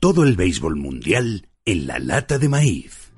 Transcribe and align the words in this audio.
Todo 0.00 0.22
el 0.22 0.36
béisbol 0.36 0.76
mundial 0.76 1.48
en 1.64 1.88
la 1.88 1.98
lata 1.98 2.38
de 2.38 2.48
maíz. 2.48 3.10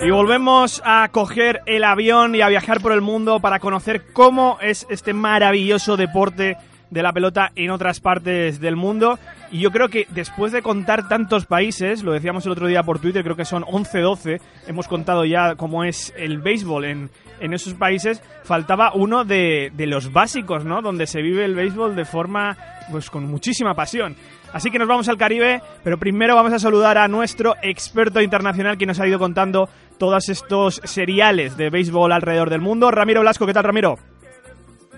Y 0.00 0.10
volvemos 0.10 0.82
a 0.84 1.08
coger 1.10 1.62
el 1.66 1.82
avión 1.82 2.34
y 2.34 2.40
a 2.40 2.48
viajar 2.48 2.80
por 2.80 2.92
el 2.92 3.00
mundo 3.00 3.40
para 3.40 3.58
conocer 3.58 4.12
cómo 4.12 4.58
es 4.60 4.86
este 4.90 5.12
maravilloso 5.12 5.96
deporte 5.96 6.56
de 6.90 7.02
la 7.02 7.12
pelota 7.12 7.50
en 7.56 7.70
otras 7.70 8.00
partes 8.00 8.60
del 8.60 8.76
mundo. 8.76 9.18
Y 9.50 9.60
yo 9.60 9.70
creo 9.70 9.88
que 9.88 10.06
después 10.10 10.52
de 10.52 10.62
contar 10.62 11.08
tantos 11.08 11.46
países, 11.46 12.02
lo 12.02 12.12
decíamos 12.12 12.46
el 12.46 12.52
otro 12.52 12.66
día 12.66 12.82
por 12.82 12.98
Twitter, 12.98 13.22
creo 13.22 13.36
que 13.36 13.44
son 13.44 13.64
11-12, 13.64 14.40
hemos 14.66 14.88
contado 14.88 15.24
ya 15.24 15.56
cómo 15.56 15.84
es 15.84 16.12
el 16.16 16.38
béisbol 16.38 16.84
en, 16.84 17.10
en 17.40 17.54
esos 17.54 17.74
países, 17.74 18.22
faltaba 18.44 18.92
uno 18.94 19.24
de, 19.24 19.70
de 19.74 19.86
los 19.86 20.12
básicos, 20.12 20.64
¿no? 20.64 20.82
Donde 20.82 21.06
se 21.06 21.22
vive 21.22 21.44
el 21.44 21.54
béisbol 21.54 21.96
de 21.96 22.04
forma, 22.04 22.56
pues 22.90 23.10
con 23.10 23.26
muchísima 23.26 23.74
pasión. 23.74 24.16
Así 24.52 24.70
que 24.70 24.78
nos 24.78 24.88
vamos 24.88 25.08
al 25.08 25.18
Caribe, 25.18 25.60
pero 25.84 25.98
primero 25.98 26.34
vamos 26.34 26.52
a 26.52 26.58
saludar 26.58 26.98
a 26.98 27.08
nuestro 27.08 27.54
experto 27.62 28.20
internacional 28.20 28.78
que 28.78 28.86
nos 28.86 29.00
ha 29.00 29.06
ido 29.06 29.18
contando 29.18 29.68
todos 29.98 30.28
estos 30.28 30.80
seriales 30.84 31.56
de 31.56 31.70
béisbol 31.70 32.12
alrededor 32.12 32.50
del 32.50 32.60
mundo. 32.60 32.90
Ramiro 32.90 33.20
Blasco, 33.20 33.46
¿qué 33.46 33.52
tal 33.52 33.64
Ramiro? 33.64 33.96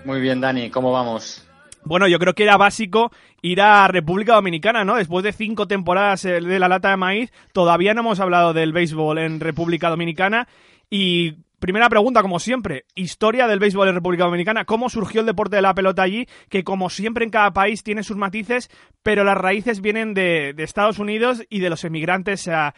Muy 0.05 0.21
bien, 0.21 0.39
Dani, 0.39 0.69
¿cómo 0.69 0.91
vamos? 0.91 1.45
Bueno, 1.83 2.07
yo 2.07 2.19
creo 2.19 2.33
que 2.33 2.43
era 2.43 2.57
básico 2.57 3.11
ir 3.41 3.61
a 3.61 3.87
República 3.87 4.35
Dominicana, 4.35 4.83
¿no? 4.83 4.95
Después 4.95 5.23
de 5.23 5.31
cinco 5.31 5.67
temporadas 5.67 6.25
eh, 6.25 6.41
de 6.41 6.59
la 6.59 6.67
lata 6.67 6.89
de 6.89 6.97
maíz, 6.97 7.31
todavía 7.53 7.93
no 7.93 8.01
hemos 8.01 8.19
hablado 8.19 8.53
del 8.53 8.73
béisbol 8.73 9.17
en 9.17 9.39
República 9.39 9.89
Dominicana. 9.89 10.47
Y 10.89 11.35
Primera 11.59 11.89
pregunta, 11.89 12.21
como 12.21 12.39
siempre, 12.39 12.85
historia 12.95 13.45
del 13.45 13.59
béisbol 13.59 13.89
en 13.89 13.95
República 13.95 14.23
Dominicana, 14.23 14.63
¿cómo 14.63 14.89
surgió 14.89 15.19
el 15.19 15.27
deporte 15.27 15.57
de 15.57 15.61
la 15.61 15.73
pelota 15.73 16.03
allí? 16.03 16.25
Que 16.49 16.63
como 16.63 16.89
siempre 16.89 17.25
en 17.25 17.31
cada 17.31 17.51
país 17.51 17.83
tiene 17.83 18.03
sus 18.03 18.15
matices, 18.15 18.69
pero 19.03 19.25
las 19.25 19.37
raíces 19.37 19.81
vienen 19.81 20.13
de, 20.13 20.55
Estados 20.57 20.99
Unidos 20.99 21.43
y 21.49 21.59
de 21.59 21.69
los 21.69 21.83
emigrantes 21.83 22.47
a, 22.47 22.73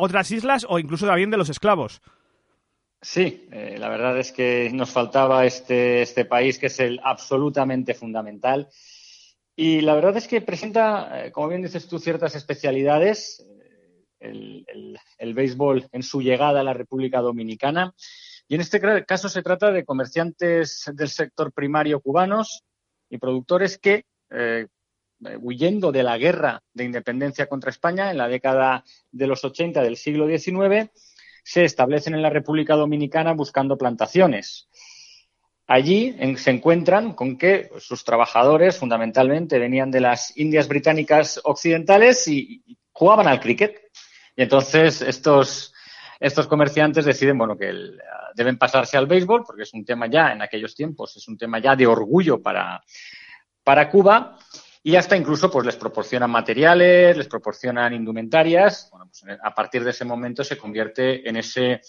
otras 0.00 0.30
islas 0.30 0.64
o 0.68 0.78
incluso 0.78 1.06
también 1.06 1.30
de 1.30 1.38
los 1.38 1.48
esclavos. 1.48 2.02
Sí, 3.02 3.48
eh, 3.50 3.76
la 3.78 3.88
verdad 3.88 4.18
es 4.18 4.30
que 4.30 4.70
nos 4.72 4.90
faltaba 4.90 5.44
este, 5.44 6.02
este 6.02 6.24
país 6.24 6.58
que 6.58 6.66
es 6.66 6.78
el 6.80 7.00
absolutamente 7.02 7.94
fundamental. 7.94 8.68
Y 9.56 9.80
la 9.80 9.94
verdad 9.94 10.16
es 10.16 10.28
que 10.28 10.40
presenta, 10.40 11.26
eh, 11.26 11.32
como 11.32 11.48
bien 11.48 11.62
dices 11.62 11.86
tú, 11.88 11.98
ciertas 11.98 12.34
especialidades 12.34 13.44
el, 14.24 15.34
béisbol 15.34 15.88
en 15.92 16.02
su 16.02 16.22
llegada 16.22 16.60
a 16.60 16.64
la 16.64 16.74
República 16.74 17.20
Dominicana. 17.20 17.94
Y 18.48 18.54
en 18.54 18.60
este 18.60 18.80
caso 19.06 19.28
se 19.28 19.42
trata 19.42 19.70
de 19.70 19.84
comerciantes 19.84 20.90
del 20.92 21.08
sector 21.08 21.52
primario 21.52 22.00
cubanos 22.00 22.62
y 23.08 23.18
productores 23.18 23.78
que, 23.78 24.04
eh, 24.30 24.66
huyendo 25.40 25.92
de 25.92 26.02
la 26.02 26.18
guerra 26.18 26.62
de 26.72 26.84
independencia 26.84 27.46
contra 27.46 27.70
España 27.70 28.10
en 28.10 28.18
la 28.18 28.28
década 28.28 28.84
de 29.10 29.26
los 29.26 29.44
80 29.44 29.82
del 29.82 29.96
siglo 29.96 30.26
XIX, 30.26 30.90
se 31.42 31.64
establecen 31.64 32.14
en 32.14 32.22
la 32.22 32.30
República 32.30 32.74
Dominicana 32.74 33.32
buscando 33.32 33.78
plantaciones. 33.78 34.68
Allí 35.66 36.14
se 36.36 36.50
encuentran 36.50 37.14
con 37.14 37.38
que 37.38 37.70
sus 37.78 38.04
trabajadores 38.04 38.76
fundamentalmente 38.76 39.58
venían 39.58 39.90
de 39.90 40.00
las 40.00 40.36
Indias 40.36 40.68
británicas 40.68 41.40
occidentales 41.42 42.28
y 42.28 42.62
jugaban 42.92 43.28
al 43.28 43.40
cricket. 43.40 43.83
Y 44.36 44.42
entonces 44.42 45.02
estos, 45.02 45.72
estos 46.20 46.46
comerciantes 46.46 47.04
deciden, 47.04 47.38
bueno, 47.38 47.56
que 47.56 47.72
deben 48.34 48.58
pasarse 48.58 48.96
al 48.96 49.06
béisbol, 49.06 49.44
porque 49.46 49.62
es 49.62 49.74
un 49.74 49.84
tema 49.84 50.06
ya, 50.06 50.32
en 50.32 50.42
aquellos 50.42 50.74
tiempos, 50.74 51.16
es 51.16 51.28
un 51.28 51.38
tema 51.38 51.58
ya 51.58 51.76
de 51.76 51.86
orgullo 51.86 52.42
para, 52.42 52.82
para 53.62 53.88
Cuba. 53.88 54.38
Y 54.82 54.96
hasta 54.96 55.16
incluso 55.16 55.50
pues 55.50 55.64
les 55.64 55.76
proporcionan 55.76 56.30
materiales, 56.30 57.16
les 57.16 57.26
proporcionan 57.26 57.94
indumentarias. 57.94 58.88
Bueno, 58.90 59.06
pues 59.06 59.38
a 59.42 59.54
partir 59.54 59.82
de 59.82 59.90
ese 59.90 60.04
momento 60.04 60.44
se 60.44 60.58
convierte 60.58 61.26
en 61.26 61.36
ese, 61.36 61.80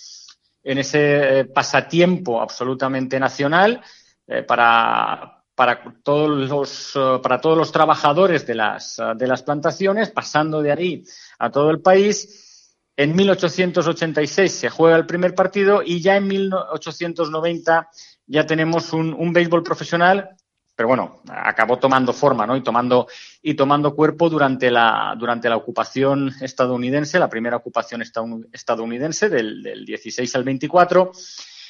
en 0.64 0.78
ese 0.78 1.40
eh, 1.40 1.46
pasatiempo 1.46 2.42
absolutamente 2.42 3.20
nacional 3.20 3.82
eh, 4.28 4.44
para, 4.44 5.44
para 5.56 5.82
todos 6.04 6.30
los, 6.30 6.96
eh, 6.96 7.20
para 7.24 7.40
todos 7.40 7.58
los 7.58 7.72
trabajadores 7.72 8.46
de 8.46 8.56
las, 8.56 9.02
de 9.16 9.28
las 9.28 9.42
plantaciones, 9.42 10.12
pasando 10.12 10.62
de 10.62 10.72
ahí 10.72 11.04
a 11.40 11.50
todo 11.50 11.72
el 11.72 11.82
país. 11.82 12.76
En 12.98 13.16
1886 13.16 14.52
se 14.52 14.70
juega 14.70 14.96
el 14.96 15.06
primer 15.06 15.34
partido 15.34 15.82
y 15.84 16.02
ya 16.02 16.16
en 16.16 16.28
1890 16.28 17.90
ya 18.28 18.46
tenemos 18.46 18.94
un, 18.94 19.14
un 19.14 19.34
béisbol 19.34 19.64
profesional, 19.64 20.30
pero 20.76 20.90
bueno, 20.90 21.22
acabó 21.30 21.78
tomando 21.78 22.12
forma, 22.12 22.46
¿no? 22.46 22.56
Y 22.56 22.62
tomando, 22.62 23.08
y 23.42 23.54
tomando 23.54 23.96
cuerpo 23.96 24.30
durante 24.30 24.70
la, 24.70 25.16
durante 25.18 25.48
la 25.48 25.56
ocupación 25.56 26.34
estadounidense, 26.42 27.18
la 27.18 27.30
primera 27.30 27.58
ocupación 27.58 28.02
estadounidense 28.02 29.30
del, 29.30 29.64
del 29.64 29.86
16 29.86 30.36
al 30.36 30.44
24 30.44 31.12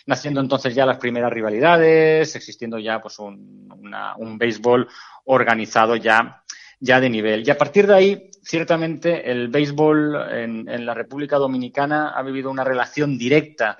naciendo 0.06 0.42
entonces 0.42 0.76
ya 0.76 0.86
las 0.86 0.98
primeras 0.98 1.32
rivalidades, 1.32 2.36
existiendo 2.36 2.78
ya 2.80 3.02
pues 3.02 3.20
un, 3.20 3.70
un 4.18 4.38
béisbol 4.38 4.88
organizado 5.26 5.96
ya, 5.96 6.44
ya 6.80 7.00
de 7.00 7.10
nivel. 7.10 7.48
Y 7.48 7.52
a 7.52 7.58
partir 7.58 7.88
de 7.88 7.96
ahí 7.96 8.32
ciertamente 8.46 9.30
el 9.30 9.50
béisbol 9.50 10.16
en, 10.32 10.86
la 10.86 10.94
República 10.94 11.38
Dominicana 11.38 12.10
ha 12.10 12.22
vivido 12.22 12.52
una 12.52 12.64
relación 12.64 13.18
directa 13.18 13.78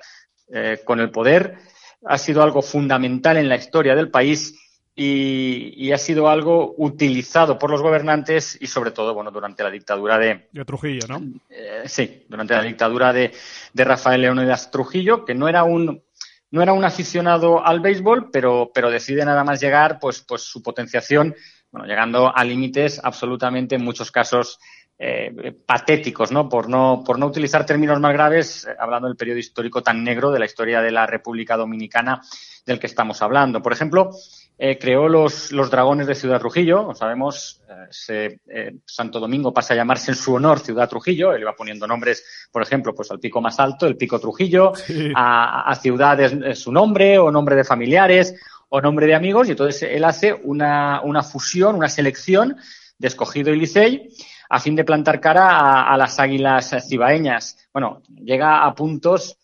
eh, 0.52 0.80
con 0.84 1.00
el 1.00 1.10
poder, 1.10 1.56
ha 2.04 2.18
sido 2.18 2.42
algo 2.42 2.62
fundamental 2.62 3.36
en 3.36 3.48
la 3.48 3.56
historia 3.56 3.94
del 3.94 4.10
país 4.10 4.54
y, 4.98 5.92
ha 5.92 5.98
sido 5.98 6.28
algo 6.28 6.74
utilizado 6.78 7.58
por 7.58 7.70
los 7.70 7.82
gobernantes 7.82 8.56
y 8.60 8.66
sobre 8.66 8.90
todo, 8.90 9.14
bueno, 9.14 9.30
durante 9.30 9.62
la 9.62 9.70
dictadura 9.70 10.18
de... 10.18 10.48
De 10.50 10.64
Trujillo, 10.64 11.06
¿no? 11.06 11.22
Eh, 11.50 11.82
sí, 11.86 12.24
durante 12.28 12.54
la 12.54 12.62
dictadura 12.62 13.12
de, 13.12 13.32
de 13.72 13.84
Rafael 13.84 14.22
Leónidas 14.22 14.70
Trujillo, 14.70 15.24
que 15.24 15.34
no 15.34 15.48
era 15.48 15.64
un 15.64 16.02
no 16.50 16.62
era 16.62 16.72
un 16.72 16.84
aficionado 16.84 17.64
al 17.64 17.80
béisbol, 17.80 18.30
pero, 18.30 18.70
pero 18.72 18.90
decide 18.90 19.24
nada 19.24 19.44
más 19.44 19.60
llegar, 19.60 19.98
pues, 20.00 20.24
pues 20.26 20.42
su 20.42 20.62
potenciación 20.62 21.34
bueno, 21.70 21.86
llegando 21.86 22.34
a 22.34 22.44
límites 22.44 23.00
absolutamente, 23.02 23.74
en 23.74 23.84
muchos 23.84 24.10
casos, 24.10 24.58
eh, 24.98 25.54
patéticos, 25.66 26.32
¿no? 26.32 26.48
Por, 26.48 26.70
¿no? 26.70 27.02
por 27.04 27.18
no 27.18 27.26
utilizar 27.26 27.66
términos 27.66 28.00
más 28.00 28.14
graves, 28.14 28.66
eh, 28.66 28.74
hablando 28.78 29.08
del 29.08 29.16
periodo 29.16 29.38
histórico 29.38 29.82
tan 29.82 30.02
negro 30.02 30.30
de 30.30 30.38
la 30.38 30.46
historia 30.46 30.80
de 30.80 30.90
la 30.90 31.06
República 31.06 31.56
Dominicana 31.56 32.22
del 32.64 32.78
que 32.78 32.86
estamos 32.86 33.20
hablando. 33.20 33.60
Por 33.60 33.74
ejemplo, 33.74 34.10
eh, 34.58 34.78
creó 34.78 35.08
los, 35.08 35.52
los, 35.52 35.70
Dragones 35.70 36.06
de 36.06 36.14
Ciudad 36.14 36.38
Trujillo, 36.38 36.94
sabemos, 36.94 37.62
se, 37.90 38.40
Santo 38.84 39.20
Domingo 39.20 39.52
pasa 39.52 39.74
a 39.74 39.76
llamarse 39.76 40.12
en 40.12 40.16
su 40.16 40.34
honor 40.34 40.60
Ciudad 40.60 40.88
Trujillo, 40.88 41.32
él 41.32 41.42
iba 41.42 41.54
poniendo 41.54 41.86
nombres, 41.86 42.48
por 42.50 42.62
ejemplo, 42.62 42.94
pues 42.94 43.10
al 43.10 43.20
pico 43.20 43.40
más 43.40 43.60
alto, 43.60 43.86
el 43.86 43.96
pico 43.96 44.18
Trujillo, 44.18 44.72
a, 45.14 45.70
a, 45.70 45.74
ciudades 45.74 46.58
su 46.58 46.72
nombre 46.72 47.18
o 47.18 47.30
nombre 47.30 47.54
de 47.54 47.64
familiares, 47.64 48.34
o 48.68 48.80
nombre 48.80 49.06
de 49.06 49.14
amigos 49.14 49.48
y 49.48 49.52
entonces 49.52 49.82
él 49.82 50.04
hace 50.04 50.32
una, 50.32 51.00
una 51.02 51.22
fusión, 51.22 51.76
una 51.76 51.88
selección 51.88 52.56
de 52.98 53.08
escogido 53.08 53.52
y 53.52 53.58
Licey 53.58 54.08
a 54.48 54.60
fin 54.60 54.76
de 54.76 54.84
plantar 54.84 55.20
cara 55.20 55.90
a, 55.90 55.96
las 55.96 56.20
águilas 56.20 56.74
cibaeñas. 56.88 57.68
Bueno, 57.72 58.02
llega 58.08 58.64
a 58.64 58.74
puntos 58.74 59.36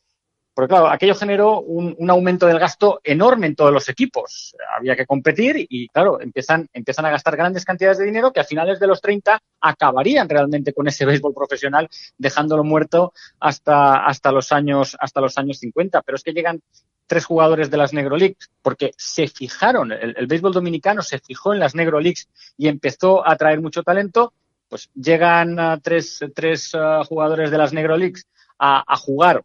Porque 0.54 0.68
claro, 0.68 0.88
aquello 0.88 1.14
generó 1.14 1.60
un, 1.60 1.94
un, 1.98 2.10
aumento 2.10 2.46
del 2.46 2.58
gasto 2.58 3.00
enorme 3.04 3.46
en 3.46 3.56
todos 3.56 3.72
los 3.72 3.88
equipos. 3.88 4.54
Había 4.76 4.94
que 4.94 5.06
competir 5.06 5.66
y, 5.68 5.88
claro, 5.88 6.20
empiezan, 6.20 6.68
empiezan 6.74 7.06
a 7.06 7.10
gastar 7.10 7.36
grandes 7.36 7.64
cantidades 7.64 7.96
de 7.96 8.04
dinero 8.04 8.32
que 8.32 8.40
a 8.40 8.44
finales 8.44 8.78
de 8.78 8.86
los 8.86 9.00
30 9.00 9.40
acabarían 9.60 10.28
realmente 10.28 10.74
con 10.74 10.86
ese 10.88 11.06
béisbol 11.06 11.32
profesional, 11.32 11.88
dejándolo 12.18 12.64
muerto 12.64 13.14
hasta, 13.40 14.04
hasta, 14.04 14.30
los, 14.30 14.52
años, 14.52 14.94
hasta 15.00 15.22
los 15.22 15.38
años 15.38 15.58
50. 15.58 16.02
Pero 16.02 16.16
es 16.16 16.22
que 16.22 16.32
llegan 16.32 16.60
tres 17.06 17.24
jugadores 17.24 17.70
de 17.70 17.78
las 17.78 17.94
Negro 17.94 18.18
Leagues 18.18 18.50
porque 18.60 18.92
se 18.98 19.28
fijaron, 19.28 19.90
el, 19.90 20.26
béisbol 20.26 20.52
dominicano 20.52 21.00
se 21.02 21.18
fijó 21.18 21.54
en 21.54 21.60
las 21.60 21.74
Negro 21.74 21.98
Leagues 21.98 22.28
y 22.58 22.68
empezó 22.68 23.26
a 23.26 23.36
traer 23.36 23.62
mucho 23.62 23.82
talento. 23.82 24.34
Pues 24.68 24.90
llegan 24.94 25.58
uh, 25.58 25.80
tres, 25.80 26.20
tres 26.34 26.74
uh, 26.74 27.04
jugadores 27.04 27.50
de 27.50 27.58
las 27.58 27.72
Negro 27.72 27.96
Leagues 27.96 28.26
a 28.58 28.96
jugar 28.96 29.42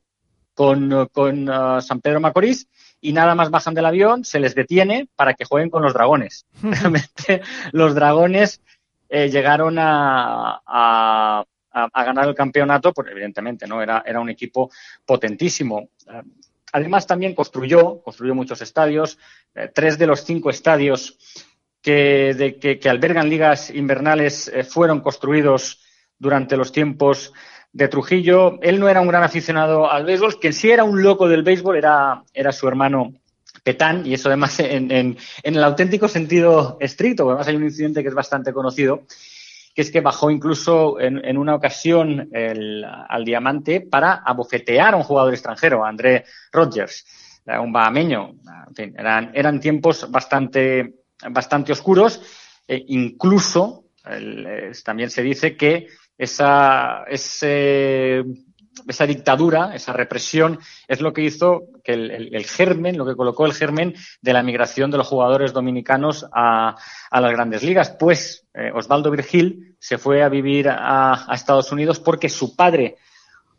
con, 0.58 1.08
con 1.12 1.48
uh, 1.48 1.80
San 1.82 2.02
Pedro 2.02 2.20
Macorís 2.20 2.68
y 3.00 3.14
nada 3.14 3.36
más 3.36 3.52
bajan 3.52 3.76
del 3.76 3.86
avión, 3.86 4.26
se 4.26 4.40
les 4.40 4.56
detiene 4.56 5.08
para 5.16 5.36
que 5.36 5.46
jueguen 5.46 5.70
con 5.70 5.84
los 5.84 5.94
dragones. 5.94 6.48
Realmente 6.64 7.44
los 7.74 7.94
dragones 7.94 8.60
eh, 9.08 9.30
llegaron 9.30 9.78
a, 9.78 10.60
a, 10.66 11.46
a, 11.72 12.04
ganar 12.04 12.28
el 12.28 12.34
campeonato, 12.34 12.92
pues 12.92 13.08
evidentemente, 13.12 13.68
¿no? 13.68 13.84
Era, 13.84 14.02
era 14.04 14.20
un 14.20 14.32
equipo 14.32 14.72
potentísimo. 15.06 15.90
Además, 16.74 17.06
también 17.06 17.36
construyó, 17.36 18.02
construyó 18.02 18.34
muchos 18.34 18.60
estadios, 18.64 19.20
eh, 19.54 19.70
tres 19.72 20.00
de 20.00 20.08
los 20.08 20.22
cinco 20.22 20.50
estadios 20.50 21.20
que, 21.84 22.34
de, 22.34 22.58
que, 22.58 22.80
que 22.80 22.90
albergan 22.90 23.30
ligas 23.30 23.70
invernales 23.70 24.48
eh, 24.48 24.64
fueron 24.64 25.02
construidos 25.02 25.84
durante 26.18 26.58
los 26.58 26.72
tiempos 26.72 27.32
de 27.78 27.88
Trujillo. 27.88 28.60
Él 28.64 28.80
no 28.80 28.90
era 28.90 29.02
un 29.02 29.08
gran 29.08 29.24
aficionado 29.24 29.90
al 29.90 30.04
béisbol, 30.04 30.40
quien 30.40 30.52
sí 30.52 30.72
era 30.72 30.84
un 30.84 31.04
loco 31.04 31.30
del 31.30 31.44
béisbol 31.44 31.78
era, 31.78 32.24
era 32.34 32.52
su 32.52 32.68
hermano 32.68 33.14
Petán, 33.64 34.04
y 34.04 34.16
eso 34.16 34.30
además 34.30 34.60
en, 34.60 34.92
en, 34.92 35.18
el 35.44 35.64
auténtico 35.64 36.08
sentido 36.08 36.78
estricto, 36.80 37.24
porque 37.24 37.34
además 37.34 37.48
hay 37.50 37.56
un 37.56 37.66
incidente 37.66 38.02
que 38.02 38.10
es 38.10 38.16
bastante 38.16 38.52
conocido, 38.52 39.04
que 39.76 39.84
es 39.84 39.92
que 39.92 40.02
bajó 40.02 40.32
incluso 40.32 41.00
en, 41.00 41.24
en 41.24 41.38
una 41.38 41.54
ocasión 41.54 42.30
el, 42.32 42.84
al 42.84 43.24
diamante 43.24 43.82
para 43.82 44.24
abofetear 44.26 44.96
a 44.96 44.98
un 44.98 45.04
jugador 45.04 45.34
extranjero, 45.34 45.86
André 45.86 46.26
Rogers, 46.52 47.06
un 47.46 47.72
bahameño. 47.72 48.38
En 48.70 48.76
fin, 48.76 48.96
eran, 48.98 49.32
eran 49.36 49.60
tiempos 49.60 50.10
bastante, 50.10 50.96
bastante 51.30 51.72
oscuros. 51.72 52.22
E 52.68 52.84
incluso 52.88 53.86
también 54.84 55.10
se 55.10 55.22
dice 55.22 55.56
que 55.56 55.88
esa, 56.18 57.04
ese, 57.08 58.24
esa 58.88 59.06
dictadura, 59.06 59.76
esa 59.76 59.94
represión, 59.94 60.60
es 60.88 61.02
lo 61.02 61.14
que 61.14 61.24
hizo 61.24 61.64
que 61.84 61.94
el, 61.94 62.34
el, 62.34 62.46
germen, 62.46 62.98
lo 62.98 63.06
que 63.06 63.16
colocó 63.16 63.46
el 63.46 63.54
germen 63.54 63.96
de 64.22 64.34
la 64.34 64.44
migración 64.44 64.92
de 64.92 64.98
los 64.98 65.08
jugadores 65.08 65.54
dominicanos 65.54 66.26
a, 66.34 66.76
a 67.10 67.22
las 67.22 67.32
grandes 67.32 67.64
ligas. 67.64 67.96
Pues 68.00 68.48
eh, 68.54 68.72
Osvaldo 68.74 69.12
Virgil 69.12 69.76
se 69.80 69.98
fue 69.98 70.24
a 70.24 70.30
vivir 70.30 70.70
a, 70.70 71.32
a, 71.32 71.36
Estados 71.36 71.72
Unidos 71.72 72.00
porque 72.00 72.30
su 72.30 72.56
padre, 72.56 72.98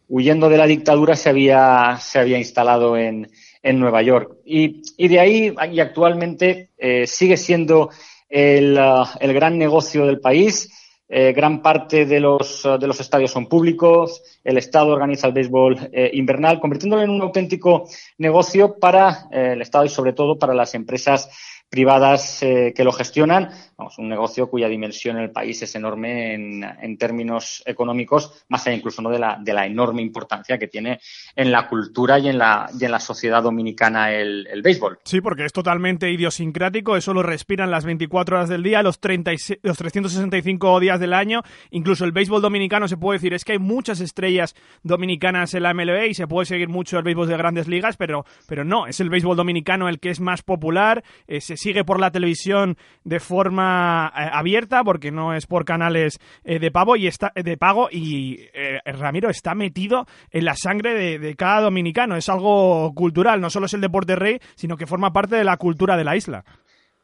huyendo 0.08 0.48
de 0.48 0.58
la 0.58 0.66
dictadura, 0.66 1.16
se 1.16 1.28
había, 1.28 1.98
se 2.00 2.18
había 2.18 2.38
instalado 2.38 2.96
en, 2.96 3.30
en 3.62 3.78
Nueva 3.78 4.02
York. 4.02 4.36
Y, 4.44 4.82
y 4.96 5.08
de 5.08 5.20
ahí, 5.20 5.54
y 5.72 5.80
actualmente, 5.80 6.70
eh, 6.76 7.06
sigue 7.06 7.36
siendo 7.36 7.90
el, 8.28 8.78
el 9.20 9.32
gran 9.32 9.58
negocio 9.58 10.06
del 10.06 10.20
país 10.20 10.70
eh, 11.08 11.32
gran 11.32 11.62
parte 11.62 12.04
de 12.04 12.20
los, 12.20 12.62
de 12.78 12.86
los 12.86 13.00
estadios 13.00 13.30
son 13.30 13.46
públicos, 13.46 14.22
el 14.44 14.58
Estado 14.58 14.92
organiza 14.92 15.26
el 15.26 15.32
béisbol 15.32 15.88
eh, 15.90 16.10
invernal, 16.12 16.60
convirtiéndolo 16.60 17.02
en 17.02 17.10
un 17.10 17.22
auténtico 17.22 17.88
negocio 18.18 18.78
para 18.78 19.28
eh, 19.30 19.52
el 19.54 19.62
Estado 19.62 19.86
y 19.86 19.88
sobre 19.88 20.12
todo 20.12 20.38
para 20.38 20.52
las 20.52 20.74
empresas 20.74 21.30
privadas 21.68 22.42
eh, 22.42 22.72
que 22.74 22.84
lo 22.84 22.92
gestionan. 22.92 23.50
Vamos, 23.76 23.98
un 23.98 24.08
negocio 24.08 24.48
cuya 24.48 24.68
dimensión 24.68 25.18
en 25.18 25.24
el 25.24 25.30
país 25.30 25.62
es 25.62 25.74
enorme 25.74 26.34
en, 26.34 26.64
en 26.64 26.98
términos 26.98 27.62
económicos, 27.64 28.44
más 28.48 28.66
allá 28.66 28.76
incluso 28.76 29.02
¿no? 29.02 29.10
de, 29.10 29.18
la, 29.18 29.38
de 29.40 29.52
la 29.52 29.66
enorme 29.66 30.02
importancia 30.02 30.58
que 30.58 30.66
tiene 30.66 31.00
en 31.36 31.52
la 31.52 31.68
cultura 31.68 32.18
y 32.18 32.28
en 32.28 32.38
la, 32.38 32.68
y 32.78 32.84
en 32.84 32.90
la 32.90 32.98
sociedad 32.98 33.42
dominicana 33.42 34.12
el, 34.12 34.48
el 34.50 34.62
béisbol. 34.62 34.98
Sí, 35.04 35.20
porque 35.20 35.44
es 35.44 35.52
totalmente 35.52 36.10
idiosincrático, 36.10 36.96
eso 36.96 37.14
lo 37.14 37.22
respiran 37.22 37.70
las 37.70 37.84
24 37.84 38.36
horas 38.36 38.48
del 38.48 38.62
día, 38.62 38.82
los, 38.82 38.98
36, 38.98 39.60
los 39.62 39.76
365 39.76 40.80
días 40.80 40.98
del 40.98 41.12
año. 41.12 41.42
Incluso 41.70 42.04
el 42.04 42.12
béisbol 42.12 42.42
dominicano 42.42 42.88
se 42.88 42.96
puede 42.96 43.18
decir, 43.18 43.34
es 43.34 43.44
que 43.44 43.52
hay 43.52 43.58
muchas 43.58 44.00
estrellas 44.00 44.56
dominicanas 44.82 45.54
en 45.54 45.62
la 45.62 45.74
MLB 45.74 46.08
y 46.08 46.14
se 46.14 46.26
puede 46.26 46.46
seguir 46.46 46.68
mucho 46.68 46.96
el 46.96 47.04
béisbol 47.04 47.28
de 47.28 47.36
grandes 47.36 47.68
ligas, 47.68 47.96
pero, 47.96 48.24
pero 48.46 48.64
no, 48.64 48.86
es 48.86 48.98
el 49.00 49.10
béisbol 49.10 49.36
dominicano 49.36 49.88
el 49.88 50.00
que 50.00 50.10
es 50.10 50.20
más 50.20 50.42
popular, 50.42 51.04
se 51.28 51.57
sigue 51.58 51.84
por 51.84 52.00
la 52.00 52.10
televisión 52.10 52.78
de 53.04 53.20
forma 53.20 54.12
eh, 54.16 54.30
abierta 54.32 54.84
porque 54.84 55.10
no 55.10 55.34
es 55.34 55.46
por 55.46 55.64
canales 55.64 56.18
eh, 56.44 56.58
de 56.58 56.70
pago 56.70 56.96
y 56.96 57.06
está 57.06 57.32
de 57.34 57.56
pago 57.56 57.88
y 57.90 58.40
eh, 58.54 58.80
Ramiro 58.84 59.28
está 59.28 59.54
metido 59.54 60.06
en 60.30 60.44
la 60.44 60.54
sangre 60.54 60.94
de, 60.94 61.18
de, 61.18 61.34
cada 61.34 61.62
dominicano. 61.62 62.16
Es 62.16 62.28
algo 62.28 62.92
cultural. 62.94 63.40
No 63.40 63.50
solo 63.50 63.66
es 63.66 63.74
el 63.74 63.80
deporte 63.80 64.16
rey 64.16 64.38
sino 64.54 64.76
que 64.76 64.86
forma 64.86 65.12
parte 65.12 65.36
de 65.36 65.44
la 65.44 65.56
cultura 65.56 65.96
de 65.96 66.04
la 66.04 66.16
isla. 66.16 66.44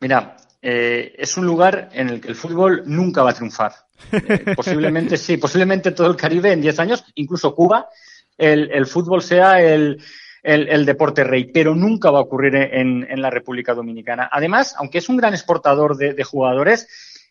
Mira 0.01 0.37
es 0.67 1.37
un 1.37 1.45
lugar 1.45 1.91
en 1.93 2.09
el 2.09 2.23
que 2.23 2.29
el 2.29 2.35
fútbol 2.35 2.85
nunca 2.87 3.23
va 3.23 3.33
a 3.33 3.35
triunfar. 3.35 3.73
Posiblemente 4.57 5.19
sí 5.19 5.37
posiblemente 5.37 5.93
todo 5.93 6.07
el 6.07 6.17
Caribe 6.17 6.53
en 6.53 6.63
10 6.63 6.79
años 6.79 7.05
incluso 7.17 7.55
Cuba 7.55 7.91
el, 8.39 8.71
el 8.73 8.87
fútbol 8.87 9.23
sea 9.23 9.61
el 9.61 10.03
el, 10.45 10.85
deporte 10.85 11.25
rey, 11.25 11.47
pero 11.47 11.75
nunca 11.75 12.11
va 12.11 12.19
a 12.19 12.23
ocurrir 12.23 12.55
en, 12.55 13.07
en, 13.11 13.23
la 13.23 13.31
República 13.31 13.75
Dominicana. 13.75 14.29
Además, 14.31 14.77
aunque 14.79 14.99
es 14.99 15.09
un 15.09 15.17
gran 15.17 15.33
exportador 15.33 15.97
de, 15.97 16.13
de 16.13 16.23
jugadores, 16.23 16.87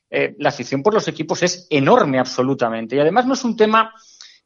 eh, 0.10 0.36
la 0.40 0.50
afición 0.50 0.84
por 0.84 0.94
los 0.94 1.08
equipos 1.08 1.44
es 1.44 1.68
enorme 1.70 2.20
absolutamente. 2.20 2.96
Y 2.96 3.00
además 3.00 3.26
no 3.26 3.34
es 3.34 3.44
un 3.44 3.56
tema 3.56 3.94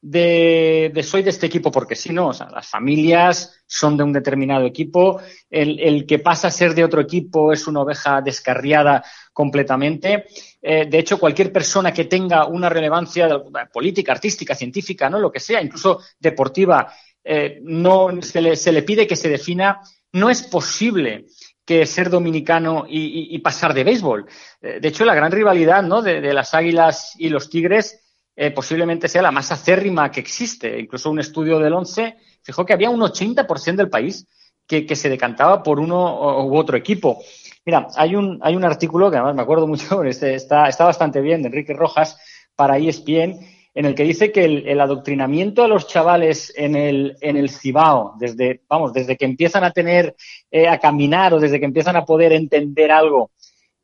de, 0.02 1.04
soy 1.04 1.24
de 1.24 1.31
este 1.31 1.48
equipo 1.48 1.72
porque 1.72 1.96
sí, 1.96 2.14
no, 2.14 2.31
las 2.31 2.68
familias 2.68 3.64
son 3.66 3.98
de 3.98 4.04
un 4.04 4.14
determinado 4.14 4.66
equipo, 4.66 5.20
el, 5.50 5.80
el, 5.80 6.06
que 6.06 6.20
pasa 6.20 6.48
a 6.48 6.52
ser 6.52 6.74
de 6.75 6.84
otro 6.84 7.02
equipo 7.02 7.52
es 7.52 7.68
una 7.68 7.81
oveja 7.81 8.22
descarriada 8.22 9.04
completamente. 9.34 10.25
Eh, 10.62 10.86
de 10.86 11.00
hecho, 11.00 11.20
cualquier 11.20 11.52
persona 11.52 11.92
que 11.92 12.06
tenga 12.06 12.46
una 12.48 12.70
relevancia 12.70 13.28
política, 13.72 14.12
artística, 14.12 14.56
científica, 14.56 15.10
¿no? 15.10 15.20
lo 15.20 15.31
que 15.31 15.40
sea, 15.40 15.62
incluso 15.62 16.02
deportiva, 16.20 16.92
eh, 17.27 17.59
no 17.62 18.21
se 18.21 18.41
le, 18.41 18.56
se 18.56 18.71
le, 18.71 18.83
pide 18.83 19.06
que 19.06 19.15
se 19.15 19.29
defina, 19.29 19.81
no 20.13 20.29
es 20.29 20.44
posible 20.44 21.25
que 21.65 21.85
ser 21.85 22.09
dominicano 22.09 22.85
y, 22.88 23.38
pasar 23.39 23.74
de 23.74 23.83
béisbol. 23.83 24.25
Eh, 24.62 24.79
de 24.81 24.88
hecho, 24.88 25.03
la 25.03 25.13
gran 25.13 25.31
rivalidad 25.31 25.84
¿no? 25.84 26.01
de, 26.01 26.22
de, 26.22 26.34
las 26.34 26.53
águilas 26.53 27.13
y 27.17 27.27
los 27.27 27.50
tigres 27.50 28.00
eh, 28.39 28.51
posiblemente 28.51 29.10
sea 29.10 29.22
la 29.22 29.31
más 29.31 29.51
acérrima 29.51 30.10
que 30.10 30.22
existe. 30.22 30.79
Incluso 30.79 31.10
un 31.10 31.19
estudio 31.19 31.60
del 31.60 31.74
11 31.74 32.15
fijó 32.41 32.65
que 32.65 32.74
había 32.74 32.89
un 32.89 33.01
80% 33.01 33.75
del 33.75 33.89
país 33.89 34.25
que, 34.65 34.86
que, 34.86 34.96
se 34.96 35.10
decantaba 35.10 35.62
por 35.62 35.79
uno 35.79 36.46
u 36.46 36.55
otro 36.55 36.77
equipo. 36.77 37.22
Mira, 37.65 37.88
hay 37.98 38.15
un, 38.15 38.39
hay 38.41 38.55
un 38.55 38.63
artículo 38.63 39.12
que 39.12 39.17
además 39.17 39.36
me 39.36 39.41
acuerdo 39.41 39.67
mucho, 39.67 40.03
este, 40.05 40.36
está, 40.36 40.69
está 40.69 40.86
bastante 40.86 41.19
bien, 41.19 41.41
de 41.41 41.50
Enrique 41.50 41.74
Rojas, 41.74 42.17
para 42.55 42.77
ESPN, 42.77 43.39
en 43.77 43.86
el 43.86 43.93
que 43.93 44.05
dice 44.05 44.31
que 44.31 44.43
el, 44.43 44.67
el, 44.67 44.81
adoctrinamiento 44.81 45.63
a 45.63 45.67
los 45.67 45.86
chavales 45.86 46.51
en 46.55 46.75
el, 46.75 47.15
en 47.22 47.38
el 47.38 47.51
Cibao, 47.51 48.15
desde, 48.17 48.63
vamos, 48.67 48.91
desde 48.91 49.15
que 49.15 49.25
empiezan 49.25 49.63
a 49.63 49.69
tener, 49.69 50.15
eh, 50.50 50.67
a 50.67 50.79
caminar 50.79 51.36
o 51.36 51.39
desde 51.39 51.60
que 51.60 51.67
empiezan 51.67 51.96
a 51.96 52.03
poder 52.03 52.34
entender 52.34 52.91
algo 52.91 53.29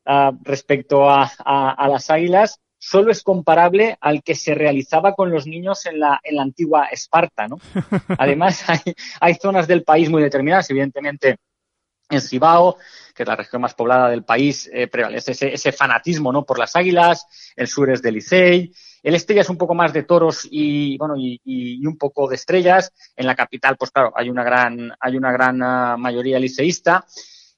uh, 0.06 0.36
respecto 0.42 1.08
a, 1.08 1.30
a, 1.44 1.70
a, 1.70 1.88
las 1.88 2.10
águilas, 2.10 2.58
solo 2.76 3.12
es 3.12 3.22
comparable 3.22 3.96
al 4.00 4.24
que 4.24 4.34
se 4.34 4.52
realizaba 4.52 5.14
con 5.14 5.30
los 5.30 5.46
niños 5.46 5.86
en 5.86 6.00
la, 6.00 6.18
en 6.24 6.34
la 6.34 6.42
antigua 6.42 6.86
Esparta, 6.86 7.46
¿no? 7.46 7.60
Además, 8.18 8.68
hay, 8.68 8.80
hay 9.20 9.34
zonas 9.34 9.68
del 9.68 9.84
país 9.84 10.10
muy 10.10 10.24
determinadas, 10.24 10.68
evidentemente, 10.70 11.36
en 12.10 12.20
Cibao, 12.20 12.78
que 13.14 13.22
es 13.22 13.28
la 13.28 13.36
región 13.36 13.62
más 13.62 13.74
poblada 13.74 14.08
del 14.08 14.24
país, 14.24 14.68
eh, 14.72 14.88
prevalece 14.88 15.30
ese, 15.30 15.54
ese, 15.54 15.70
fanatismo 15.70 16.32
¿no? 16.32 16.44
por 16.44 16.58
las 16.58 16.74
águilas, 16.74 17.52
el 17.54 17.68
sur 17.68 17.90
es 17.90 18.02
de 18.02 18.10
Licey, 18.10 18.72
el 19.04 19.26
ya 19.26 19.42
es 19.42 19.50
un 19.50 19.58
poco 19.58 19.74
más 19.74 19.92
de 19.92 20.04
toros 20.04 20.48
y, 20.50 20.96
bueno, 20.96 21.14
y, 21.16 21.86
un 21.86 21.98
poco 21.98 22.26
de 22.26 22.36
estrellas. 22.36 22.90
En 23.14 23.26
la 23.26 23.34
capital, 23.34 23.76
pues 23.76 23.90
claro, 23.90 24.14
hay 24.16 24.30
una 24.30 24.42
gran, 24.42 24.92
hay 24.98 25.16
una 25.18 25.30
gran 25.30 25.62
uh, 25.62 25.98
mayoría 25.98 26.38
liceísta. 26.38 27.04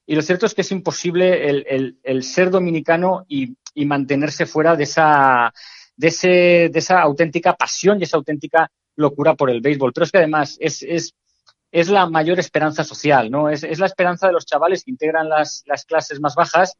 Y 0.05 0.15
lo 0.15 0.21
cierto 0.21 0.45
es 0.45 0.53
que 0.53 0.61
es 0.61 0.71
imposible 0.73 1.49
el, 1.49 1.97
el, 2.03 2.23
ser 2.23 2.49
dominicano 2.49 3.25
y, 3.29 3.55
mantenerse 3.85 4.45
fuera 4.45 4.75
de 4.75 4.83
esa, 4.83 5.53
de, 5.95 6.07
ese, 6.07 6.27
de 6.69 6.79
esa 6.79 6.99
auténtica 7.01 7.53
pasión 7.53 7.99
y 7.99 8.03
esa 8.03 8.17
auténtica 8.17 8.69
locura 8.95 9.35
por 9.35 9.49
el 9.49 9.61
béisbol. 9.61 9.93
Pero 9.93 10.03
es 10.03 10.11
que 10.11 10.17
además 10.17 10.57
es, 10.59 10.83
es, 10.83 11.13
es 11.71 11.87
la 11.87 12.09
mayor 12.09 12.39
esperanza 12.39 12.83
social, 12.83 13.31
¿no? 13.31 13.49
Es, 13.49 13.63
es 13.63 13.79
la 13.79 13.85
esperanza 13.85 14.27
de 14.27 14.33
los 14.33 14.45
chavales 14.45 14.83
que 14.83 14.91
integran 14.91 15.29
las, 15.29 15.63
las 15.65 15.85
clases 15.85 16.19
más 16.19 16.35
bajas, 16.35 16.75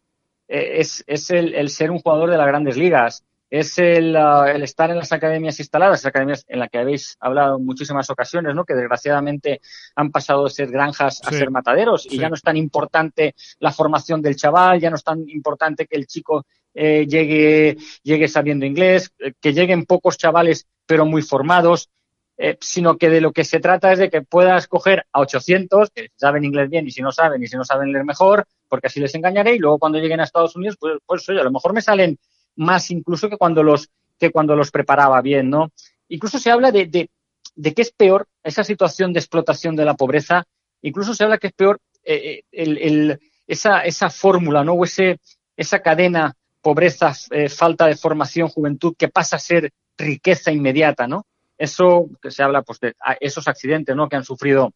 eh, 0.49 0.79
es, 0.79 1.05
es 1.07 1.29
el 1.29 1.69
ser 1.69 1.91
un 1.91 1.99
jugador 1.99 2.31
de 2.31 2.37
las 2.37 2.47
grandes 2.47 2.75
ligas 2.75 3.23
es 3.49 3.77
el, 3.77 4.15
ah, 4.15 4.51
el, 4.53 4.63
estar 4.63 4.89
en 4.91 4.97
las 4.97 5.11
academias 5.11 5.59
instaladas, 5.59 6.05
academias 6.05 6.45
en 6.47 6.59
las 6.59 6.69
que 6.69 6.79
habéis 6.79 7.15
hablado 7.19 7.57
en 7.57 7.65
muchísimas 7.65 8.09
ocasiones, 8.09 8.53
¿no? 8.53 8.65
que 8.65 8.73
desgraciadamente 8.73 9.61
han 9.95 10.11
pasado 10.11 10.45
de 10.45 10.49
ser 10.49 10.69
granjas 10.69 11.21
a 11.23 11.31
ser 11.31 11.49
mataderos 11.49 12.05
y 12.05 12.17
ya 12.17 12.29
no 12.29 12.35
es 12.35 12.41
tan 12.41 12.57
importante 12.57 13.35
la 13.59 13.71
formación 13.71 14.21
del 14.21 14.35
chaval, 14.35 14.79
ya 14.79 14.89
no 14.89 14.97
es 14.97 15.03
tan 15.03 15.27
importante 15.29 15.85
que 15.85 15.95
el 15.95 16.07
chico 16.07 16.45
eh, 16.73 17.07
llegue, 17.07 17.77
llegue 18.03 18.27
sabiendo 18.27 18.65
inglés, 18.65 19.11
eh, 19.19 19.33
que 19.39 19.53
lleguen 19.53 19.85
pocos 19.85 20.17
chavales 20.17 20.67
pero 20.85 21.05
muy 21.05 21.21
formados, 21.21 21.89
eh, 22.37 22.57
sino 22.61 22.97
que 22.97 23.09
de 23.09 23.21
lo 23.21 23.31
que 23.31 23.43
se 23.43 23.59
trata 23.59 23.91
es 23.93 23.99
de 23.99 24.09
que 24.09 24.21
puedas 24.21 24.67
coger 24.67 25.05
a 25.11 25.21
800 25.21 25.89
que 25.89 26.09
saben 26.15 26.43
inglés 26.43 26.69
bien 26.69 26.85
y 26.85 26.91
si 26.91 27.01
no 27.01 27.11
saben 27.11 27.41
y 27.41 27.47
si 27.47 27.57
no 27.57 27.63
saben 27.63 27.91
leer 27.91 28.05
mejor, 28.05 28.45
porque 28.67 28.87
así 28.87 28.99
les 28.99 29.15
engañaré 29.15 29.55
y 29.55 29.59
luego 29.59 29.79
cuando 29.79 29.97
lleguen 29.99 30.19
a 30.19 30.25
Estados 30.25 30.55
Unidos, 30.55 30.75
pues, 30.79 30.97
pues 31.05 31.27
oye, 31.29 31.39
a 31.39 31.43
lo 31.43 31.51
mejor 31.51 31.73
me 31.73 31.81
salen 31.81 32.19
más 32.57 32.91
incluso 32.91 33.29
que 33.29 33.37
cuando 33.37 33.63
los, 33.63 33.89
que 34.19 34.31
cuando 34.31 34.55
los 34.55 34.71
preparaba 34.71 35.21
bien, 35.21 35.49
¿no? 35.49 35.71
Incluso 36.09 36.39
se 36.39 36.51
habla 36.51 36.71
de, 36.71 36.87
de, 36.87 37.09
de 37.55 37.73
que 37.73 37.81
es 37.81 37.91
peor 37.91 38.27
esa 38.43 38.63
situación 38.63 39.13
de 39.13 39.19
explotación 39.19 39.75
de 39.75 39.85
la 39.85 39.95
pobreza, 39.95 40.43
incluso 40.81 41.13
se 41.13 41.23
habla 41.23 41.37
que 41.37 41.47
es 41.47 41.53
peor 41.53 41.79
eh, 42.03 42.15
eh 42.15 42.43
el, 42.51 42.77
el, 42.77 43.19
esa, 43.47 43.81
esa 43.81 44.09
fórmula, 44.09 44.63
¿no? 44.63 44.73
O 44.73 44.83
ese, 44.83 45.19
esa 45.55 45.79
cadena 45.79 46.35
pobreza, 46.61 47.13
eh, 47.31 47.49
falta 47.49 47.85
de 47.85 47.95
formación, 47.95 48.49
juventud, 48.49 48.93
que 48.97 49.07
pasa 49.07 49.37
a 49.37 49.39
ser 49.39 49.71
riqueza 49.97 50.51
inmediata, 50.51 51.07
¿no? 51.07 51.25
Eso 51.57 52.09
que 52.21 52.29
se 52.29 52.43
habla, 52.43 52.61
pues, 52.61 52.79
de 52.79 52.93
esos 53.19 53.47
accidentes, 53.47 53.95
¿no? 53.95 54.09
Que 54.09 54.17
han 54.17 54.25
sufrido 54.25 54.73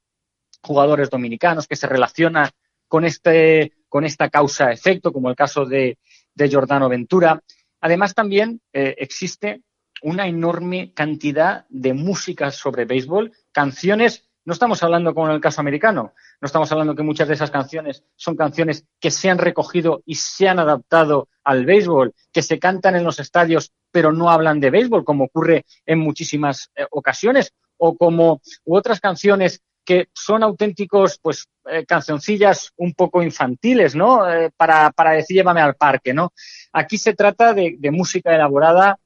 jugadores 0.61 1.09
dominicanos, 1.09 1.67
que 1.67 1.75
se 1.75 1.87
relaciona 1.87 2.49
con 2.87 3.05
este, 3.05 3.73
con 3.89 4.05
esta 4.05 4.29
causa-efecto, 4.29 5.11
como 5.11 5.29
el 5.29 5.35
caso 5.35 5.65
de, 5.65 5.97
de 6.33 6.49
Giordano 6.49 6.89
Ventura. 6.89 7.41
Además, 7.81 8.13
también 8.13 8.61
eh, 8.73 8.95
existe 8.97 9.63
una 10.03 10.27
enorme 10.27 10.93
cantidad 10.93 11.65
de 11.69 11.93
música 11.93 12.51
sobre 12.51 12.85
béisbol, 12.85 13.33
canciones. 13.51 14.27
No 14.45 14.53
estamos 14.53 14.81
hablando 14.81 15.13
como 15.13 15.27
en 15.27 15.33
el 15.33 15.41
caso 15.41 15.61
americano, 15.61 16.13
no 16.39 16.45
estamos 16.45 16.71
hablando 16.71 16.95
que 16.95 17.03
muchas 17.03 17.27
de 17.27 17.35
esas 17.35 17.51
canciones 17.51 18.03
son 18.15 18.35
canciones 18.35 18.85
que 18.99 19.11
se 19.11 19.29
han 19.29 19.37
recogido 19.37 20.01
y 20.05 20.15
se 20.15 20.47
han 20.47 20.57
adaptado 20.57 21.29
al 21.43 21.65
béisbol, 21.65 22.15
que 22.31 22.41
se 22.41 22.57
cantan 22.57 22.95
en 22.95 23.03
los 23.03 23.19
estadios 23.19 23.71
pero 23.91 24.11
no 24.11 24.29
hablan 24.29 24.59
de 24.59 24.71
béisbol, 24.71 25.03
como 25.03 25.25
ocurre 25.25 25.65
en 25.85 25.99
muchísimas 25.99 26.71
eh, 26.75 26.85
ocasiones, 26.89 27.53
o 27.77 27.97
como 27.97 28.41
u 28.63 28.75
otras 28.75 28.99
canciones 28.99 29.61
que 29.83 30.09
son 30.13 30.43
auténticos, 30.43 31.19
pues, 31.21 31.47
eh, 31.65 31.85
cancioncillas 31.85 32.71
un 32.77 32.93
poco 32.93 33.21
infantiles, 33.21 33.95
¿no? 33.95 34.29
Eh, 34.31 34.51
para, 34.55 34.91
para 34.91 35.11
decir 35.11 35.37
llévame 35.37 35.61
al 35.61 35.75
parque, 35.75 36.13
¿no? 36.13 36.33
Aquí 36.71 36.97
se 36.97 37.13
trata 37.13 37.53
de, 37.53 37.75
de 37.77 37.91
música 37.91 38.33
elaborada, 38.33 38.97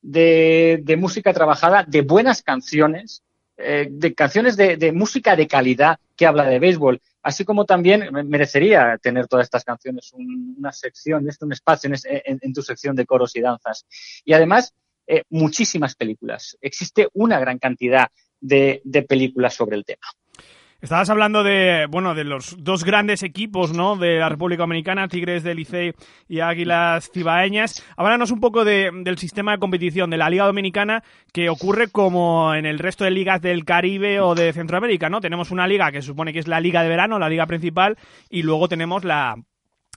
de, 0.00 0.80
de, 0.82 0.96
música 0.96 1.32
trabajada, 1.32 1.84
de 1.86 2.02
buenas 2.02 2.42
canciones, 2.42 3.22
eh, 3.56 3.88
de 3.90 4.14
canciones 4.14 4.56
de, 4.56 4.76
de, 4.76 4.92
música 4.92 5.34
de 5.36 5.46
calidad 5.46 5.98
que 6.16 6.26
habla 6.26 6.44
de 6.44 6.58
béisbol, 6.58 7.00
así 7.22 7.44
como 7.44 7.64
también 7.64 8.10
merecería 8.26 8.98
tener 8.98 9.26
todas 9.26 9.44
estas 9.46 9.64
canciones 9.64 10.12
un, 10.12 10.56
una 10.58 10.72
sección, 10.72 11.26
un 11.40 11.52
espacio 11.52 11.90
en, 11.90 12.38
en, 12.42 12.52
tu 12.52 12.62
sección 12.62 12.94
de 12.96 13.06
coros 13.06 13.34
y 13.36 13.40
danzas. 13.40 13.86
Y 14.24 14.34
además, 14.34 14.74
muchísimas 15.30 15.94
películas. 15.94 16.56
Existe 16.60 17.08
una 17.12 17.38
gran 17.38 17.58
cantidad 17.58 18.08
de, 18.40 18.82
de 18.84 19.02
películas 19.02 19.54
sobre 19.54 19.76
el 19.76 19.84
tema. 19.84 20.06
Estabas 20.84 21.08
hablando 21.08 21.42
de, 21.42 21.86
bueno, 21.88 22.14
de 22.14 22.24
los 22.24 22.62
dos 22.62 22.84
grandes 22.84 23.22
equipos, 23.22 23.72
¿no? 23.72 23.96
De 23.96 24.18
la 24.18 24.28
República 24.28 24.64
Dominicana, 24.64 25.08
Tigres 25.08 25.42
del 25.42 25.56
Licey 25.56 25.94
y 26.28 26.40
Águilas 26.40 27.10
Cibaeñas. 27.10 27.82
Háblanos 27.96 28.30
un 28.30 28.38
poco 28.38 28.66
de, 28.66 28.90
del 29.02 29.16
sistema 29.16 29.52
de 29.52 29.58
competición 29.58 30.10
de 30.10 30.18
la 30.18 30.28
Liga 30.28 30.44
Dominicana 30.44 31.02
que 31.32 31.48
ocurre 31.48 31.88
como 31.88 32.54
en 32.54 32.66
el 32.66 32.78
resto 32.78 33.04
de 33.04 33.12
ligas 33.12 33.40
del 33.40 33.64
Caribe 33.64 34.20
o 34.20 34.34
de 34.34 34.52
Centroamérica, 34.52 35.08
¿no? 35.08 35.22
Tenemos 35.22 35.50
una 35.50 35.66
liga 35.66 35.90
que 35.90 36.02
se 36.02 36.08
supone 36.08 36.34
que 36.34 36.40
es 36.40 36.48
la 36.48 36.60
liga 36.60 36.82
de 36.82 36.90
verano, 36.90 37.18
la 37.18 37.30
liga 37.30 37.46
principal, 37.46 37.96
y 38.28 38.42
luego 38.42 38.68
tenemos 38.68 39.04
la 39.04 39.36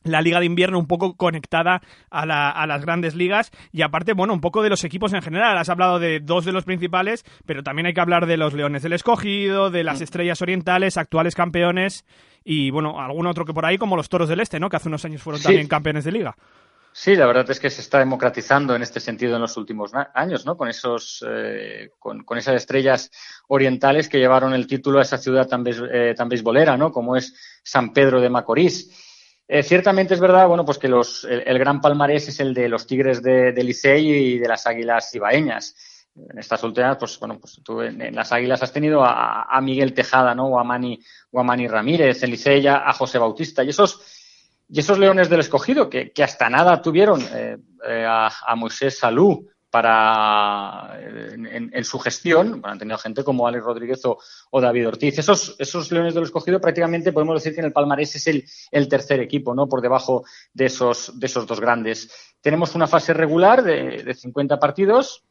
la 0.04 0.22
liga 0.22 0.39
de 0.39 0.46
invierno 0.46 0.80
un 0.80 0.88
poco 0.88 1.16
conectada 1.16 1.82
a, 2.10 2.25
la, 2.25 2.50
a, 2.50 2.68
las 2.68 2.84
grandes 2.84 3.16
ligas 3.16 3.51
y 3.72 3.82
aparte, 3.82 4.13
bueno, 4.13 4.34
un 4.34 4.42
poco 4.42 4.63
de 4.63 4.70
los 4.70 4.84
equipos 4.84 5.13
en 5.13 5.22
general. 5.22 5.58
Has 5.58 5.70
hablado 5.70 6.00
de 6.00 6.20
dos 6.20 6.46
de 6.46 6.51
los 6.51 6.66
principales, 6.66 7.24
pero 7.46 7.63
también 7.63 7.88
hay 7.88 7.94
que 7.94 8.01
hablar 8.01 8.25
de 8.25 8.38
los 8.38 8.54
Leones 8.54 8.84
del 8.84 8.94
Escogido, 8.94 9.70
de 9.70 9.84
las 9.84 10.01
Estrellas 10.01 10.42
Orientales, 10.42 10.98
actuales 10.98 11.36
campeones 11.36 12.06
y, 12.44 12.72
bueno, 12.72 13.01
algún 13.01 13.27
otro 13.27 13.46
que 13.46 13.54
por 13.54 13.66
ahí, 13.66 13.77
como 13.77 13.98
los 13.98 14.10
Toros 14.10 14.30
del 14.30 14.39
Este, 14.39 14.60
¿no? 14.60 14.70
Que 14.70 14.77
hace 14.77 14.88
unos 14.88 15.04
años 15.04 15.22
fueron 15.22 15.39
sí. 15.39 15.48
también 15.48 15.68
campeones 15.68 16.06
de 16.06 16.12
liga. 16.13 16.36
Sí, 16.94 17.16
la 17.16 17.27
verdad 17.27 17.48
es 17.51 17.60
que 17.60 17.70
se 17.70 17.82
está 17.82 18.00
democratizando 18.00 18.75
en 18.75 18.82
este 18.82 19.00
sentido 19.00 19.36
en 19.36 19.42
los 19.42 19.56
últimos 19.56 19.92
años, 20.16 20.48
¿no? 20.48 20.58
Con 20.58 20.68
esos, 20.68 21.24
eh, 21.30 21.92
con, 22.00 22.24
con, 22.24 22.39
esas 22.39 22.56
estrellas 22.56 23.12
orientales 23.50 24.10
que 24.10 24.18
llevaron 24.18 24.54
el 24.54 24.66
título 24.66 24.98
a 24.98 25.04
esa 25.04 25.20
ciudad 25.20 25.48
tan, 25.48 25.63
eh, 25.68 26.16
tan 26.18 26.27
beisbolera, 26.27 26.75
¿no? 26.75 26.92
Como 26.92 27.16
es 27.16 27.36
San 27.62 27.94
Pedro 27.94 28.20
de 28.20 28.32
Macorís. 28.32 28.89
Eh, 29.48 29.63
ciertamente 29.63 30.13
es 30.13 30.20
verdad, 30.20 30.48
bueno, 30.48 30.66
pues 30.66 30.77
que 30.77 30.89
los, 30.89 31.24
el, 31.24 31.58
gran 31.58 31.80
palmarés 31.80 32.27
es 32.27 32.39
el 32.42 32.54
de 32.54 32.68
los 32.68 32.86
Tigres 32.86 33.22
de, 33.24 33.54
de 33.54 33.63
Licey 33.63 34.10
y 34.10 34.39
de 34.39 34.48
las 34.48 34.68
Águilas 34.68 35.13
Ibaeñas. 35.16 35.75
En 36.30 36.39
estas 36.39 36.63
últimas, 36.63 36.98
pues 36.98 37.18
bueno, 37.20 37.39
pues 37.39 37.62
tú 37.63 37.82
en, 37.82 38.13
las 38.16 38.32
Águilas 38.32 38.62
has 38.63 38.74
tenido 38.74 39.04
a, 39.06 39.60
Miguel 39.62 39.94
Tejada, 39.94 40.34
¿no? 40.34 40.48
O 40.48 40.60
a 40.60 40.63
Mani, 40.63 41.00
o 41.32 41.39
a 41.39 41.56
Ramírez, 41.68 42.24
en 42.24 42.32
Licey 42.32 42.62
ya 42.62 42.77
a 42.77 42.92
José 42.92 43.20
Bautista. 43.20 43.63
Y 43.63 43.70
esos, 43.70 44.01
y 44.68 44.80
esos 44.80 44.98
Leones 44.98 45.30
del 45.30 45.42
Escogido, 45.42 45.89
que, 45.89 46.12
que 46.12 46.24
hasta 46.24 46.50
nada 46.50 46.82
tuvieron 46.82 47.22
eh, 47.34 47.58
eh, 47.88 48.06
a, 48.06 48.32
a, 48.46 48.56
Moisés 48.56 48.98
Salú 48.98 49.48
para 49.77 51.00
en, 51.00 51.84
su 51.84 52.00
gestión, 52.00 52.62
han 52.63 52.79
tenido 52.79 52.98
gente 52.98 53.24
como 53.24 53.48
Alex 53.48 53.63
Rodríguez 53.63 54.01
o, 54.05 54.60
David 54.60 54.88
Ortiz. 54.88 55.19
Esos, 55.19 55.55
esos 55.60 55.91
Leones 55.91 56.15
del 56.15 56.24
Escogido 56.24 56.60
prácticamente 56.60 57.13
podemos 57.13 57.36
decir 57.36 57.53
que 57.53 57.60
en 57.60 57.67
el 57.67 57.74
palmarés 57.74 58.15
es 58.15 58.25
el, 58.25 58.43
el 58.72 58.88
tercer 58.88 59.19
equipo, 59.19 59.53
¿no? 59.53 59.69
Por 59.69 59.81
debajo 59.81 60.25
de 60.51 60.65
esos, 60.65 61.19
de 61.19 61.27
esos 61.27 61.46
dos 61.46 61.60
grandes. 61.60 62.10
Tenemos 62.41 62.74
una 62.74 62.88
fase 62.88 63.13
regular 63.13 63.62
de, 63.62 64.01
de 64.01 64.13
50 64.15 64.57
partidos, 64.60 65.24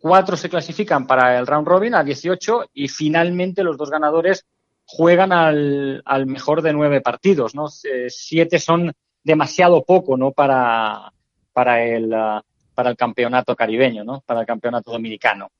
cuatro 0.00 0.36
se 0.36 0.50
clasifican 0.50 1.06
para 1.06 1.38
el 1.38 1.46
round 1.46 1.68
robin 1.68 1.94
a 1.94 2.02
18 2.02 2.70
y 2.74 2.88
finalmente 2.88 3.62
los 3.62 3.76
dos 3.76 3.88
ganadores 3.88 4.46
juegan 4.84 5.32
al, 5.32 6.02
al 6.04 6.26
mejor 6.26 6.60
de 6.60 6.72
nueve 6.72 7.00
partidos. 7.00 7.52
Eh, 7.84 8.06
siete 8.08 8.58
son 8.58 8.92
demasiado 9.22 9.84
poco, 9.84 10.16
¿no? 10.16 10.32
Para, 10.32 11.12
para 11.52 11.84
el, 11.84 12.12
uh, 12.12 12.40
para 12.74 12.90
el 12.90 12.96
campeonato 12.96 13.54
caribeño, 13.56 14.04
¿no? 14.04 14.22
Para 14.26 14.40
el 14.40 14.46
campeonato 14.46 14.90
dominicano. 14.90 15.50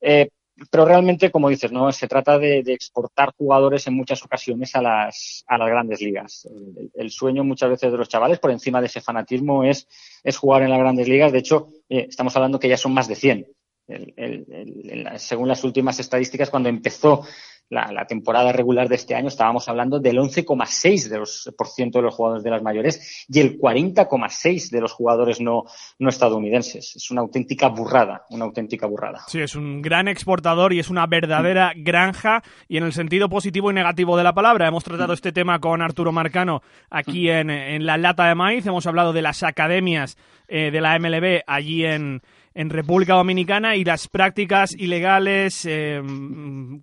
Eh, 0.00 0.28
pero 0.70 0.84
realmente, 0.84 1.30
como 1.30 1.48
dices, 1.48 1.72
¿no? 1.72 1.90
Se 1.92 2.06
trata 2.06 2.38
de, 2.38 2.58
exportar 2.66 3.32
jugadores 3.36 3.86
en 3.86 3.94
muchas 3.94 4.22
ocasiones 4.22 4.74
a 4.74 4.82
las, 4.82 5.44
a 5.46 5.58
las 5.58 5.68
grandes 5.68 6.00
ligas. 6.00 6.48
El, 6.94 7.10
sueño 7.10 7.42
muchas 7.42 7.70
veces 7.70 7.90
de 7.90 7.98
los 7.98 8.08
chavales, 8.08 8.38
por 8.38 8.50
encima 8.50 8.80
de 8.80 8.86
ese 8.86 9.00
fanatismo, 9.00 9.64
es, 9.64 9.88
es 10.22 10.36
jugar 10.36 10.62
en 10.62 10.70
las 10.70 10.78
grandes 10.78 11.08
ligas. 11.08 11.32
De 11.32 11.38
hecho, 11.38 11.68
eh, 11.88 12.06
estamos 12.08 12.36
hablando 12.36 12.58
que 12.58 12.68
ya 12.68 12.76
son 12.76 12.92
más 12.92 13.08
de 13.08 13.14
100. 13.14 13.46
El, 13.88 15.08
según 15.16 15.48
las 15.48 15.64
últimas 15.64 15.98
estadísticas, 15.98 16.50
cuando 16.50 16.68
empezó 16.68 17.26
la, 17.68 18.04
temporada 18.06 18.52
regular 18.52 18.88
de 18.88 18.96
este 18.96 19.14
año 19.14 19.28
estábamos 19.28 19.68
hablando 19.68 19.98
del 19.98 20.18
11,6% 20.18 21.08
de 21.08 21.18
los, 21.18 21.52
por 21.56 21.68
ciento 21.68 21.98
de 21.98 22.04
los 22.04 22.14
jugadores 22.14 22.44
de 22.44 22.50
las 22.50 22.62
mayores 22.62 23.26
y 23.28 23.40
el 23.40 23.58
40,6% 23.58 24.70
de 24.70 24.80
los 24.80 24.92
jugadores 24.92 25.40
no, 25.40 25.64
no 25.98 26.08
estadounidenses. 26.08 26.96
Es 26.96 27.10
una 27.10 27.22
auténtica 27.22 27.68
burrada, 27.68 28.26
una 28.30 28.44
auténtica 28.44 28.86
burrada. 28.86 29.24
Sí, 29.28 29.40
es 29.40 29.56
un 29.56 29.80
gran 29.80 30.08
exportador 30.08 30.72
y 30.72 30.80
es 30.80 30.90
una 30.90 31.06
verdadera 31.06 31.72
granja 31.74 32.42
y 32.68 32.76
en 32.76 32.84
el 32.84 32.92
sentido 32.92 33.28
positivo 33.28 33.70
y 33.70 33.74
negativo 33.74 34.16
de 34.16 34.24
la 34.24 34.34
palabra. 34.34 34.68
Hemos 34.68 34.84
tratado 34.84 35.14
este 35.14 35.32
tema 35.32 35.58
con 35.58 35.80
Arturo 35.80 36.12
Marcano 36.12 36.62
aquí 36.90 37.30
en, 37.30 37.48
en 37.48 37.86
La 37.86 37.96
Lata 37.96 38.28
de 38.28 38.34
Maíz. 38.34 38.66
Hemos 38.66 38.86
hablado 38.86 39.12
de 39.12 39.22
las 39.22 39.42
academias 39.42 40.18
eh, 40.48 40.70
de 40.70 40.80
la 40.82 40.98
MLB 40.98 41.42
allí 41.46 41.86
en 41.86 42.20
en 42.54 42.70
República 42.70 43.14
Dominicana 43.14 43.76
y 43.76 43.84
las 43.84 44.08
prácticas 44.08 44.74
ilegales, 44.74 45.64
eh, 45.64 46.02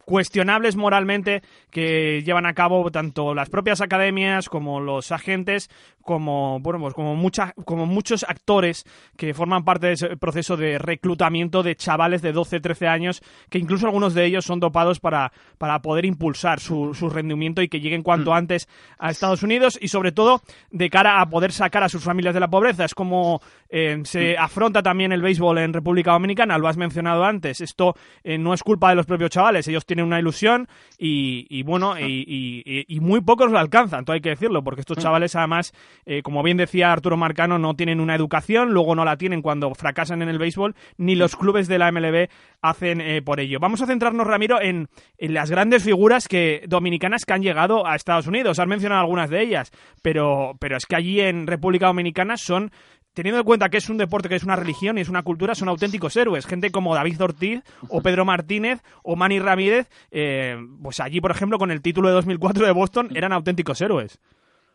cuestionables 0.05 0.75
moralmente, 0.75 1.41
que 1.69 2.23
llevan 2.23 2.45
a 2.45 2.53
cabo 2.53 2.89
tanto 2.91 3.33
las 3.33 3.49
propias 3.49 3.81
academias 3.81 4.49
como 4.49 4.79
los 4.79 5.11
agentes, 5.11 5.69
como, 6.01 6.59
bueno, 6.59 6.79
pues 6.79 6.93
como, 6.93 7.15
mucha, 7.15 7.53
como 7.65 7.85
muchos 7.85 8.23
actores 8.23 8.83
que 9.15 9.33
forman 9.33 9.63
parte 9.63 9.88
de 9.88 9.93
ese 9.93 10.17
proceso 10.17 10.57
de 10.57 10.79
reclutamiento 10.79 11.61
de 11.61 11.75
chavales 11.75 12.21
de 12.21 12.31
12, 12.31 12.59
13 12.59 12.88
años, 12.88 13.21
que 13.49 13.59
incluso 13.59 13.85
algunos 13.85 14.15
de 14.15 14.25
ellos 14.25 14.45
son 14.45 14.59
dopados 14.59 14.99
para, 14.99 15.31
para 15.59 15.83
poder 15.83 16.05
impulsar 16.05 16.59
su, 16.59 16.95
su 16.95 17.09
rendimiento 17.09 17.61
y 17.61 17.67
que 17.67 17.79
lleguen 17.79 18.01
cuanto 18.01 18.33
antes 18.33 18.67
a 18.97 19.11
Estados 19.11 19.43
Unidos 19.43 19.77
y 19.79 19.89
sobre 19.89 20.11
todo 20.11 20.41
de 20.71 20.89
cara 20.89 21.21
a 21.21 21.29
poder 21.29 21.51
sacar 21.51 21.83
a 21.83 21.89
sus 21.89 22.03
familias 22.03 22.33
de 22.33 22.39
la 22.39 22.49
pobreza. 22.49 22.85
Es 22.85 22.95
como 22.95 23.41
eh, 23.69 24.01
se 24.03 24.35
afronta 24.35 24.81
también 24.81 25.11
el 25.11 25.21
béisbol 25.21 25.58
en 25.63 25.73
República 25.73 26.11
Dominicana, 26.11 26.57
lo 26.57 26.67
has 26.67 26.77
mencionado 26.77 27.23
antes, 27.23 27.61
esto 27.61 27.95
eh, 28.23 28.37
no 28.37 28.53
es 28.53 28.63
culpa 28.63 28.89
de 28.89 28.95
los 28.95 29.05
propios 29.05 29.29
chavales, 29.29 29.67
ellos 29.67 29.85
tienen 29.85 30.05
una 30.05 30.19
ilusión 30.19 30.67
y, 30.97 31.63
bueno, 31.63 31.95
y, 31.99 32.99
muy 33.01 33.21
pocos 33.21 33.51
lo 33.51 33.59
alcanzan, 33.59 34.05
todo 34.05 34.13
hay 34.13 34.21
que 34.21 34.29
decirlo, 34.29 34.63
porque 34.63 34.81
estos 34.81 34.97
chavales 34.97 35.35
además, 35.35 35.73
eh, 36.05 36.21
como 36.21 36.43
bien 36.43 36.57
decía 36.57 36.91
Arturo 36.91 37.17
Marcano, 37.17 37.57
no 37.57 37.75
tienen 37.75 37.99
una 37.99 38.15
educación, 38.15 38.71
luego 38.71 38.95
no 38.95 39.05
la 39.05 39.17
tienen 39.17 39.41
cuando 39.41 39.73
fracasan 39.73 40.21
en 40.21 40.29
el 40.29 40.37
béisbol, 40.37 40.75
ni 40.97 41.15
los 41.15 41.35
clubes 41.35 41.67
de 41.67 41.79
la 41.79 41.91
MLB 41.91 42.29
hacen 42.61 43.01
eh, 43.01 43.21
por 43.21 43.39
ello. 43.39 43.59
Vamos 43.59 43.81
a 43.81 43.85
centrarnos, 43.85 44.27
Ramiro, 44.27 44.61
en, 44.61 44.89
las 45.17 45.49
grandes 45.49 45.83
figuras 45.83 46.27
que 46.27 46.63
dominicanas 46.67 47.25
que 47.25 47.33
han 47.33 47.41
llegado 47.41 47.87
a 47.87 47.95
Estados 47.95 48.27
Unidos. 48.27 48.59
Has 48.59 48.67
mencionado 48.67 49.01
algunas 49.01 49.29
de 49.29 49.41
ellas, 49.41 49.71
pero, 50.01 50.55
pero 50.59 50.77
es 50.77 50.85
que 50.85 50.95
allí 50.95 51.21
en 51.21 51.47
República 51.47 51.87
Dominicana 51.87 52.37
son 52.37 52.71
teniendo 53.19 53.39
en 53.39 53.45
cuenta 53.45 53.67
que 53.67 53.75
es 53.75 53.89
un 53.89 53.97
deporte, 53.97 54.29
que 54.29 54.38
es 54.38 54.45
una 54.45 54.55
religión 54.55 54.97
y 54.97 55.01
es 55.01 55.09
una 55.09 55.23
cultura, 55.23 55.53
son 55.53 55.67
auténticos 55.67 56.15
héroes. 56.15 56.45
Gente 56.45 56.71
como 56.71 56.95
David 56.95 57.21
Ortiz 57.21 57.61
o 57.89 58.01
Pedro 58.01 58.23
Martínez 58.23 58.79
o 59.03 59.17
Manny 59.17 59.39
Ramírez, 59.39 59.89
eh, 60.09 60.57
pues 60.81 61.01
allí, 61.01 61.19
por 61.19 61.31
ejemplo, 61.31 61.57
con 61.57 61.69
el 61.69 61.81
título 61.81 62.07
de 62.07 62.13
2004 62.13 62.65
de 62.65 62.71
Boston, 62.71 63.09
eran 63.13 63.33
auténticos 63.33 63.81
héroes. 63.81 64.19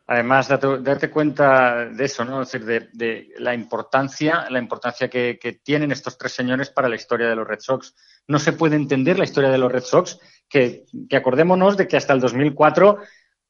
Además, 0.07 0.49
date, 0.49 1.09
cuenta 1.09 1.87
de 1.87 2.05
eso, 2.05 2.27
¿no? 2.27 2.43
Es 2.43 2.53
decir, 2.53 2.91
de, 2.93 3.31
la 3.39 3.55
importancia, 3.55 4.45
la 4.51 4.59
importancia 4.59 5.09
que, 5.09 5.61
tienen 5.63 5.91
estos 5.91 6.19
tres 6.19 6.33
señores 6.33 6.69
para 6.69 6.91
la 6.91 6.97
historia 6.97 7.27
de 7.27 7.37
los 7.37 7.49
Red 7.49 7.61
Sox. 7.61 7.95
No 8.29 8.39
se 8.39 8.53
puede 8.53 8.77
entender 8.77 9.19
la 9.19 9.25
historia 9.25 9.49
de 9.49 9.57
los 9.57 9.73
Red 9.73 9.85
Sox, 9.85 10.19
que, 10.51 10.85
acordémonos 11.17 11.79
de 11.79 11.89
que 11.89 11.97
hasta 11.97 12.13
el 12.13 12.21
2004 12.21 12.99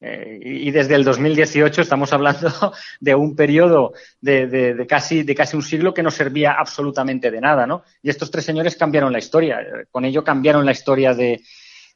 eh, 0.01 0.39
y 0.41 0.71
desde 0.71 0.95
el 0.95 1.03
2018 1.03 1.81
estamos 1.81 2.11
hablando 2.11 2.49
de 2.99 3.15
un 3.15 3.35
periodo 3.35 3.93
de, 4.19 4.85
casi, 4.87 5.23
de 5.23 5.35
casi 5.35 5.55
un 5.55 5.63
siglo 5.63 5.93
que 5.93 6.03
no 6.03 6.11
servía 6.11 6.53
absolutamente 6.53 7.31
de 7.31 7.41
nada, 7.41 7.65
¿no? 7.65 7.83
Y 8.01 8.09
estos 8.09 8.29
tres 8.29 8.45
señores 8.45 8.75
cambiaron 8.75 9.11
la 9.11 9.19
historia. 9.19 9.59
Con 9.89 10.05
ello 10.05 10.23
cambiaron 10.23 10.65
la 10.65 10.73
historia 10.73 11.13
de, 11.13 11.41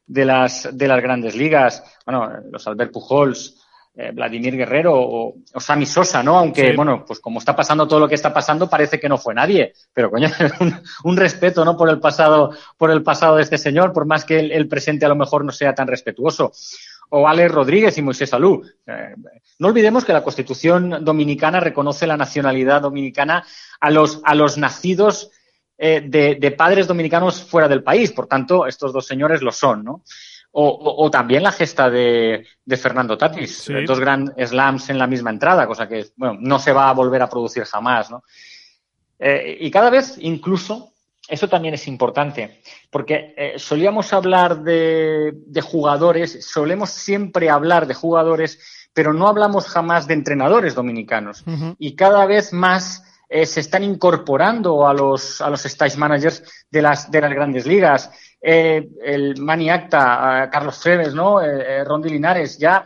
de, 0.05 0.25
las, 0.25 0.69
de 0.71 0.87
las 0.87 1.01
grandes 1.01 1.35
ligas. 1.35 1.83
Bueno, 2.05 2.29
los 2.49 2.65
Albert 2.67 2.91
Pujols, 2.91 3.59
eh, 3.95 4.11
Vladimir 4.13 4.55
Guerrero 4.55 4.93
o, 4.95 5.35
o, 5.53 5.59
Sammy 5.59 5.85
Sosa, 5.85 6.23
¿no? 6.23 6.37
Aunque, 6.37 6.73
bueno, 6.73 7.03
pues 7.05 7.19
como 7.19 7.39
está 7.39 7.53
pasando 7.53 7.85
todo 7.85 7.99
lo 7.99 8.07
que 8.07 8.15
está 8.15 8.33
pasando, 8.33 8.69
parece 8.69 8.97
que 8.97 9.09
no 9.09 9.17
fue 9.17 9.33
nadie. 9.33 9.73
Pero, 9.91 10.09
coño, 10.09 10.29
un, 11.03 11.17
respeto, 11.17 11.65
¿no? 11.65 11.75
Por 11.75 11.89
el 11.89 11.99
pasado, 11.99 12.51
por 12.77 12.91
el 12.91 13.03
pasado 13.03 13.35
de 13.35 13.41
este 13.41 13.57
señor, 13.57 13.91
por 13.91 14.05
más 14.05 14.23
que 14.23 14.39
el, 14.39 14.67
presente 14.69 15.05
a 15.05 15.09
lo 15.09 15.15
mejor 15.15 15.43
no 15.43 15.51
sea 15.51 15.75
tan 15.75 15.87
respetuoso. 15.87 16.53
O 17.09 17.27
Alex 17.27 17.51
Rodríguez 17.51 17.97
y 17.97 18.01
Moisés 18.01 18.29
Salú. 18.29 18.61
Eh, 18.85 19.15
no 19.57 19.67
olvidemos 19.67 20.05
que 20.05 20.13
la 20.13 20.23
Constitución 20.23 21.03
dominicana 21.03 21.59
reconoce 21.59 22.07
la 22.07 22.17
nacionalidad 22.17 22.81
dominicana 22.81 23.45
a 23.79 23.89
los, 23.89 24.21
a 24.23 24.35
los 24.35 24.57
nacidos 24.57 25.31
eh, 25.77 26.01
de, 26.05 26.35
de 26.35 26.51
padres 26.51 26.87
dominicanos 26.87 27.43
fuera 27.43 27.67
del 27.67 27.83
país. 27.83 28.11
Por 28.11 28.27
tanto, 28.27 28.67
estos 28.67 28.93
dos 28.93 29.07
señores 29.07 29.41
lo 29.41 29.51
son, 29.51 29.83
¿no? 29.83 30.03
O, 30.51 31.11
también 31.11 31.43
la 31.43 31.51
gesta 31.51 31.91
de, 31.91 32.43
Fernando 32.75 33.17
Tatis, 33.17 33.71
dos 33.85 33.99
Grand 33.99 34.33
Slams 34.43 34.89
en 34.89 34.97
la 34.97 35.05
misma 35.05 35.29
entrada, 35.29 35.67
cosa 35.67 35.87
que 35.87 36.07
bueno, 36.15 36.39
no 36.41 36.57
se 36.57 36.73
va 36.73 36.89
a 36.89 36.93
volver 36.93 37.21
a 37.21 37.29
producir 37.29 37.65
jamás. 37.65 38.09
¿no? 38.09 38.23
Eh, 39.19 39.57
y 39.61 39.69
cada 39.69 39.91
vez, 39.91 40.17
incluso, 40.19 40.93
eso 41.29 41.47
también 41.47 41.73
es 41.73 41.87
importante, 41.87 42.61
porque 42.89 43.33
eh, 43.37 43.53
solíamos 43.57 44.13
hablar 44.13 44.63
de, 44.63 45.33
jugadores, 45.61 46.45
solemos 46.45 46.89
siempre 46.89 47.49
hablar 47.49 47.87
de 47.87 47.93
jugadores, 47.93 48.59
pero 48.93 49.13
no 49.13 49.27
hablamos 49.27 49.67
jamás 49.67 50.07
de 50.07 50.15
entrenadores 50.15 50.75
dominicanos. 50.75 51.43
Y 51.77 51.95
cada 51.95 52.25
vez 52.25 52.53
más 52.53 53.03
eh, 53.29 53.45
se 53.45 53.59
están 53.59 53.83
incorporando 53.83 54.87
a 54.87 54.93
los, 54.93 55.39
a 55.39 55.51
los 55.51 55.63
stage 55.65 55.97
managers 55.97 56.43
de 56.71 56.81
las, 56.81 57.11
de 57.11 57.21
las 57.21 57.31
grandes 57.31 57.67
ligas. 57.67 58.09
Eh, 58.41 58.89
el 59.03 59.39
Mani 59.39 59.69
Acta, 59.69 60.49
Carlos 60.51 60.79
Treves, 60.79 61.13
¿no? 61.13 61.39
Eh, 61.41 61.83
Rondi 61.83 62.09
Linares, 62.09 62.57
ya 62.57 62.85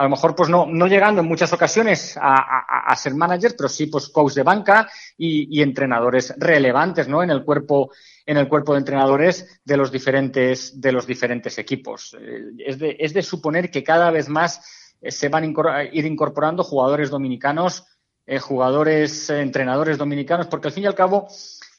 a 0.00 0.04
lo 0.04 0.08
mejor 0.08 0.34
pues 0.34 0.48
no, 0.48 0.66
llegando 0.86 1.20
en 1.20 1.28
muchas 1.28 1.52
ocasiones 1.52 2.18
a, 2.18 2.96
ser 2.96 3.14
manager, 3.14 3.54
pero 3.54 3.68
sí 3.68 3.86
pues 3.86 4.08
coach 4.08 4.32
de 4.32 4.42
banca 4.42 4.88
y, 5.18 5.60
entrenadores 5.60 6.32
relevantes, 6.38 7.06
¿no? 7.06 7.22
En 7.22 7.30
el 7.30 7.44
cuerpo, 7.44 7.90
en 8.24 8.38
el 8.38 8.48
cuerpo 8.48 8.72
de 8.72 8.78
entrenadores 8.78 9.60
de 9.62 9.76
los 9.76 9.92
diferentes, 9.92 10.80
de 10.80 10.92
los 10.92 11.06
diferentes 11.06 11.58
equipos. 11.58 12.16
es, 12.58 12.78
de, 12.78 12.96
es 12.98 13.12
de 13.12 13.22
suponer 13.22 13.70
que 13.70 13.84
cada 13.84 14.10
vez 14.10 14.30
más 14.30 14.96
se 15.02 15.28
van 15.28 15.54
a 15.68 15.84
ir 15.84 16.06
incorporando 16.06 16.64
jugadores 16.64 17.10
dominicanos 17.10 17.84
eh, 18.26 18.38
jugadores, 18.38 19.28
eh, 19.28 19.40
entrenadores 19.40 19.98
dominicanos, 19.98 20.46
porque 20.46 20.68
al 20.68 20.72
fin 20.72 20.84
y 20.84 20.86
al 20.86 20.94
cabo 20.94 21.26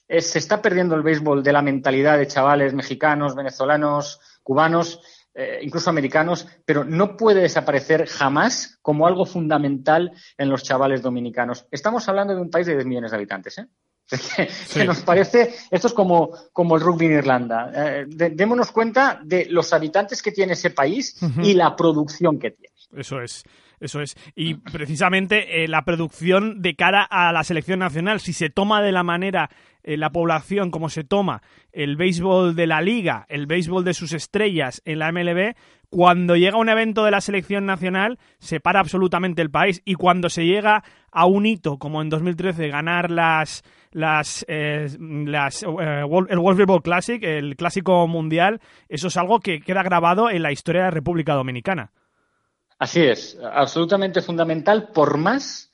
eh, 0.07 0.19
se 0.19 0.37
está 0.37 0.61
perdiendo 0.61 0.95
el 0.95 1.01
béisbol 1.01 1.41
de 1.41 1.53
la 1.53 1.61
mentalidad 1.61 2.17
de 2.17 2.27
chavales 2.27 2.73
mexicanos, 2.73 3.35
venezolanos, 3.35 4.19
cubanos, 4.43 4.99
incluso 5.61 5.89
americanos, 5.89 6.47
pero 6.65 6.83
no 6.83 7.15
puede 7.15 7.41
desaparecer 7.41 8.07
jamás 8.07 8.77
como 8.81 9.07
algo 9.07 9.25
fundamental 9.25 10.11
en 10.37 10.49
los 10.49 10.63
chavales 10.63 11.01
dominicanos. 11.01 11.67
Estamos 11.71 12.07
hablando 12.09 12.35
de 12.35 12.41
un 12.41 12.49
país 12.49 12.67
de 12.67 12.73
10 12.73 12.85
millones 12.85 13.11
de 13.11 13.17
habitantes, 13.17 13.57
¿eh? 13.57 13.67
Que, 14.73 14.83
nos 14.83 14.99
parece, 15.01 15.53
esto 15.69 15.87
es 15.87 15.93
como, 15.93 16.31
como 16.51 16.75
el 16.75 16.81
rugby 16.81 17.05
en 17.05 17.13
Irlanda. 17.13 17.71
démonos 18.07 18.71
cuenta 18.71 19.21
de 19.23 19.45
los 19.45 19.71
habitantes 19.73 20.21
que 20.21 20.31
tiene 20.31 20.53
ese 20.53 20.71
país 20.71 21.17
y 21.41 21.53
la 21.53 21.75
producción 21.75 22.37
que 22.37 22.51
tiene. 22.51 22.75
Eso 22.93 23.21
es. 23.21 23.43
Eso 23.81 23.99
es. 23.99 24.15
Y 24.35 24.53
precisamente 24.53 25.63
eh, 25.63 25.67
la 25.67 25.83
producción 25.83 26.61
de 26.61 26.75
cara 26.75 27.03
a 27.03 27.33
la 27.33 27.43
selección 27.43 27.79
nacional, 27.79 28.19
si 28.19 28.31
se 28.31 28.51
toma 28.51 28.81
de 28.81 28.91
la 28.91 29.03
manera 29.03 29.49
eh, 29.83 29.97
la 29.97 30.11
población 30.11 30.69
como 30.69 30.89
se 30.89 31.03
toma 31.03 31.41
el 31.71 31.97
béisbol 31.97 32.55
de 32.55 32.67
la 32.67 32.81
liga, 32.81 33.25
el 33.27 33.47
béisbol 33.47 33.83
de 33.83 33.95
sus 33.95 34.13
estrellas 34.13 34.83
en 34.85 34.99
la 34.99 35.11
MLB, 35.11 35.55
cuando 35.89 36.35
llega 36.35 36.57
un 36.57 36.69
evento 36.69 37.03
de 37.03 37.11
la 37.11 37.21
selección 37.21 37.65
nacional 37.65 38.19
se 38.37 38.59
para 38.59 38.79
absolutamente 38.79 39.41
el 39.41 39.49
país 39.49 39.81
y 39.83 39.95
cuando 39.95 40.29
se 40.29 40.45
llega 40.45 40.83
a 41.11 41.25
un 41.25 41.47
hito 41.47 41.79
como 41.79 42.03
en 42.03 42.09
2013 42.09 42.67
ganar 42.67 43.09
las 43.09 43.63
las, 43.91 44.45
eh, 44.47 44.87
las 44.99 45.63
el 45.63 45.69
World 45.69 46.59
Baseball 46.59 46.83
Classic, 46.83 47.21
el 47.23 47.55
clásico 47.55 48.07
mundial, 48.07 48.61
eso 48.87 49.07
es 49.07 49.17
algo 49.17 49.39
que 49.39 49.59
queda 49.59 49.83
grabado 49.83 50.29
en 50.29 50.43
la 50.43 50.51
historia 50.51 50.81
de 50.81 50.87
la 50.87 50.91
República 50.91 51.33
Dominicana. 51.33 51.91
Así 52.81 52.99
es, 53.03 53.37
absolutamente 53.39 54.23
fundamental, 54.23 54.87
por 54.91 55.19
más 55.19 55.71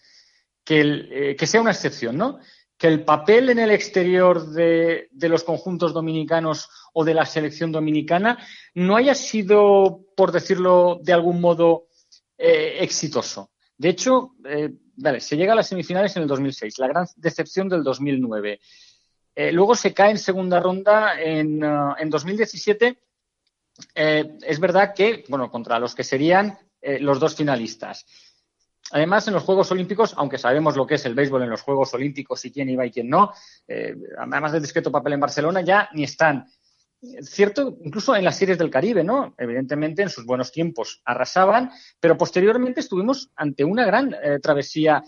que, 0.65 1.35
eh, 1.39 1.47
sea 1.47 1.61
una 1.61 1.71
excepción, 1.71 2.17
¿no? 2.17 2.39
Que 2.77 2.87
el 2.87 3.05
papel 3.05 3.49
en 3.49 3.59
el 3.59 3.71
exterior 3.71 4.51
de, 4.51 5.07
los 5.13 5.45
conjuntos 5.45 5.93
dominicanos 5.93 6.69
o 6.91 7.05
de 7.05 7.13
la 7.13 7.25
selección 7.25 7.71
dominicana 7.71 8.37
no 8.73 8.97
haya 8.97 9.15
sido, 9.15 10.01
por 10.17 10.33
decirlo 10.33 10.99
de 11.01 11.13
algún 11.13 11.39
modo, 11.39 11.87
eh, 12.37 12.79
exitoso. 12.81 13.51
De 13.77 13.87
hecho, 13.87 14.33
eh, 14.43 14.73
vale, 14.97 15.21
se 15.21 15.37
llega 15.37 15.53
a 15.53 15.55
las 15.55 15.69
semifinales 15.69 16.13
en 16.17 16.23
el 16.23 16.27
2006, 16.27 16.77
la 16.77 16.89
gran 16.89 17.07
decepción 17.15 17.69
del 17.69 17.83
2009. 17.83 18.59
luego 19.53 19.75
se 19.75 19.93
cae 19.93 20.11
en 20.11 20.17
segunda 20.17 20.59
ronda 20.59 21.21
en, 21.21 21.63
en 21.63 22.09
2017. 22.09 22.99
es 23.95 24.59
verdad 24.59 24.93
que, 24.93 25.23
bueno, 25.29 25.49
contra 25.49 25.79
los 25.79 25.95
que 25.95 26.03
serían 26.03 26.66
eh, 26.81 26.99
los 26.99 27.19
dos 27.19 27.35
finalistas. 27.35 28.05
Además, 28.91 29.27
en 29.27 29.33
los 29.33 29.43
Juegos 29.43 29.71
Olímpicos, 29.71 30.13
aunque 30.17 30.37
sabemos 30.37 30.77
lo 30.77 30.87
que 30.87 30.95
es 30.95 31.05
el 31.05 31.15
béisbol 31.15 31.43
en 31.43 31.49
los 31.49 31.61
Juegos 31.61 31.93
Olímpicos 31.93 32.43
y 32.45 32.51
quién 32.51 32.69
iba 32.69 32.85
y 32.85 32.91
quién 32.91 33.09
no, 33.09 33.33
eh, 33.67 33.95
además 34.17 34.53
del 34.53 34.61
discreto 34.61 34.91
papel 34.91 35.13
en 35.13 35.19
Barcelona, 35.19 35.61
ya 35.61 35.89
ni 35.93 36.03
están. 36.03 36.45
Cierto, 37.21 37.77
incluso 37.83 38.15
en 38.15 38.23
las 38.23 38.37
series 38.37 38.57
del 38.57 38.71
Caribe, 38.71 39.03
¿no? 39.03 39.35
Evidentemente, 39.37 40.01
en 40.01 40.09
sus 40.09 40.25
buenos 40.25 40.51
tiempos 40.51 41.01
arrasaban, 41.05 41.69
pero 41.99 42.17
posteriormente 42.17 42.79
estuvimos 42.79 43.29
ante 43.35 43.63
una 43.63 43.85
gran 43.85 44.13
eh, 44.13 44.39
travesía 44.41 45.03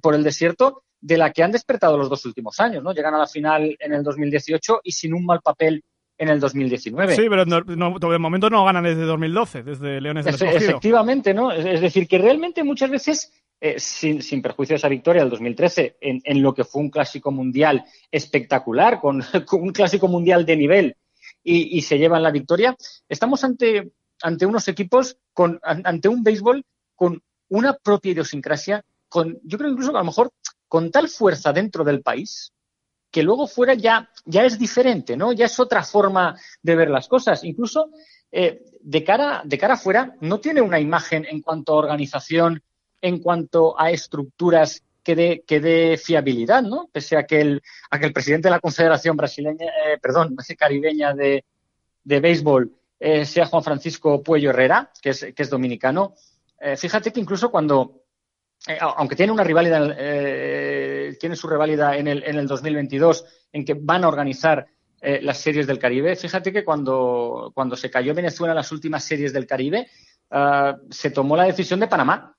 por 0.00 0.14
el 0.14 0.22
desierto 0.22 0.84
de 1.00 1.18
la 1.18 1.32
que 1.32 1.42
han 1.42 1.52
despertado 1.52 1.96
los 1.96 2.08
dos 2.08 2.24
últimos 2.26 2.60
años, 2.60 2.82
¿no? 2.82 2.92
Llegan 2.92 3.14
a 3.14 3.18
la 3.18 3.26
final 3.26 3.76
en 3.78 3.92
el 3.92 4.02
2018 4.02 4.80
y 4.84 4.92
sin 4.92 5.14
un 5.14 5.24
mal 5.24 5.40
papel 5.40 5.84
en 6.18 6.28
el 6.28 6.40
2019. 6.40 7.14
Sí, 7.14 7.26
pero 7.28 7.44
no, 7.44 7.62
de 7.62 8.18
momento 8.18 8.48
no 8.50 8.64
ganan 8.64 8.84
desde 8.84 9.02
2012, 9.02 9.62
desde 9.62 10.00
Leones 10.00 10.24
del 10.24 10.34
Escogido. 10.34 10.58
Efectivamente, 10.58 11.34
¿no? 11.34 11.52
Es 11.52 11.80
decir, 11.80 12.08
que 12.08 12.18
realmente 12.18 12.64
muchas 12.64 12.90
veces, 12.90 13.32
eh, 13.60 13.78
sin, 13.78 14.22
sin, 14.22 14.40
perjuicio 14.42 14.74
de 14.74 14.78
esa 14.78 14.88
victoria 14.88 15.22
del 15.22 15.30
2013, 15.30 15.96
en, 16.00 16.20
en, 16.24 16.42
lo 16.42 16.54
que 16.54 16.64
fue 16.64 16.82
un 16.82 16.90
clásico 16.90 17.30
mundial 17.30 17.84
espectacular, 18.10 19.00
con, 19.00 19.22
un 19.52 19.72
clásico 19.72 20.08
mundial 20.08 20.46
de 20.46 20.56
nivel, 20.56 20.96
y, 21.42 21.76
y, 21.78 21.82
se 21.82 21.98
llevan 21.98 22.22
la 22.22 22.30
victoria, 22.30 22.74
estamos 23.08 23.44
ante, 23.44 23.92
ante 24.22 24.46
unos 24.46 24.66
equipos, 24.68 25.18
con, 25.32 25.60
ante 25.62 26.08
un 26.08 26.22
béisbol 26.22 26.64
con 26.96 27.22
una 27.48 27.74
propia 27.74 28.12
idiosincrasia, 28.12 28.84
con, 29.08 29.38
yo 29.44 29.58
creo 29.58 29.70
incluso 29.70 29.92
que 29.92 29.98
a 29.98 30.00
lo 30.00 30.06
mejor 30.06 30.32
con 30.66 30.90
tal 30.90 31.08
fuerza 31.08 31.52
dentro 31.52 31.84
del 31.84 32.02
país, 32.02 32.52
que 33.10 33.22
luego 33.22 33.46
fuera 33.46 33.74
ya, 33.74 34.10
ya 34.24 34.44
es 34.44 34.58
diferente, 34.58 35.16
¿no? 35.16 35.32
Ya 35.32 35.46
es 35.46 35.58
otra 35.58 35.82
forma 35.82 36.36
de 36.62 36.76
ver 36.76 36.90
las 36.90 37.08
cosas. 37.08 37.44
Incluso 37.44 37.90
eh, 38.30 38.64
de, 38.80 39.04
cara, 39.04 39.42
de 39.44 39.58
cara 39.58 39.74
afuera 39.74 40.14
no 40.20 40.40
tiene 40.40 40.60
una 40.60 40.80
imagen 40.80 41.24
en 41.24 41.40
cuanto 41.40 41.72
a 41.72 41.76
organización, 41.76 42.62
en 43.00 43.20
cuanto 43.20 43.78
a 43.80 43.90
estructuras 43.90 44.82
que 45.02 45.60
dé, 45.60 45.96
fiabilidad, 46.02 46.62
¿no? 46.62 46.88
Pese 46.92 47.16
a 47.16 47.24
que 47.24 47.40
el, 47.40 47.62
a 47.90 47.98
que 47.98 48.06
el 48.06 48.12
presidente 48.12 48.48
de 48.48 48.52
la 48.52 48.60
Confederación 48.60 49.16
Brasileña, 49.16 49.66
eh, 49.66 49.98
perdón, 50.02 50.34
caribeña 50.58 51.14
de, 51.14 51.44
de 52.02 52.20
béisbol 52.20 52.72
eh, 52.98 53.24
sea 53.24 53.46
Juan 53.46 53.62
Francisco 53.62 54.22
Puello 54.22 54.50
Herrera, 54.50 54.90
que 55.00 55.10
es, 55.10 55.26
que 55.34 55.42
es 55.42 55.50
dominicano. 55.50 56.14
Eh, 56.58 56.76
fíjate 56.76 57.12
que 57.12 57.20
incluso 57.20 57.50
cuando, 57.50 58.02
aunque 58.80 59.14
tiene 59.14 59.32
una 59.32 59.44
rivalidad, 59.44 59.96
tiene 61.14 61.36
su 61.36 61.48
rivalidad 61.48 61.96
en 61.96 62.08
el, 62.08 62.22
en 62.24 62.36
el 62.36 62.46
2022, 62.46 63.24
en 63.52 63.64
que 63.64 63.74
van 63.74 64.04
a 64.04 64.08
organizar 64.08 64.66
las 65.20 65.38
series 65.38 65.68
del 65.68 65.78
Caribe, 65.78 66.16
fíjate 66.16 66.52
que 66.52 66.64
cuando, 66.64 67.52
cuando 67.54 67.76
se 67.76 67.90
cayó 67.90 68.12
Venezuela 68.12 68.52
en 68.52 68.56
las 68.56 68.72
últimas 68.72 69.04
series 69.04 69.32
del 69.32 69.46
Caribe, 69.46 69.86
se 70.90 71.10
tomó 71.10 71.36
la 71.36 71.44
decisión 71.44 71.78
de 71.78 71.86
Panamá. 71.86 72.34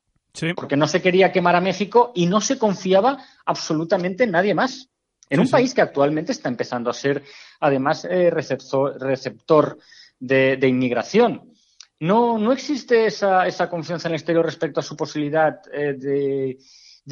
Porque 0.56 0.76
no 0.76 0.88
se 0.88 1.02
quería 1.02 1.32
quemar 1.32 1.56
a 1.56 1.62
México 1.62 2.12
y 2.14 2.26
no 2.26 2.42
se 2.42 2.58
confiaba 2.58 3.24
absolutamente 3.46 4.26
en 4.26 4.32
nadie 4.32 4.54
más. 4.54 4.90
En 5.30 5.40
un 5.40 5.50
país 5.50 5.74
que 5.74 5.82
actualmente 5.82 6.32
está 6.32 6.50
empezando 6.50 6.90
a 6.90 6.94
ser, 6.94 7.24
además, 7.60 8.06
receptor, 8.32 9.00
receptor 9.00 9.78
de, 10.20 10.68
inmigración. 10.68 11.54
No, 12.00 12.38
no 12.38 12.52
existe 12.52 13.08
esa, 13.08 13.48
esa, 13.48 13.70
confianza 13.70 14.08
en 14.08 14.14
el 14.14 14.20
exterior 14.20 14.46
respecto 14.46 14.80
a 14.80 14.84
su 14.84 14.96
posibilidad 14.96 15.60
eh, 15.74 15.94
de, 15.94 16.58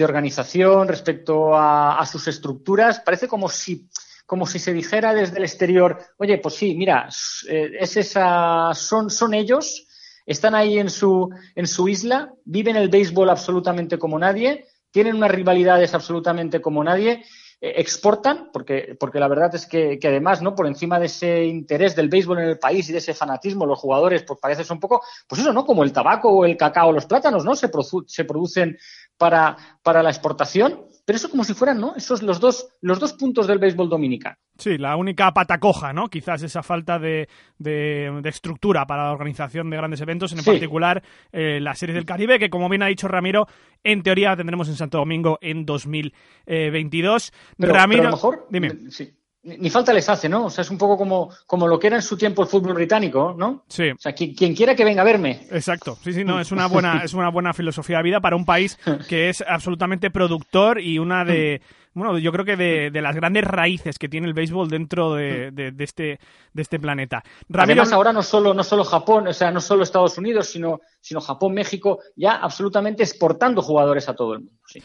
organización, 0.03 0.87
respecto 0.87 1.55
a, 1.55 2.05
sus 2.05 2.27
estructuras. 2.27 2.99
Parece 2.99 3.27
como 3.27 3.49
si, 3.49 3.89
como 4.25 4.45
si 4.45 4.59
se 4.59 4.73
dijera 4.73 5.13
desde 5.13 5.37
el 5.37 5.43
exterior, 5.43 5.97
oye, 6.17 6.37
pues 6.37 6.55
sí, 6.55 6.75
mira, 6.75 7.09
eh, 7.49 7.71
es 7.79 7.97
esa, 7.97 8.73
son, 8.73 9.09
son 9.09 9.33
ellos, 9.33 9.87
están 10.25 10.55
ahí 10.55 10.79
en 10.79 10.89
su, 10.89 11.29
en 11.55 11.67
su 11.67 11.87
isla, 11.87 12.33
viven 12.43 12.75
el 12.75 12.89
béisbol 12.89 13.29
absolutamente 13.29 13.97
como 13.97 14.19
nadie, 14.19 14.65
tienen 14.91 15.15
unas 15.15 15.31
rivalidades 15.31 15.93
absolutamente 15.93 16.61
como 16.61 16.83
nadie 16.83 17.23
eh, 17.61 17.75
exportan, 17.77 18.49
porque, 18.51 18.97
porque 18.99 19.19
la 19.19 19.29
verdad 19.29 19.55
es 19.55 19.65
que, 19.65 19.97
además, 20.03 20.41
¿no? 20.41 20.53
Por 20.55 20.67
encima 20.67 20.99
de 20.99 21.05
ese 21.05 21.45
interés 21.45 21.95
del 21.95 22.09
béisbol 22.09 22.39
en 22.39 22.49
el 22.49 22.59
país 22.59 22.89
y 22.89 22.91
de 22.91 22.97
ese 22.97 23.13
fanatismo, 23.13 23.65
los 23.65 23.79
jugadores, 23.79 24.23
pues 24.23 24.39
parece 24.41 24.71
un 24.71 24.79
poco, 24.79 25.01
pues 25.27 25.41
eso, 25.41 25.53
¿no? 25.53 25.65
Como 25.65 25.83
el 25.83 25.93
tabaco 25.93 26.29
o 26.29 26.45
el 26.45 26.57
cacao 26.57 26.89
o 26.89 26.91
los 26.91 27.05
plátanos, 27.05 27.45
¿no? 27.45 27.55
Se, 27.55 27.69
se 28.07 28.25
producen 28.25 28.77
para, 29.17 29.57
para 29.83 30.03
la 30.03 30.09
exportación 30.09 30.85
pero 31.05 31.17
eso 31.17 31.29
como 31.29 31.43
si 31.43 31.53
fueran, 31.53 31.79
¿no? 31.79 31.95
Esos 31.95 32.23
los 32.23 32.39
dos, 32.39 32.67
los 32.81 32.99
dos 32.99 33.13
puntos 33.13 33.45
del 33.45 33.59
béisbol 33.59 33.89
dominicano. 33.89 34.37
Sí, 34.57 34.79
la 34.79 34.95
única 34.95 35.31
pata 35.33 35.59
coja, 35.59 35.93
¿no? 35.93 36.09
Quizás 36.09 36.41
esa 36.41 36.63
falta 36.63 36.97
de, 36.97 37.29
de, 37.59 38.21
estructura 38.25 38.87
para 38.87 39.03
la 39.03 39.11
organización 39.11 39.69
de 39.69 39.77
grandes 39.77 40.01
eventos, 40.01 40.33
en 40.33 40.43
particular 40.43 41.03
eh, 41.31 41.59
la 41.61 41.75
Serie 41.75 41.93
del 41.93 42.05
Caribe, 42.05 42.39
que 42.39 42.49
como 42.49 42.69
bien 42.69 42.81
ha 42.81 42.87
dicho 42.87 43.07
Ramiro, 43.07 43.47
en 43.83 44.01
teoría 44.01 44.35
tendremos 44.35 44.67
en 44.67 44.75
Santo 44.75 44.97
Domingo 44.97 45.37
en 45.41 45.65
2022. 45.65 47.33
Ramiro, 47.59 48.01
a 48.01 48.05
lo 48.05 48.11
mejor, 48.11 48.47
dime. 48.49 48.89
Sí 48.89 49.13
ni 49.45 49.69
falta 49.69 49.93
les 49.93 50.09
hace, 50.09 50.27
¿no? 50.27 50.45
O 50.45 50.49
sea, 50.49 50.63
es 50.63 50.71
un 50.71 50.77
poco 50.77 50.97
como, 50.97 51.29
como 51.45 51.67
lo 51.67 51.79
que 51.79 51.87
era 51.87 51.97
en 51.97 52.01
su 52.01 52.17
tiempo 52.17 52.41
el 52.41 52.47
fútbol 52.47 52.73
británico, 52.73 53.35
¿no? 53.37 53.63
Sí. 53.67 53.91
O 53.91 53.99
sea, 53.99 54.13
quien, 54.13 54.55
quiera 54.55 54.75
que 54.75 54.83
venga 54.83 55.03
a 55.03 55.05
verme. 55.05 55.45
Exacto. 55.51 55.97
Sí, 56.03 56.13
sí, 56.13 56.23
no, 56.23 56.39
es 56.39 56.51
una 56.51 56.65
buena, 56.67 57.01
es 57.03 57.13
una 57.13 57.29
buena 57.29 57.53
filosofía 57.53 57.97
de 57.97 58.03
vida 58.03 58.21
para 58.21 58.35
un 58.35 58.45
país 58.45 58.79
que 59.07 59.29
es 59.29 59.43
absolutamente 59.47 60.09
productor 60.09 60.81
y 60.81 60.97
una 60.97 61.23
de, 61.23 61.61
bueno, 61.93 62.17
yo 62.17 62.31
creo 62.31 62.43
que 62.43 62.57
de, 62.57 63.01
las 63.01 63.15
grandes 63.15 63.43
raíces 63.45 63.99
que 63.99 64.09
tiene 64.09 64.27
el 64.27 64.33
béisbol 64.33 64.67
dentro 64.67 65.13
de, 65.13 65.73
este, 65.77 66.19
de 66.51 66.61
este 66.61 66.79
planeta. 66.79 67.23
Además, 67.53 67.93
ahora 67.93 68.11
no 68.11 68.23
solo, 68.23 68.53
no 68.53 68.63
solo 68.63 68.83
Japón, 68.83 69.27
o 69.27 69.33
sea, 69.33 69.51
no 69.51 69.61
solo 69.61 69.83
Estados 69.83 70.17
Unidos, 70.17 70.47
sino, 70.47 70.81
sino 70.99 71.21
Japón, 71.21 71.53
México, 71.53 71.99
ya 72.15 72.33
absolutamente 72.33 73.03
exportando 73.03 73.61
jugadores 73.61 74.09
a 74.09 74.15
todo 74.15 74.33
el 74.33 74.39
mundo. 74.39 74.59
Sí. 74.65 74.81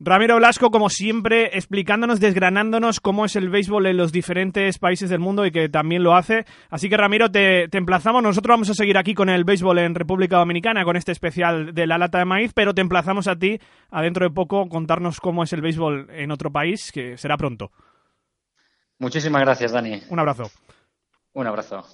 Ramiro 0.00 0.36
Blasco, 0.36 0.70
como 0.70 0.88
siempre, 0.88 1.56
explicándonos, 1.56 2.20
desgranándonos 2.20 3.00
cómo 3.00 3.24
es 3.24 3.36
el 3.36 3.50
béisbol 3.50 3.86
en 3.86 3.96
los 3.96 4.12
diferentes 4.12 4.78
países 4.78 5.10
del 5.10 5.20
mundo 5.20 5.44
y 5.46 5.50
que 5.50 5.68
también 5.68 6.02
lo 6.02 6.14
hace. 6.14 6.44
Así 6.70 6.88
que, 6.88 6.96
Ramiro, 6.96 7.30
te, 7.30 7.68
emplazamos. 7.76 8.22
Nosotros 8.22 8.54
vamos 8.54 8.70
a 8.70 8.74
seguir 8.74 8.96
aquí 8.98 9.14
con 9.14 9.28
el 9.28 9.44
béisbol 9.44 9.78
en 9.78 9.94
República 9.94 10.38
Dominicana, 10.38 10.84
con 10.84 10.96
este 10.96 11.12
especial 11.12 11.74
de 11.74 11.86
la 11.86 11.98
lata 11.98 12.18
de 12.18 12.24
maíz, 12.24 12.52
pero 12.54 12.74
te 12.74 12.80
emplazamos 12.80 13.28
a 13.28 13.36
ti, 13.36 13.58
a 13.90 14.02
dentro 14.02 14.26
de 14.26 14.34
poco, 14.34 14.68
contarnos 14.68 15.20
cómo 15.20 15.42
es 15.42 15.52
el 15.52 15.60
béisbol 15.60 16.08
en 16.10 16.30
otro 16.30 16.50
país, 16.50 16.92
que 16.92 17.16
será 17.16 17.36
pronto. 17.36 17.70
Muchísimas 18.98 19.42
gracias, 19.42 19.72
Dani. 19.72 20.02
Un 20.08 20.18
abrazo. 20.18 20.50
Un 21.32 21.46
abrazo. 21.46 21.84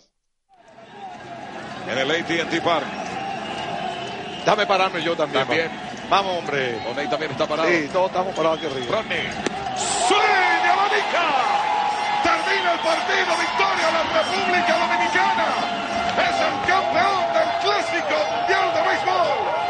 En 1.91 1.99
el 1.99 2.11
AT&T 2.11 2.61
Park. 2.61 2.87
Dame 4.47 4.67
pararme 4.67 5.03
yo 5.03 5.17
también. 5.17 5.47
También. 5.47 5.92
Vamos, 6.13 6.41
hombre. 6.41 6.77
También 7.09 7.31
está 7.31 7.47
parado. 7.47 7.71
Sí, 7.71 7.89
todos 7.91 8.09
estamos 8.09 8.35
parados 8.35 8.59
aquí 8.59 8.67
arriba. 8.67 8.97
Rodney. 9.01 9.31
¡Swing! 10.07 10.65
¡Abanica! 10.69 11.25
Termina 12.23 12.73
el 12.75 12.81
partido. 12.81 13.33
Victoria 13.41 13.87
de 13.87 13.93
la 13.97 14.05
República 14.21 14.73
Dominicana. 14.77 15.49
Es 16.21 16.37
el 16.37 16.57
campeón 16.69 17.25
del 17.33 17.49
Clásico 17.63 18.17
Mundial 18.29 18.67
de 18.75 18.81
Béisbol. 18.91 19.63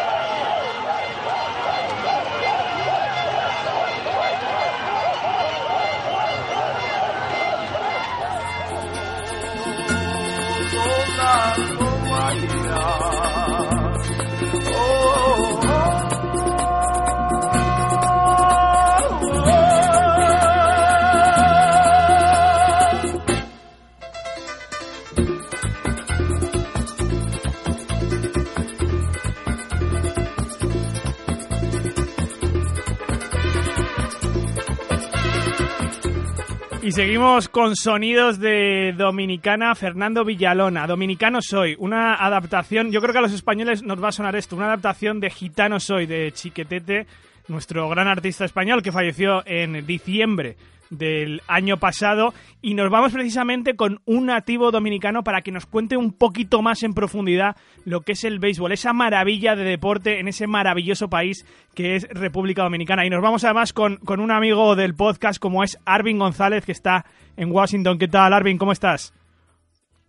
Seguimos 36.93 37.49
con 37.49 37.75
sonidos 37.75 38.39
de 38.39 38.93
Dominicana, 38.95 39.75
Fernando 39.75 40.27
Villalona. 40.27 40.87
Dominicano 40.87 41.41
Soy, 41.41 41.75
una 41.79 42.17
adaptación, 42.17 42.93
yo 42.93 43.01
creo 43.01 43.15
que 43.15 43.19
a 43.19 43.23
los 43.23 43.33
españoles 43.33 43.83
nos 43.83 44.03
va 44.03 44.09
a 44.09 44.13
sonar 44.13 44.37
esto, 44.37 44.57
una 44.57 44.67
adaptación 44.67 45.19
de 45.19 45.31
Gitano 45.31 45.81
Soy, 45.81 46.05
de 46.05 46.31
Chiquetete, 46.33 47.07
nuestro 47.49 47.89
gran 47.89 48.09
artista 48.09 48.45
español 48.45 48.83
que 48.83 48.93
falleció 48.93 49.43
en 49.47 49.87
diciembre 49.87 50.57
del 50.93 51.41
año 51.49 51.79
pasado 51.79 52.35
y 52.61 52.75
nos 52.75 52.91
vamos 52.91 53.13
precisamente 53.13 53.77
con 53.77 54.03
un 54.05 54.27
nativo 54.27 54.71
dominicano 54.71 55.25
para 55.25 55.41
que 55.41 55.51
nos 55.51 55.65
cuente 55.65 55.97
un 55.97 56.13
poquito 56.13 56.61
más 56.61 56.83
en 56.83 56.93
profundidad 56.93 57.57
lo 57.87 58.03
que 58.03 58.13
es 58.13 58.25
el 58.25 58.39
béisbol, 58.39 58.73
esa 58.73 58.93
maravilla 58.93 59.57
de 59.57 59.65
deporte 59.65 60.21
en 60.21 60.29
ese 60.29 60.47
maravilloso 60.47 61.09
país 61.09 61.47
que 61.75 61.97
es 61.97 62.07
República 62.11 62.63
Dominicana. 62.63 63.07
Y 63.07 63.11
nos 63.11 63.23
vamos 63.23 63.43
además 63.45 63.73
con, 63.73 63.97
con 63.97 64.21
un 64.21 64.31
amigo 64.31 64.77
del 64.77 64.95
podcast 64.95 65.41
como 65.41 65.65
es 65.65 65.79
Arvin 65.87 66.19
González 66.19 66.67
que 66.67 66.73
está 66.73 67.07
en 67.39 67.51
Washington. 67.51 67.99
¿Qué 67.99 68.09
tal, 68.09 68.35
Arvin? 68.35 68.59
¿Cómo 68.59 68.73
estás? 68.73 69.15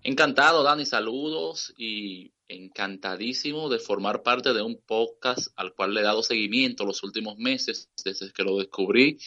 Encantado, 0.04 0.64
Dani, 0.64 0.86
saludos 0.86 1.74
y 1.78 2.33
encantadísimo 2.56 3.70
de 3.70 3.80
formar 3.80 4.24
parte 4.24 4.54
de 4.54 4.62
un 4.62 4.82
podcast 4.86 5.48
al 5.56 5.74
cual 5.74 5.94
le 5.94 6.02
he 6.02 6.04
dado 6.04 6.24
seguimiento 6.24 6.86
los 6.86 7.04
últimos 7.04 7.38
meses 7.38 7.90
desde 8.04 8.32
que 8.32 8.44
lo 8.44 8.58
descubrí. 8.58 9.18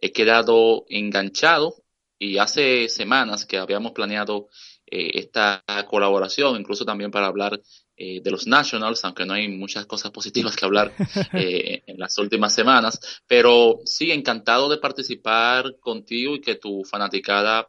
He 0.00 0.12
quedado 0.12 0.84
enganchado 0.88 1.74
y 2.18 2.38
hace 2.38 2.88
semanas 2.88 3.44
que 3.46 3.58
habíamos 3.58 3.92
planeado 3.92 4.48
eh, 4.86 5.10
esta 5.14 5.64
colaboración, 5.88 6.60
incluso 6.60 6.84
también 6.84 7.10
para 7.10 7.26
hablar 7.26 7.60
eh, 7.96 8.20
de 8.22 8.30
los 8.30 8.46
Nationals, 8.46 9.04
aunque 9.04 9.24
no 9.24 9.34
hay 9.34 9.48
muchas 9.48 9.86
cosas 9.86 10.10
positivas 10.10 10.56
que 10.56 10.64
hablar 10.64 10.94
eh, 11.32 11.82
en 11.86 11.98
las 11.98 12.16
últimas 12.18 12.54
semanas, 12.54 13.00
pero 13.26 13.80
sí, 13.84 14.10
encantado 14.10 14.68
de 14.68 14.78
participar 14.78 15.78
contigo 15.80 16.34
y 16.34 16.40
que 16.40 16.56
tu 16.56 16.84
fanaticada 16.84 17.68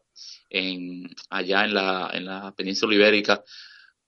en, 0.50 1.10
allá 1.30 1.66
en 1.66 1.74
la, 1.74 2.10
en 2.14 2.26
la 2.26 2.54
península 2.56 2.96
ibérica 2.96 3.44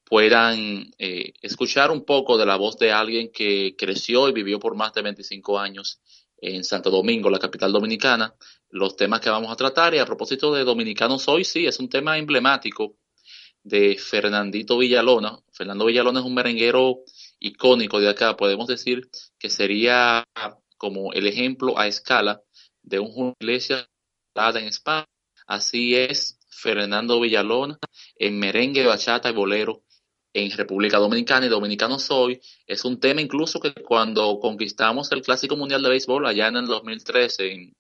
puedan 0.10 0.90
eh, 0.98 1.34
escuchar 1.42 1.92
un 1.92 2.06
poco 2.06 2.38
de 2.38 2.46
la 2.46 2.56
voz 2.56 2.78
de 2.78 2.92
alguien 2.92 3.30
que 3.30 3.76
creció 3.78 4.30
y 4.30 4.32
vivió 4.32 4.58
por 4.58 4.76
más 4.76 4.94
de 4.94 5.02
25 5.02 5.60
años 5.60 6.00
en 6.38 6.64
Santo 6.64 6.90
Domingo, 6.90 7.30
la 7.30 7.40
capital 7.40 7.74
dominicana, 7.74 8.34
los 8.70 8.96
temas 8.96 9.20
que 9.20 9.30
vamos 9.30 9.52
a 9.52 9.56
tratar. 9.58 9.94
Y 9.94 10.00
a 10.00 10.06
propósito 10.06 10.54
de 10.54 10.64
Dominicanos 10.64 11.28
hoy, 11.28 11.44
sí, 11.44 11.66
es 11.66 11.80
un 11.80 11.90
tema 11.90 12.18
emblemático 12.18 12.96
de 13.64 13.98
Fernandito 13.98 14.78
Villalona. 14.78 15.40
Fernando 15.52 15.86
Villalona 15.86 16.22
es 16.22 16.26
un 16.26 16.36
merenguero 16.36 17.00
icónico 17.40 18.00
de 18.00 18.10
acá. 18.10 18.38
Podemos 18.38 18.68
decir 18.68 19.10
que 19.38 19.50
sería 19.50 20.24
como 20.78 21.12
el 21.12 21.28
ejemplo 21.28 21.78
a 21.78 21.88
escala 21.88 22.42
de 22.82 23.00
un 23.00 23.36
iglesia 23.42 23.90
en 24.36 24.66
España. 24.68 25.06
Así 25.48 25.96
es 25.96 26.40
Fernando 26.50 27.20
Villalona 27.20 27.78
en 28.16 28.40
merengue, 28.40 28.86
bachata 28.86 29.30
y 29.30 29.34
bolero 29.34 29.84
en 30.38 30.52
República 30.52 30.98
Dominicana 31.00 31.48
y 31.48 31.50
Dominicano 31.50 31.98
Soy. 31.98 32.40
Es 32.68 32.86
un 32.86 33.00
tema 33.00 33.22
incluso 33.22 33.60
que 33.60 33.74
cuando 33.74 34.40
conquistamos 34.40 35.12
el 35.12 35.22
Clásico 35.22 35.58
Mundial 35.58 35.82
de 35.82 35.90
Béisbol 35.90 36.28
allá 36.28 36.48
en 36.48 36.58
el 36.58 36.68
2013 36.68 37.52
en 37.52 37.74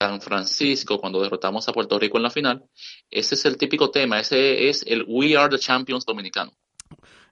San 0.00 0.20
Francisco, 0.20 0.98
cuando 0.98 1.22
derrotamos 1.22 1.68
a 1.68 1.72
Puerto 1.72 1.98
Rico 1.98 2.16
en 2.16 2.24
la 2.24 2.30
final, 2.30 2.64
ese 3.08 3.36
es 3.36 3.44
el 3.44 3.56
típico 3.56 3.90
tema, 3.90 4.18
ese 4.18 4.68
es 4.68 4.84
el 4.86 5.04
We 5.06 5.36
Are 5.36 5.48
the 5.48 5.62
Champions 5.62 6.04
dominicano. 6.04 6.52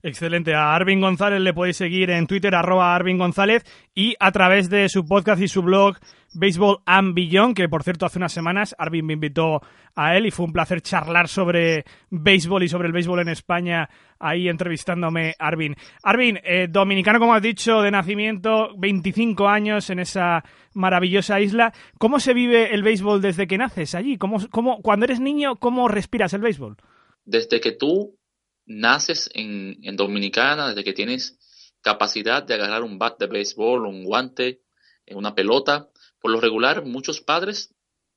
Excelente. 0.05 0.55
A 0.55 0.75
Arvin 0.75 1.01
González 1.01 1.41
le 1.41 1.55
podéis 1.55 1.79
seguir 1.79 2.11
en 2.11 2.27
Twitter, 2.27 2.55
arroba 2.55 2.95
Arvin 2.95 3.17
González, 3.17 3.65
y 3.95 4.15
a 4.21 4.33
través 4.33 4.69
de 4.69 4.91
su 4.91 5.07
podcast 5.07 5.41
y 5.41 5.49
su 5.49 5.63
blog 5.63 5.97
Baseball 6.35 6.81
and 6.85 7.15
Beyond, 7.15 7.57
que 7.57 7.71
por 7.71 7.83
cierto 7.85 8.05
hace 8.05 8.19
unas 8.19 8.31
semanas 8.31 8.75
Arvin 8.77 9.07
me 9.07 9.15
invitó 9.15 9.63
a 9.95 10.15
él 10.15 10.27
y 10.27 10.31
fue 10.31 10.45
un 10.45 10.53
placer 10.53 10.83
charlar 10.83 11.27
sobre 11.27 11.87
béisbol 12.11 12.65
y 12.65 12.69
sobre 12.69 12.89
el 12.89 12.93
béisbol 12.93 13.21
en 13.21 13.31
España, 13.31 13.89
ahí 14.19 14.47
entrevistándome 14.51 15.37
Arvin. 15.39 15.75
Arvin, 16.03 16.39
eh, 16.45 16.69
dominicano 16.69 17.19
como 17.19 17.33
has 17.33 17.41
dicho, 17.41 17.81
de 17.81 17.91
nacimiento, 17.91 18.77
25 18.77 19.49
años 19.49 19.89
en 19.89 20.01
esa 20.01 20.45
maravillosa 20.75 21.41
isla. 21.41 21.73
¿Cómo 21.97 22.21
se 22.21 22.35
vive 22.35 22.75
el 22.75 22.83
béisbol 22.83 23.23
desde 23.23 23.47
que 23.47 23.57
naces 23.57 23.95
allí? 23.95 24.19
¿Cómo, 24.19 24.37
cómo, 24.51 24.83
cuando 24.83 25.07
eres 25.07 25.21
niño, 25.21 25.57
cómo 25.57 25.89
respiras 25.89 26.35
el 26.35 26.43
béisbol? 26.43 26.77
Desde 27.25 27.59
que 27.59 27.73
tú 27.73 28.19
naces 28.67 29.31
en, 29.35 29.79
en 29.83 29.97
Dominicana, 29.97 30.69
desde 30.69 30.85
que 30.85 30.93
tienes 30.93 31.39
capacidad 31.81 32.43
de 32.43 32.55
agarrar 32.55 32.83
un 32.83 32.99
bat 32.99 33.19
de 33.19 33.27
béisbol, 33.27 33.87
un 33.87 34.05
guante, 34.05 34.63
una 35.09 35.35
pelota, 35.35 35.91
por 36.21 36.31
lo 36.31 36.41
regular 36.41 36.85
muchos 36.85 37.21
padres 37.21 37.75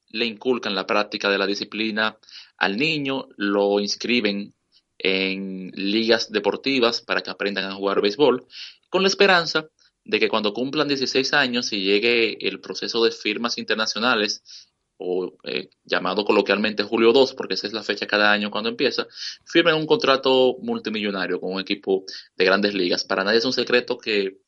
le 0.10 0.26
inculcan 0.26 0.74
la 0.74 0.88
práctica 0.88 1.30
de 1.30 1.38
la 1.38 1.46
disciplina 1.46 2.18
al 2.58 2.78
niño, 2.78 3.28
lo 3.36 3.80
inscriben 3.80 4.54
en 4.98 5.72
ligas 5.76 6.32
deportivas 6.32 7.02
para 7.02 7.22
que 7.22 7.30
aprendan 7.30 7.66
a 7.66 7.76
jugar 7.76 8.02
béisbol, 8.02 8.48
con 8.90 9.04
la 9.04 9.10
esperanza 9.10 9.68
de 10.06 10.20
que 10.20 10.30
cuando 10.30 10.54
cumplan 10.54 10.88
16 10.88 11.34
años 11.34 11.74
y 11.74 11.84
llegue 11.84 12.48
el 12.48 12.62
proceso 12.62 13.04
de 13.04 13.12
firmas 13.12 13.58
internacionales 13.58 14.42
o 14.98 15.38
eh, 15.44 15.70
llamado 15.84 16.26
coloquialmente 16.26 16.84
Julio 16.84 17.14
2, 17.14 17.34
porque 17.34 17.54
esa 17.54 17.68
es 17.68 17.74
la 17.74 17.84
fecha 17.84 18.08
cada 18.08 18.32
año 18.32 18.52
cuando 18.52 18.70
empieza, 18.70 19.08
firmen 19.46 19.76
un 19.76 19.86
contrato 19.86 20.58
multimillonario 20.62 21.40
con 21.40 21.54
un 21.54 21.62
equipo 21.62 22.04
de 22.36 22.46
grandes 22.46 22.74
ligas. 22.74 23.04
Para 23.04 23.24
nadie 23.24 23.40
es 23.40 23.46
un 23.46 23.54
secreto 23.54 23.98
que 23.98 24.40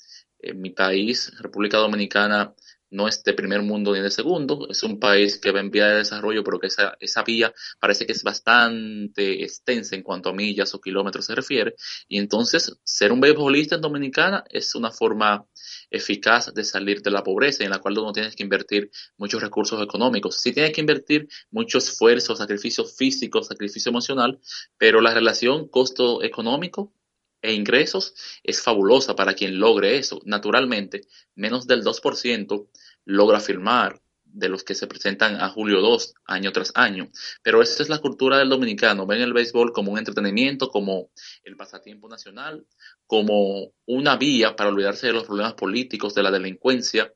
en 0.41 0.61
mi 0.61 0.71
país, 0.71 1.31
República 1.39 1.77
Dominicana, 1.77 2.53
no 2.91 3.07
es 3.07 3.23
de 3.23 3.33
primer 3.33 3.61
mundo 3.61 3.93
ni 3.93 4.01
de 4.01 4.11
segundo, 4.11 4.67
es 4.69 4.83
un 4.83 4.99
país 4.99 5.39
que 5.39 5.51
va 5.51 5.59
en 5.59 5.71
vía 5.71 5.87
de 5.87 5.97
desarrollo, 5.97 6.43
pero 6.43 6.59
que 6.59 6.67
esa, 6.67 6.95
esa 6.99 7.23
vía 7.23 7.53
parece 7.79 8.05
que 8.05 8.13
es 8.13 8.23
bastante 8.23 9.43
extensa 9.43 9.95
en 9.95 10.03
cuanto 10.03 10.29
a 10.29 10.33
millas 10.33 10.73
o 10.73 10.81
kilómetros 10.81 11.25
se 11.25 11.35
refiere, 11.35 11.75
y 12.07 12.17
entonces 12.17 12.79
ser 12.83 13.11
un 13.11 13.21
beisbolista 13.21 13.75
en 13.75 13.81
Dominicana 13.81 14.43
es 14.49 14.75
una 14.75 14.91
forma 14.91 15.45
eficaz 15.89 16.53
de 16.53 16.63
salir 16.63 17.01
de 17.01 17.11
la 17.11 17.23
pobreza 17.23 17.63
en 17.63 17.69
la 17.71 17.79
cual 17.79 17.95
no 17.95 18.11
tienes 18.11 18.35
que 18.35 18.43
invertir 18.43 18.91
muchos 19.17 19.41
recursos 19.41 19.81
económicos. 19.81 20.39
Sí 20.39 20.53
tienes 20.53 20.71
que 20.73 20.81
invertir 20.81 21.27
mucho 21.51 21.77
esfuerzo, 21.79 22.35
sacrificio 22.35 22.85
físico, 22.85 23.43
sacrificio 23.43 23.89
emocional, 23.89 24.39
pero 24.77 25.01
la 25.01 25.13
relación 25.13 25.67
costo 25.67 26.23
económico 26.23 26.93
e 27.41 27.53
ingresos 27.53 28.13
es 28.43 28.61
fabulosa 28.61 29.15
para 29.15 29.33
quien 29.33 29.59
logre 29.59 29.97
eso. 29.97 30.21
Naturalmente, 30.25 31.01
menos 31.35 31.67
del 31.67 31.83
2% 31.83 32.67
logra 33.05 33.39
firmar 33.39 34.01
de 34.31 34.49
los 34.49 34.63
que 34.63 34.75
se 34.75 34.87
presentan 34.87 35.41
a 35.41 35.49
Julio 35.49 35.81
2 35.81 36.13
año 36.25 36.51
tras 36.51 36.71
año. 36.75 37.09
Pero 37.41 37.61
esa 37.61 37.81
es 37.81 37.89
la 37.89 37.99
cultura 37.99 38.37
del 38.37 38.49
dominicano. 38.49 39.07
Ven 39.07 39.21
el 39.21 39.33
béisbol 39.33 39.71
como 39.71 39.91
un 39.91 39.97
entretenimiento, 39.97 40.69
como 40.69 41.09
el 41.43 41.55
pasatiempo 41.55 42.07
nacional, 42.07 42.65
como 43.07 43.73
una 43.85 44.17
vía 44.17 44.55
para 44.55 44.69
olvidarse 44.69 45.07
de 45.07 45.13
los 45.13 45.25
problemas 45.25 45.53
políticos, 45.53 46.13
de 46.13 46.23
la 46.23 46.31
delincuencia 46.31 47.11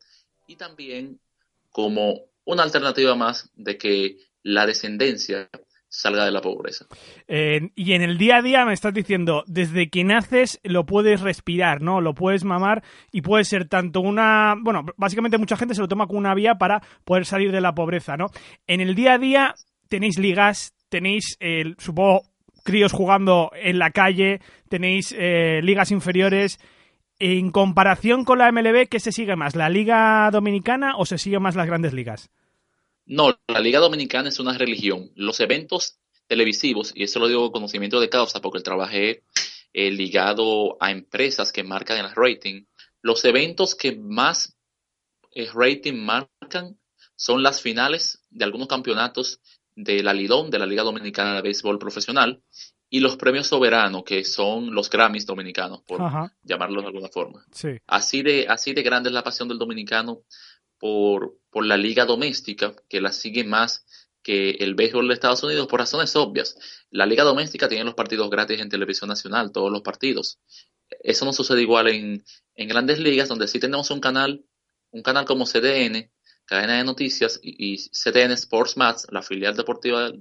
y 0.48 0.56
también 0.56 1.20
como 1.70 2.26
una 2.46 2.64
alternativa 2.64 3.16
más 3.16 3.50
de 3.56 3.78
que 3.78 4.18
la 4.42 4.66
descendencia 4.66 5.50
salga 5.94 6.26
de 6.26 6.32
la 6.32 6.42
pobreza. 6.42 6.88
y 7.28 7.94
en 7.94 8.02
el 8.02 8.18
día 8.18 8.38
a 8.38 8.42
día 8.42 8.66
me 8.66 8.74
estás 8.74 8.94
diciendo, 8.96 9.44
desde 9.46 9.90
que 9.90 10.04
naces 10.04 10.60
lo 10.64 10.86
puedes 10.86 11.22
respirar, 11.22 11.82
¿no? 11.82 12.02
Lo 12.02 12.16
puedes 12.16 12.44
mamar 12.44 12.84
y 13.12 13.22
puede 13.22 13.46
ser 13.46 13.68
tanto 13.68 14.02
una... 14.02 14.56
Bueno, 14.60 14.86
básicamente 14.98 15.38
mucha 15.38 15.56
gente 15.56 15.76
se 15.76 15.82
lo 15.82 15.88
toma 15.88 16.08
como 16.08 16.18
una 16.18 16.34
vía 16.34 16.56
para 16.56 16.82
poder 17.06 17.26
salir 17.26 17.52
de 17.52 17.62
la 17.62 17.76
pobreza, 17.76 18.18
¿no? 18.18 18.28
En 18.66 18.82
el 18.82 18.96
día 18.96 19.14
a 19.14 19.18
día 19.20 19.56
tenéis 19.88 20.18
ligas, 20.18 20.74
tenéis, 20.90 21.38
el 21.40 21.76
supongo, 21.78 22.24
críos 22.64 22.92
jugando 22.92 23.52
en 23.54 23.78
la 23.78 23.92
calle, 23.92 24.42
tenéis 24.70 25.14
eh, 25.16 25.62
ligas 25.62 25.92
inferiores. 25.92 26.60
En 27.20 27.52
comparación 27.52 28.26
con 28.26 28.40
la 28.40 28.52
MLB, 28.52 28.88
¿qué 28.90 29.00
se 29.00 29.12
sigue 29.12 29.36
más? 29.36 29.56
¿La 29.56 29.70
Liga 29.70 30.28
Dominicana 30.32 30.96
o 30.98 31.06
se 31.06 31.20
sigue 31.20 31.40
más 31.40 31.56
las 31.56 31.68
grandes 31.68 31.94
ligas? 31.94 32.32
No, 33.06 33.38
la 33.48 33.60
Liga 33.60 33.80
Dominicana 33.80 34.30
es 34.30 34.40
una 34.40 34.58
religión. 34.58 35.12
Los 35.16 35.40
eventos 35.40 36.00
televisivos, 36.28 36.92
y 36.96 37.04
eso 37.04 37.20
lo 37.20 37.28
digo 37.28 37.42
con 37.44 37.62
conocimiento 37.62 38.00
de 38.00 38.10
causa 38.10 38.42
porque 38.42 38.62
trabajé 38.62 39.24
eh, 39.74 39.92
ligado 39.92 40.78
a 40.80 40.92
empresas 40.92 41.52
que 41.52 41.64
marcan 41.64 41.98
el 41.98 42.12
rating, 42.16 42.66
los 43.02 43.26
eventos 43.26 43.76
que 43.76 43.96
más 43.96 44.56
eh, 45.32 45.50
rating 45.54 45.96
marcan 45.96 46.78
son 47.16 47.44
las 47.44 47.62
finales 47.62 48.24
de 48.30 48.46
algunos 48.46 48.68
campeonatos 48.68 49.42
de 49.76 50.04
la 50.04 50.14
Lidón, 50.14 50.50
de 50.50 50.60
la 50.60 50.66
Liga 50.66 50.84
Dominicana 50.84 51.36
de 51.36 51.42
Béisbol 51.42 51.80
Profesional, 51.80 52.42
y 52.90 53.00
los 53.00 53.18
premios 53.18 53.48
soberanos, 53.48 54.04
que 54.04 54.24
son 54.24 54.74
los 54.74 54.90
Grammys 54.90 55.26
dominicanos, 55.26 55.82
por 55.82 56.00
llamarlo 56.44 56.82
de 56.82 56.88
alguna 56.88 57.10
forma. 57.10 57.44
Así, 57.88 58.22
de, 58.22 58.46
así 58.48 58.74
de 58.74 58.84
grande 58.84 59.10
es 59.10 59.14
la 59.14 59.24
pasión 59.24 59.48
del 59.48 59.58
dominicano 59.58 60.22
por, 60.84 61.40
por 61.50 61.66
la 61.66 61.78
liga 61.78 62.04
doméstica, 62.04 62.76
que 62.90 63.00
la 63.00 63.14
sigue 63.14 63.46
más 63.46 63.86
que 64.22 64.50
el 64.60 64.76
béisbol 64.76 65.08
de 65.08 65.14
Estados 65.14 65.42
Unidos 65.42 65.68
por 65.68 65.80
razones 65.80 66.14
obvias. 66.18 66.58
La 66.90 67.06
liga 67.06 67.24
doméstica 67.24 67.70
tiene 67.70 67.86
los 67.86 67.94
partidos 67.94 68.30
gratis 68.30 68.60
en 68.60 68.68
televisión 68.68 69.08
nacional, 69.08 69.54
todos 69.54 69.72
los 69.72 69.82
partidos. 69.82 70.42
Eso 71.02 71.24
no 71.24 71.32
sucede 71.32 71.62
igual 71.62 71.88
en, 71.88 72.26
en 72.56 72.68
grandes 72.68 73.00
ligas, 73.00 73.30
donde 73.30 73.48
sí 73.48 73.62
tenemos 73.62 73.92
un 73.92 74.02
canal, 74.02 74.44
un 74.92 75.04
canal 75.04 75.24
como 75.24 75.46
CDN, 75.46 76.12
cadena 76.44 76.80
de 76.80 76.84
noticias, 76.84 77.40
y, 77.42 77.78
CDN 77.78 78.34
Sports 78.34 78.76
Mats, 78.76 79.08
la 79.10 79.22
filial 79.22 79.56
deportiva 79.56 80.12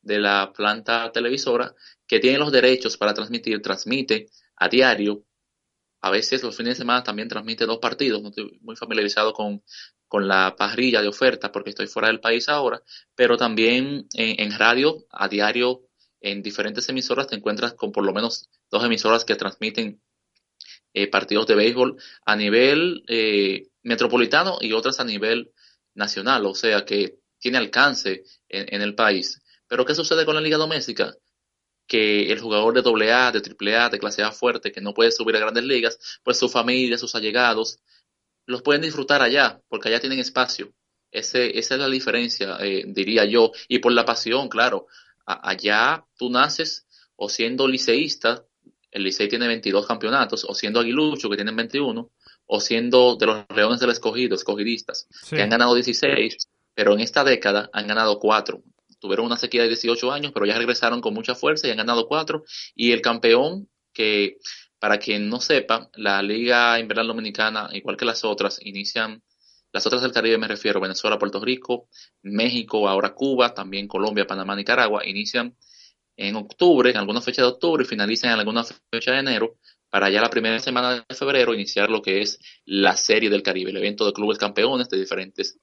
de 0.00 0.18
la 0.18 0.50
planta 0.56 1.12
televisora, 1.12 1.74
que 2.06 2.20
tiene 2.20 2.38
los 2.38 2.52
derechos 2.52 2.96
para 2.96 3.12
transmitir, 3.12 3.60
transmite 3.60 4.30
a 4.56 4.70
diario 4.70 5.26
a 6.06 6.10
veces 6.10 6.42
los 6.42 6.56
fines 6.56 6.74
de 6.74 6.82
semana 6.82 7.02
también 7.02 7.28
transmite 7.28 7.66
dos 7.66 7.78
partidos, 7.78 8.22
no 8.22 8.28
estoy 8.28 8.58
muy 8.62 8.76
familiarizado 8.76 9.32
con, 9.32 9.62
con 10.08 10.28
la 10.28 10.54
parrilla 10.56 11.02
de 11.02 11.08
oferta 11.08 11.52
porque 11.52 11.70
estoy 11.70 11.86
fuera 11.86 12.08
del 12.08 12.20
país 12.20 12.48
ahora, 12.48 12.82
pero 13.14 13.36
también 13.36 14.06
en, 14.14 14.58
radio, 14.58 15.04
a 15.10 15.28
diario, 15.28 15.82
en 16.20 16.42
diferentes 16.42 16.88
emisoras 16.88 17.26
te 17.26 17.36
encuentras 17.36 17.74
con 17.74 17.92
por 17.92 18.04
lo 18.04 18.12
menos 18.12 18.48
dos 18.70 18.84
emisoras 18.84 19.24
que 19.24 19.36
transmiten 19.36 20.00
eh, 20.92 21.08
partidos 21.08 21.46
de 21.46 21.54
béisbol 21.54 21.96
a 22.24 22.36
nivel 22.36 23.04
eh, 23.08 23.68
metropolitano 23.82 24.58
y 24.60 24.72
otras 24.72 25.00
a 25.00 25.04
nivel 25.04 25.52
nacional, 25.94 26.46
o 26.46 26.54
sea 26.54 26.84
que 26.84 27.18
tiene 27.38 27.58
alcance 27.58 28.24
en, 28.48 28.74
en 28.74 28.82
el 28.82 28.94
país. 28.94 29.42
Pero 29.68 29.84
¿qué 29.84 29.94
sucede 29.94 30.24
con 30.24 30.34
la 30.34 30.40
liga 30.40 30.56
doméstica? 30.56 31.14
que 31.86 32.32
el 32.32 32.40
jugador 32.40 32.74
de 32.74 33.12
AA, 33.12 33.32
de 33.32 33.38
AAA, 33.40 33.90
de 33.90 33.98
clase 33.98 34.22
A 34.22 34.32
fuerte, 34.32 34.72
que 34.72 34.80
no 34.80 34.92
puede 34.92 35.12
subir 35.12 35.36
a 35.36 35.40
grandes 35.40 35.64
ligas, 35.64 35.98
pues 36.22 36.38
su 36.38 36.48
familia, 36.48 36.98
sus 36.98 37.14
allegados, 37.14 37.78
los 38.46 38.62
pueden 38.62 38.82
disfrutar 38.82 39.22
allá, 39.22 39.60
porque 39.68 39.88
allá 39.88 40.00
tienen 40.00 40.18
espacio. 40.18 40.72
Ese, 41.10 41.58
esa 41.58 41.74
es 41.74 41.80
la 41.80 41.88
diferencia, 41.88 42.56
eh, 42.60 42.84
diría 42.86 43.24
yo. 43.24 43.52
Y 43.68 43.78
por 43.78 43.92
la 43.92 44.04
pasión, 44.04 44.48
claro. 44.48 44.86
allá 45.24 46.04
tú 46.16 46.30
naces 46.30 46.86
o 47.16 47.28
siendo 47.28 47.66
liceísta, 47.66 48.44
el 48.90 49.02
licey 49.02 49.28
tiene 49.28 49.46
22 49.46 49.86
campeonatos, 49.86 50.44
o 50.48 50.54
siendo 50.54 50.80
aguilucho, 50.80 51.28
que 51.28 51.36
tienen 51.36 51.56
21, 51.56 52.10
o 52.46 52.60
siendo 52.60 53.16
de 53.16 53.26
los 53.26 53.44
leones 53.54 53.80
del 53.80 53.90
escogido, 53.90 54.34
escogidistas, 54.34 55.08
que 55.28 55.42
han 55.42 55.50
ganado 55.50 55.74
16, 55.74 56.48
pero 56.74 56.94
en 56.94 57.00
esta 57.00 57.24
década 57.24 57.68
han 57.72 57.86
ganado 57.86 58.18
4 58.18 58.62
tuvieron 58.98 59.26
una 59.26 59.36
sequía 59.36 59.62
de 59.62 59.68
18 59.68 60.12
años, 60.12 60.32
pero 60.32 60.46
ya 60.46 60.58
regresaron 60.58 61.00
con 61.00 61.14
mucha 61.14 61.34
fuerza 61.34 61.66
y 61.66 61.70
han 61.70 61.76
ganado 61.76 62.08
cuatro. 62.08 62.44
Y 62.74 62.92
el 62.92 63.00
campeón, 63.00 63.68
que 63.92 64.38
para 64.78 64.98
quien 64.98 65.28
no 65.28 65.40
sepa, 65.40 65.90
la 65.94 66.22
Liga 66.22 66.78
Invernal 66.78 67.08
Dominicana, 67.08 67.68
igual 67.72 67.96
que 67.96 68.04
las 68.04 68.24
otras, 68.24 68.58
inician, 68.62 69.22
las 69.72 69.86
otras 69.86 70.02
del 70.02 70.12
Caribe 70.12 70.38
me 70.38 70.48
refiero, 70.48 70.80
Venezuela, 70.80 71.18
Puerto 71.18 71.40
Rico, 71.40 71.88
México, 72.22 72.88
ahora 72.88 73.14
Cuba, 73.14 73.54
también 73.54 73.88
Colombia, 73.88 74.26
Panamá, 74.26 74.54
Nicaragua, 74.54 75.06
inician 75.06 75.56
en 76.16 76.36
octubre, 76.36 76.90
en 76.90 76.96
alguna 76.96 77.20
fecha 77.20 77.42
de 77.42 77.48
octubre 77.48 77.84
y 77.84 77.86
finalizan 77.86 78.32
en 78.32 78.38
alguna 78.38 78.64
fecha 78.64 79.12
de 79.12 79.18
enero, 79.18 79.58
para 79.88 80.10
ya 80.10 80.20
la 80.20 80.30
primera 80.30 80.58
semana 80.58 81.04
de 81.08 81.14
febrero 81.14 81.54
iniciar 81.54 81.90
lo 81.90 82.02
que 82.02 82.20
es 82.20 82.38
la 82.64 82.96
Serie 82.96 83.30
del 83.30 83.42
Caribe, 83.42 83.70
el 83.70 83.76
evento 83.76 84.04
de 84.04 84.12
clubes 84.12 84.38
campeones 84.38 84.88
de 84.88 84.98
diferentes 84.98 85.58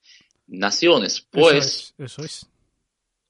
naciones. 0.47 1.27
Pues, 1.29 1.93
eso 1.97 2.23
es. 2.23 2.47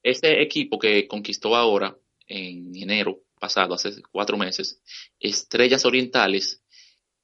Ese 0.02 0.40
equipo 0.42 0.78
que 0.78 1.08
conquistó 1.08 1.56
ahora, 1.56 1.96
en 2.26 2.74
enero 2.74 3.23
pasado, 3.44 3.74
hace 3.74 4.00
cuatro 4.10 4.38
meses, 4.38 4.80
Estrellas 5.20 5.84
Orientales 5.84 6.62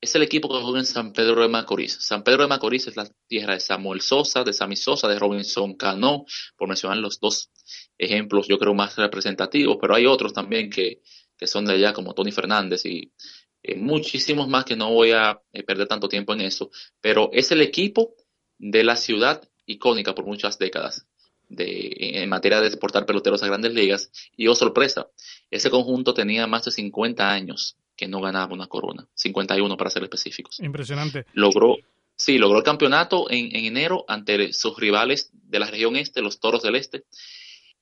es 0.02 0.14
el 0.14 0.22
equipo 0.22 0.48
que 0.48 0.62
juega 0.62 0.80
en 0.80 0.84
San 0.84 1.14
Pedro 1.14 1.40
de 1.40 1.48
Macorís. 1.48 1.96
San 2.00 2.22
Pedro 2.22 2.42
de 2.42 2.48
Macorís 2.48 2.86
es 2.88 2.96
la 2.96 3.08
tierra 3.26 3.54
de 3.54 3.60
Samuel 3.60 4.02
Sosa, 4.02 4.44
de 4.44 4.52
Sammy 4.52 4.76
Sosa, 4.76 5.08
de 5.08 5.18
Robinson 5.18 5.76
Cano, 5.76 6.26
por 6.56 6.68
mencionar 6.68 6.98
los 6.98 7.20
dos 7.20 7.50
ejemplos, 7.96 8.46
yo 8.48 8.58
creo, 8.58 8.74
más 8.74 8.96
representativos, 8.96 9.78
pero 9.80 9.94
hay 9.94 10.04
otros 10.04 10.34
también 10.34 10.68
que, 10.68 11.00
que 11.38 11.46
son 11.46 11.64
de 11.64 11.74
allá, 11.74 11.94
como 11.94 12.12
Tony 12.12 12.32
Fernández 12.32 12.84
y 12.84 13.14
eh, 13.62 13.76
muchísimos 13.76 14.46
más 14.46 14.66
que 14.66 14.76
no 14.76 14.92
voy 14.92 15.12
a 15.12 15.40
eh, 15.52 15.62
perder 15.62 15.88
tanto 15.88 16.08
tiempo 16.08 16.34
en 16.34 16.42
eso, 16.42 16.70
pero 17.00 17.30
es 17.32 17.50
el 17.50 17.62
equipo 17.62 18.14
de 18.58 18.84
la 18.84 18.96
ciudad 18.96 19.42
icónica 19.64 20.14
por 20.14 20.26
muchas 20.26 20.58
décadas 20.58 21.06
de, 21.50 22.22
en 22.22 22.28
materia 22.28 22.60
de 22.60 22.68
exportar 22.68 23.04
peloteros 23.04 23.42
a 23.42 23.46
grandes 23.46 23.74
ligas. 23.74 24.10
Y 24.36 24.46
oh 24.48 24.54
sorpresa, 24.54 25.08
ese 25.50 25.70
conjunto 25.70 26.14
tenía 26.14 26.46
más 26.46 26.64
de 26.64 26.70
50 26.70 27.30
años 27.30 27.76
que 27.96 28.08
no 28.08 28.20
ganaba 28.20 28.54
una 28.54 28.66
corona, 28.66 29.06
51 29.14 29.76
para 29.76 29.90
ser 29.90 30.02
específicos. 30.04 30.58
Impresionante. 30.60 31.26
Logró, 31.34 31.76
sí, 32.16 32.38
logró 32.38 32.58
el 32.58 32.64
campeonato 32.64 33.30
en, 33.30 33.54
enero 33.54 34.04
ante 34.08 34.52
sus 34.54 34.78
rivales 34.78 35.30
de 35.32 35.58
la 35.58 35.66
región 35.70 35.96
este, 35.96 36.22
los 36.22 36.40
Toros 36.40 36.62
del 36.62 36.76
Este. 36.76 37.04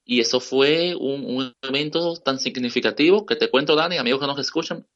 Y 0.04 0.20
eso 0.20 0.40
fue 0.40 0.96
un, 0.96 1.24
un 1.24 1.54
evento 1.62 2.16
tan 2.16 2.40
significativo 2.40 3.26
que 3.26 3.36
te 3.36 3.50
cuento, 3.50 3.76
Dani, 3.76 3.98
amigos 3.98 4.20
que 4.20 4.26
nos 4.26 4.38
escuchan, 4.40 4.86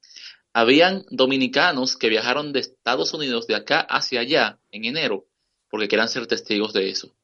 habían 0.55 1.05
dominicanos 1.11 1.97
que 1.97 2.09
viajaron 2.09 2.53
de 2.53 2.61
Estados 2.61 3.15
Unidos 3.15 3.47
de 3.47 3.55
acá 3.55 3.81
hacia 3.81 4.21
allá 4.21 4.59
en 4.71 4.87
enero 4.87 5.27
porque 5.73 5.89
quieran 5.89 6.09
ser 6.11 6.27
testigos 6.27 6.75
de 6.75 6.91
eso. 6.91 7.15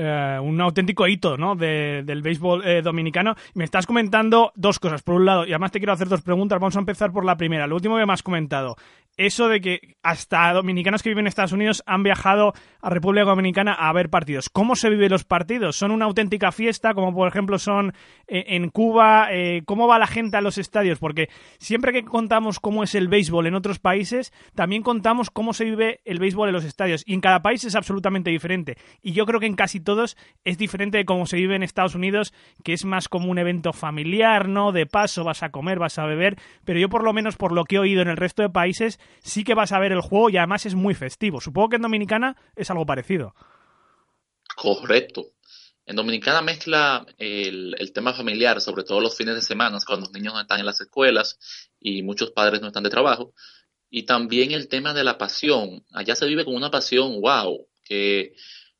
Eh, 0.00 0.38
un 0.40 0.60
auténtico 0.60 1.08
hito 1.08 1.36
¿no? 1.36 1.56
del 1.56 2.22
béisbol 2.22 2.64
eh, 2.64 2.82
dominicano. 2.82 3.34
Me 3.54 3.64
estás 3.64 3.84
comentando 3.84 4.52
dos 4.54 4.78
cosas. 4.78 5.02
Por 5.02 5.16
un 5.16 5.24
lado, 5.24 5.44
y 5.44 5.50
además 5.50 5.72
te 5.72 5.80
quiero 5.80 5.92
hacer 5.92 6.08
dos 6.08 6.22
preguntas. 6.22 6.60
Vamos 6.60 6.76
a 6.76 6.78
empezar 6.78 7.10
por 7.10 7.24
la 7.24 7.36
primera. 7.36 7.66
Lo 7.66 7.74
último 7.74 7.96
que 7.96 8.06
me 8.06 8.12
has 8.12 8.22
comentado. 8.22 8.76
Eso 9.16 9.48
de 9.48 9.60
que 9.60 9.96
hasta 10.04 10.52
dominicanos 10.52 11.02
que 11.02 11.08
viven 11.08 11.24
en 11.24 11.26
Estados 11.26 11.50
Unidos 11.50 11.82
han 11.86 12.04
viajado 12.04 12.52
a 12.80 12.90
República 12.90 13.24
Dominicana 13.24 13.72
a 13.72 13.92
ver 13.92 14.10
partidos. 14.10 14.48
¿Cómo 14.48 14.76
se 14.76 14.88
viven 14.90 15.10
los 15.10 15.24
partidos? 15.24 15.74
¿Son 15.74 15.90
una 15.90 16.04
auténtica 16.04 16.52
fiesta, 16.52 16.94
como 16.94 17.12
por 17.12 17.26
ejemplo 17.26 17.58
son 17.58 17.92
eh, 18.28 18.44
en 18.46 18.68
Cuba? 18.68 19.26
¿Cómo 19.64 19.88
va 19.88 19.98
la 19.98 20.06
gente 20.06 20.36
a 20.36 20.40
los 20.40 20.56
estadios? 20.56 21.00
Porque 21.00 21.28
siempre 21.58 21.92
que 21.92 22.04
contamos 22.04 22.60
cómo 22.60 22.84
es 22.84 22.94
el 22.94 23.08
béisbol 23.08 23.48
en 23.48 23.56
otros 23.56 23.80
países, 23.80 24.32
también 24.54 24.84
contamos 24.84 25.30
cómo 25.30 25.52
se 25.52 25.64
vive 25.64 26.00
el 26.04 26.20
béisbol 26.20 26.50
en 26.50 26.54
los 26.54 26.64
estadios. 26.64 27.02
Y 27.04 27.14
en 27.14 27.20
cada 27.20 27.42
país 27.42 27.64
es 27.64 27.74
absolutamente 27.74 28.30
diferente. 28.30 28.76
Y 29.02 29.14
yo 29.14 29.26
creo 29.26 29.40
que 29.40 29.46
en 29.46 29.56
casi 29.56 29.80
todos 29.88 30.18
es 30.44 30.58
diferente 30.58 30.98
de 30.98 31.06
cómo 31.06 31.24
se 31.24 31.38
vive 31.38 31.56
en 31.56 31.62
Estados 31.62 31.94
Unidos, 31.94 32.34
que 32.62 32.74
es 32.74 32.84
más 32.84 33.08
como 33.08 33.30
un 33.30 33.38
evento 33.38 33.72
familiar, 33.72 34.46
¿no? 34.46 34.70
De 34.70 34.84
paso, 34.84 35.24
vas 35.24 35.42
a 35.42 35.48
comer, 35.48 35.78
vas 35.78 35.98
a 35.98 36.04
beber, 36.04 36.36
pero 36.66 36.78
yo 36.78 36.90
por 36.90 37.02
lo 37.02 37.14
menos 37.14 37.36
por 37.36 37.52
lo 37.52 37.64
que 37.64 37.76
he 37.76 37.78
oído 37.78 38.02
en 38.02 38.08
el 38.08 38.18
resto 38.18 38.42
de 38.42 38.50
países, 38.50 39.00
sí 39.22 39.44
que 39.44 39.54
vas 39.54 39.72
a 39.72 39.78
ver 39.78 39.92
el 39.92 40.02
juego 40.02 40.28
y 40.28 40.36
además 40.36 40.66
es 40.66 40.74
muy 40.74 40.92
festivo. 40.92 41.40
Supongo 41.40 41.70
que 41.70 41.76
en 41.76 41.82
Dominicana 41.82 42.36
es 42.54 42.70
algo 42.70 42.84
parecido. 42.84 43.34
Correcto. 44.54 45.28
En 45.86 45.96
Dominicana 45.96 46.42
mezcla 46.42 47.06
el, 47.16 47.74
el, 47.78 47.92
tema 47.94 48.12
familiar, 48.12 48.60
sobre 48.60 48.84
todo 48.84 49.00
los 49.00 49.16
fines 49.16 49.36
de 49.36 49.40
semana, 49.40 49.78
cuando 49.86 50.04
los 50.04 50.12
niños 50.12 50.34
no 50.34 50.40
están 50.42 50.60
en 50.60 50.66
las 50.66 50.82
escuelas 50.82 51.38
y 51.80 52.02
muchos 52.02 52.32
padres 52.32 52.60
no 52.60 52.66
están 52.66 52.82
de 52.82 52.90
trabajo. 52.90 53.32
Y 53.88 54.02
también 54.02 54.52
el 54.52 54.68
tema 54.68 54.92
de 54.92 55.02
la 55.02 55.16
pasión. 55.16 55.86
Allá 55.94 56.14
se 56.14 56.26
vive 56.26 56.44
con 56.44 56.54
una 56.54 56.70
pasión, 56.70 57.22
wow, 57.22 57.66
que 57.86 58.34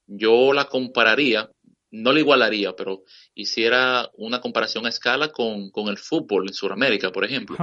yo 0.09 0.53
la 0.53 0.65
compararía, 0.65 1.49
no 1.91 2.13
la 2.13 2.21
igualaría, 2.21 2.75
pero 2.75 3.05
hiciera 3.35 4.11
una 4.15 4.41
comparación 4.41 4.87
a 4.87 4.89
escala 4.89 5.29
con, 5.31 5.71
el 5.75 5.99
fútbol 5.99 6.49
en 6.49 6.55
Sudamérica, 6.55 7.13
por 7.13 7.25
ejemplo. 7.25 7.57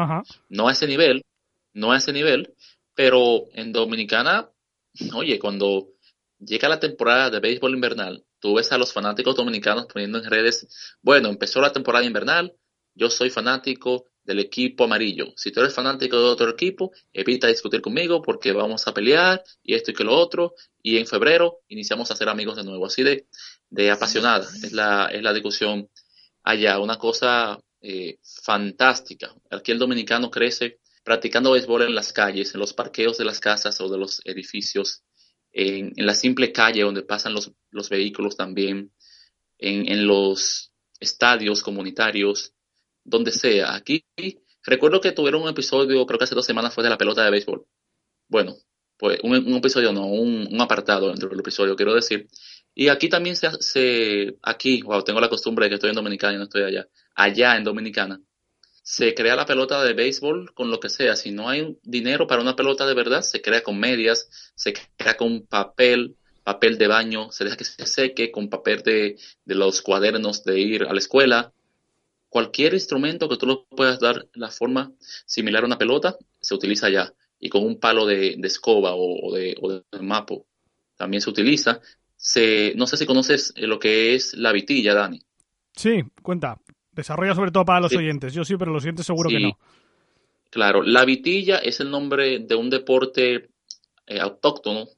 No 0.49 0.67
a 0.67 0.71
ese 0.71 0.87
nivel, 0.87 1.23
no 1.73 1.91
a 1.91 1.97
ese 1.97 2.13
nivel, 2.13 2.53
pero 2.93 3.45
en 3.53 3.73
Dominicana, 3.73 4.49
oye, 5.13 5.39
cuando 5.39 5.89
llega 6.39 6.69
la 6.69 6.79
temporada 6.79 7.29
de 7.29 7.39
béisbol 7.39 7.73
invernal, 7.73 8.23
tú 8.39 8.55
ves 8.55 8.71
a 8.71 8.77
los 8.77 8.93
fanáticos 8.93 9.35
dominicanos 9.35 9.87
poniendo 9.91 10.19
en 10.19 10.29
redes, 10.29 10.95
bueno, 11.01 11.29
empezó 11.29 11.59
la 11.61 11.73
temporada 11.73 12.05
invernal, 12.05 12.53
yo 12.93 13.09
soy 13.09 13.29
fanático 13.29 14.05
del 14.25 14.39
equipo 14.39 14.83
amarillo. 14.85 15.33
Si 15.35 15.51
tú 15.51 15.61
eres 15.61 15.73
fanático 15.73 16.17
de 16.17 16.25
otro 16.25 16.49
equipo, 16.49 16.91
evita 17.13 17.47
discutir 17.47 17.81
conmigo 17.81 18.21
porque 18.21 18.51
vamos 18.51 18.87
a 18.87 18.93
pelear 18.93 19.43
y 19.63 19.75
esto 19.75 19.91
y 19.91 19.93
que 19.93 20.03
lo 20.03 20.15
otro. 20.15 20.55
Y 20.81 20.97
en 20.97 21.07
febrero 21.07 21.59
iniciamos 21.67 22.11
a 22.11 22.15
ser 22.15 22.27
amigos 22.29 22.57
de 22.57 22.63
nuevo. 22.63 22.85
Así 22.85 23.03
de, 23.03 23.27
de 23.69 23.91
apasionada 23.91 24.47
es 24.63 24.73
la, 24.73 25.07
es 25.11 25.21
la 25.21 25.33
discusión 25.33 25.89
allá. 26.43 26.79
Una 26.79 26.97
cosa 26.97 27.59
eh, 27.81 28.17
fantástica. 28.43 29.33
Aquí 29.51 29.71
el 29.71 29.79
dominicano 29.79 30.31
crece 30.31 30.79
practicando 31.03 31.51
béisbol 31.51 31.83
en 31.83 31.93
las 31.93 32.11
calles, 32.11 32.55
en 32.55 32.59
los 32.59 32.73
parqueos 32.73 33.19
de 33.19 33.25
las 33.25 33.39
casas 33.39 33.79
o 33.79 33.89
de 33.89 33.99
los 33.99 34.21
edificios, 34.25 35.03
en, 35.53 35.93
en 35.95 36.05
la 36.05 36.15
simple 36.15 36.51
calle 36.51 36.81
donde 36.81 37.03
pasan 37.03 37.33
los, 37.33 37.51
los 37.69 37.89
vehículos 37.89 38.35
también, 38.35 38.91
en, 39.59 39.87
en 39.87 40.07
los 40.07 40.71
estadios 40.99 41.61
comunitarios, 41.61 42.54
donde 43.05 43.31
sea. 43.31 43.75
Aquí 43.75 44.03
recuerdo 44.63 44.99
que 44.99 45.13
tuvieron 45.13 45.43
un 45.43 45.49
episodio, 45.49 46.05
creo 46.05 46.19
que 46.19 46.25
hace 46.25 46.35
dos 46.35 46.45
semanas 46.45 46.73
fue 46.73 46.83
de 46.83 46.89
la 46.89 46.97
pelota 46.97 47.23
de 47.23 47.31
béisbol. 47.31 47.65
Bueno, 48.27 48.55
pues 48.97 49.19
un, 49.23 49.55
episodio 49.55 49.93
no, 49.93 50.07
un, 50.07 50.59
apartado 50.59 51.09
dentro 51.09 51.29
del 51.29 51.39
episodio, 51.39 51.75
quiero 51.75 51.93
decir. 51.93 52.27
Y 52.73 52.89
aquí 52.89 53.07
también 53.07 53.35
se, 53.35 53.49
se, 53.61 54.37
aquí, 54.41 54.81
wow, 54.81 55.03
tengo 55.03 55.21
la 55.21 55.29
costumbre 55.29 55.65
de 55.65 55.69
que 55.69 55.75
estoy 55.75 55.91
en 55.91 55.95
Dominicana 55.95 56.33
y 56.33 56.37
no 56.37 56.43
estoy 56.43 56.63
allá. 56.63 56.87
Allá 57.15 57.55
en 57.55 57.63
Dominicana, 57.63 58.19
se 58.85 59.15
crea 59.15 59.35
la 59.35 59.47
pelota 59.47 59.83
de 59.83 59.93
béisbol 59.93 60.53
con 60.53 60.69
lo 60.69 60.79
que 60.79 60.89
sea. 60.89 61.15
Si 61.15 61.31
no 61.31 61.49
hay 61.49 61.77
dinero 61.81 62.27
para 62.27 62.41
una 62.41 62.55
pelota 62.55 62.85
de 62.85 62.93
verdad, 62.93 63.21
se 63.21 63.41
crea 63.41 63.63
con 63.63 63.79
medias, 63.79 64.29
se 64.55 64.73
crea 64.95 65.17
con 65.17 65.47
papel, 65.47 66.17
papel 66.43 66.77
de 66.77 66.87
baño, 66.87 67.31
se 67.31 67.45
deja 67.45 67.57
que 67.57 67.65
se 67.65 67.87
seque 67.87 68.31
con 68.31 68.47
papel 68.47 68.83
de, 68.83 69.17
de 69.43 69.55
los 69.55 69.81
cuadernos 69.81 70.43
de 70.43 70.59
ir 70.59 70.83
a 70.83 70.93
la 70.93 70.99
escuela, 70.99 71.54
Cualquier 72.35 72.73
instrumento 72.73 73.29
que 73.29 73.37
tú 73.37 73.45
lo 73.45 73.63
puedas 73.63 73.97
dar 73.97 74.27
la 74.33 74.49
forma 74.49 74.91
similar 75.25 75.63
a 75.63 75.67
una 75.67 75.77
pelota, 75.77 76.17
se 76.41 76.53
utiliza 76.53 76.89
ya. 76.89 77.13
Y 77.39 77.47
con 77.47 77.63
un 77.63 77.79
palo 77.79 78.05
de, 78.05 78.37
escoba 78.43 78.91
o, 78.93 79.33
de, 79.33 79.55
mapo 80.01 80.45
también 80.97 81.21
se 81.21 81.29
utiliza. 81.29 81.79
Se, 82.17 82.73
no 82.75 82.87
sé 82.87 82.97
si 82.97 83.05
conoces 83.05 83.53
eh, 83.55 83.67
lo 83.67 83.79
que 83.79 84.15
es 84.15 84.33
la 84.33 84.51
vitilla, 84.51 84.93
Dani. 84.93 85.21
Sí, 85.77 86.03
cuenta. 86.21 86.59
Desarrolla 86.91 87.35
sobre 87.35 87.51
todo 87.51 87.63
para 87.63 87.79
los 87.79 87.95
oyentes. 87.95 88.33
Yo 88.33 88.43
sí, 88.43 88.57
pero 88.57 88.73
los 88.73 88.83
oyentes 88.83 89.05
seguro 89.05 89.29
que 89.29 89.39
no. 89.39 89.57
Claro, 90.49 90.83
la 90.83 91.05
vitilla 91.05 91.59
es 91.59 91.79
el 91.79 91.89
nombre 91.89 92.39
de 92.39 92.55
un 92.55 92.69
deporte 92.69 93.47
eh, 94.07 94.19
autóctono 94.19 94.89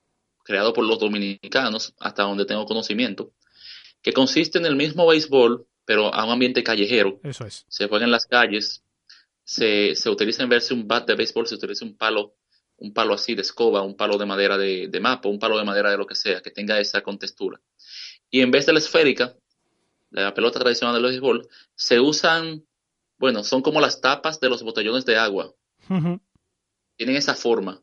creado 0.41 0.73
por 0.73 0.85
los 0.85 0.97
dominicanos, 0.97 1.93
hasta 1.99 2.23
donde 2.23 2.45
tengo 2.45 2.65
conocimiento, 2.65 3.31
que 4.01 4.11
consiste 4.11 4.57
en 4.57 4.65
el 4.65 4.75
mismo 4.75 5.05
béisbol, 5.05 5.66
pero 5.87 6.13
a 6.13 6.25
un 6.25 6.31
ambiente 6.31 6.63
callejero. 6.63 7.21
Eso 7.23 7.45
es. 7.45 7.65
Se 7.69 7.87
juega 7.87 8.03
en 8.03 8.11
las 8.11 8.25
calles, 8.25 8.83
se, 9.45 9.95
se 9.95 10.09
utiliza 10.09 10.43
en 10.43 10.49
verse 10.49 10.73
un 10.73 10.85
bat 10.85 11.07
de 11.07 11.15
béisbol, 11.15 11.47
se 11.47 11.55
utiliza 11.55 11.85
un 11.85 11.95
palo, 11.95 12.35
un 12.75 12.93
palo 12.93 13.13
así 13.13 13.35
de 13.35 13.41
escoba, 13.41 13.81
un 13.81 13.95
palo 13.95 14.17
de 14.17 14.25
madera 14.25 14.57
de, 14.57 14.89
de 14.89 14.99
mapa, 14.99 15.29
un 15.29 15.39
palo 15.39 15.57
de 15.57 15.63
madera 15.63 15.89
de 15.89 15.97
lo 15.97 16.05
que 16.05 16.13
sea, 16.13 16.41
que 16.41 16.51
tenga 16.51 16.77
esa 16.81 17.01
contextura. 17.01 17.61
Y 18.29 18.41
en 18.41 18.51
vez 18.51 18.65
de 18.65 18.73
la 18.73 18.79
esférica, 18.79 19.37
la 20.09 20.33
pelota 20.33 20.59
tradicional 20.59 20.93
del 20.93 21.09
béisbol, 21.09 21.47
se 21.73 22.01
usan, 22.01 22.65
bueno, 23.17 23.45
son 23.45 23.61
como 23.61 23.79
las 23.79 24.01
tapas 24.01 24.41
de 24.41 24.49
los 24.49 24.63
botellones 24.63 25.05
de 25.05 25.15
agua. 25.15 25.55
Tienen 26.97 27.15
esa 27.15 27.33
forma. 27.33 27.81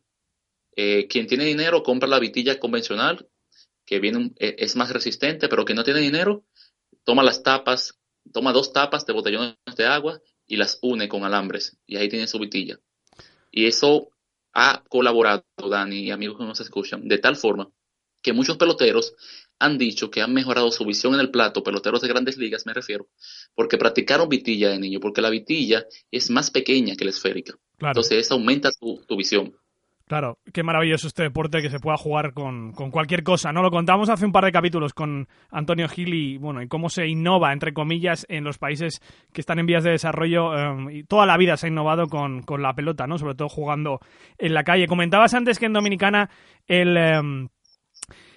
Eh, 0.77 1.07
quien 1.09 1.27
tiene 1.27 1.47
dinero 1.47 1.83
compra 1.83 2.07
la 2.07 2.19
vitilla 2.19 2.61
convencional, 2.61 3.27
que 3.87 3.99
viene, 3.99 4.33
e, 4.37 4.57
es 4.59 4.77
más 4.77 4.93
resistente, 4.93 5.49
pero 5.49 5.65
quien 5.65 5.77
no 5.77 5.85
tiene 5.85 6.01
dinero 6.01 6.45
toma 7.05 7.23
las 7.23 7.43
tapas, 7.43 7.99
toma 8.33 8.53
dos 8.53 8.73
tapas 8.73 9.07
de 9.07 9.13
botellones 9.13 9.57
de 9.77 9.87
agua 9.87 10.21
y 10.47 10.57
las 10.57 10.79
une 10.83 11.09
con 11.09 11.25
alambres 11.25 11.79
y 11.87 11.97
ahí 11.97 12.09
tiene 12.09 12.27
su 12.27 12.39
vitilla. 12.39 12.79
Y 13.51 13.67
eso 13.67 14.11
ha 14.53 14.83
colaborado, 14.89 15.45
Dani 15.69 16.01
y 16.01 16.11
amigos 16.11 16.39
que 16.39 16.45
nos 16.45 16.61
escuchan, 16.61 17.07
de 17.07 17.19
tal 17.19 17.37
forma 17.37 17.69
que 18.23 18.33
muchos 18.33 18.57
peloteros 18.57 19.15
han 19.59 19.79
dicho 19.79 20.11
que 20.11 20.23
han 20.23 20.33
mejorado 20.33 20.71
su 20.71 20.85
visión 20.85 21.15
en 21.15 21.21
el 21.21 21.31
plato, 21.31 21.63
peloteros 21.63 22.01
de 22.01 22.09
grandes 22.09 22.39
ligas 22.39 22.67
me 22.67 22.73
refiero, 22.73 23.09
porque 23.55 23.77
practicaron 23.77 24.29
vitilla 24.29 24.71
de 24.71 24.79
niño, 24.79 24.99
porque 24.99 25.21
la 25.21 25.31
vitilla 25.31 25.87
es 26.11 26.31
más 26.31 26.51
pequeña 26.51 26.97
que 26.97 27.05
la 27.05 27.11
esférica. 27.11 27.55
Entonces 27.79 28.19
eso 28.19 28.35
aumenta 28.35 28.71
tu 28.73 29.17
visión. 29.17 29.55
Claro, 30.07 30.39
qué 30.53 30.63
maravilloso 30.63 31.07
este 31.07 31.23
deporte 31.23 31.63
que 31.63 31.71
se 31.71 31.81
pueda 31.81 31.97
jugar 31.97 32.35
con, 32.35 32.73
cualquier 32.73 33.23
cosa, 33.23 33.55
¿no? 33.55 33.63
Lo 33.63 33.71
contamos 33.71 34.11
hace 34.11 34.27
un 34.27 34.33
par 34.33 34.45
de 34.45 34.53
capítulos 34.53 34.93
con 34.93 35.29
Antonio 35.51 35.89
Gil 35.89 36.13
y, 36.13 36.37
bueno, 36.37 36.61
y 36.61 36.69
cómo 36.69 36.91
se 36.91 37.07
innova, 37.07 37.55
entre 37.55 37.73
comillas, 37.73 38.27
en 38.29 38.45
los 38.45 38.59
países 38.59 39.01
que 39.33 39.41
están 39.41 39.59
en 39.61 39.67
vías 39.67 39.83
de 39.83 39.93
desarrollo 39.93 40.59
em, 40.59 40.91
y 40.91 41.05
toda 41.05 41.25
la 41.25 41.39
vida 41.39 41.57
se 41.57 41.67
ha 41.67 41.71
innovado 41.71 42.07
con, 42.09 42.43
con, 42.43 42.61
la 42.61 42.75
pelota, 42.75 43.07
¿no? 43.07 43.17
Sobre 43.17 43.35
todo 43.35 43.49
jugando 43.49 43.99
en 44.37 44.53
la 44.53 44.63
calle. 44.63 44.87
Comentabas 44.87 45.33
antes 45.33 45.59
que 45.59 45.67
en 45.67 45.73
Dominicana 45.73 46.29
el... 46.67 46.97
Em, 46.97 47.49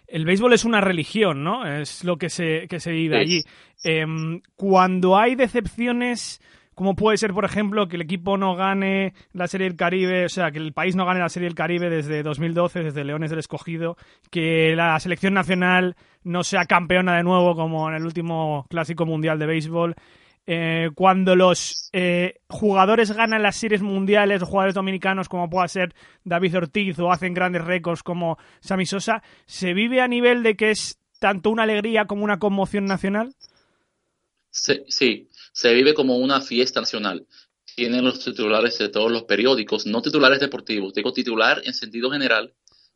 el 0.08 0.24
béisbol 0.24 0.54
es 0.54 0.64
una 0.64 0.80
religión, 0.80 1.44
¿no? 1.44 1.68
Es 1.68 2.06
lo 2.06 2.16
que 2.16 2.30
se, 2.30 2.70
que 2.70 2.80
se 2.80 2.92
vive 2.92 3.20
allí. 3.20 3.44
Em, 3.84 4.40
cuando 4.56 5.18
hay 5.18 5.36
decepciones 5.36 6.42
¿Cómo 6.78 6.96
puede 6.96 7.18
ser, 7.18 7.34
por 7.34 7.44
ejemplo, 7.44 7.88
que 7.88 7.96
el 7.96 8.04
equipo 8.04 8.38
no 8.38 8.56
gane 8.56 9.16
la 9.34 9.48
Serie 9.48 9.68
del 9.68 9.76
Caribe, 9.76 10.26
o 10.26 10.30
sea, 10.30 10.52
que 10.52 10.60
el 10.60 10.74
país 10.74 10.96
no 10.96 11.08
gane 11.08 11.20
la 11.20 11.28
Serie 11.28 11.48
del 11.48 11.56
Caribe 11.56 11.90
desde 11.90 12.22
2012, 12.22 12.84
desde 12.84 13.04
Leones 13.04 13.32
del 13.32 13.40
Escogido, 13.40 13.98
que 14.30 14.76
la 14.76 15.00
selección 15.00 15.34
nacional 15.34 15.96
no 16.24 16.44
sea 16.44 16.66
campeona 16.66 17.18
de 17.18 17.24
nuevo 17.24 17.56
como 17.56 17.90
en 17.90 17.96
el 17.96 18.06
último 18.06 18.68
Clásico 18.70 19.08
Mundial 19.08 19.40
de 19.40 19.48
Béisbol? 19.48 19.96
Eh, 20.46 20.92
cuando 20.94 21.36
los 21.36 21.90
eh, 21.94 22.42
jugadores 22.48 23.12
ganan 23.12 23.42
las 23.42 23.56
series 23.56 23.82
mundiales, 23.82 24.40
los 24.40 24.50
jugadores 24.50 24.76
dominicanos 24.76 25.30
como 25.30 25.50
pueda 25.50 25.68
ser 25.68 25.96
David 26.26 26.58
Ortiz 26.58 27.00
o 27.00 27.12
hacen 27.12 27.34
grandes 27.34 27.66
récords 27.66 28.04
como 28.04 28.38
Sammy 28.60 28.86
Sosa, 28.86 29.24
¿se 29.48 29.74
vive 29.74 30.00
a 30.00 30.08
nivel 30.08 30.44
de 30.44 30.56
que 30.56 30.70
es 30.70 31.00
tanto 31.18 31.50
una 31.50 31.64
alegría 31.64 32.06
como 32.06 32.24
una 32.24 32.38
conmoción 32.38 32.86
nacional? 32.86 33.34
Sí, 34.52 35.28
se 35.58 35.74
vive 35.74 35.96
como 35.96 36.18
una 36.18 36.40
fiesta 36.40 36.82
nacional. 36.82 37.26
Tienen 37.76 38.06
los 38.06 38.24
titulares 38.24 38.78
de 38.78 38.90
todos 38.90 39.12
los 39.12 39.24
periódicos, 39.24 39.88
no 39.88 40.04
titulares 40.04 40.40
deportivos, 40.40 40.94
digo 40.94 41.12
titular 41.12 41.64
en 41.66 41.74
sentido 41.74 42.12
general, 42.12 42.54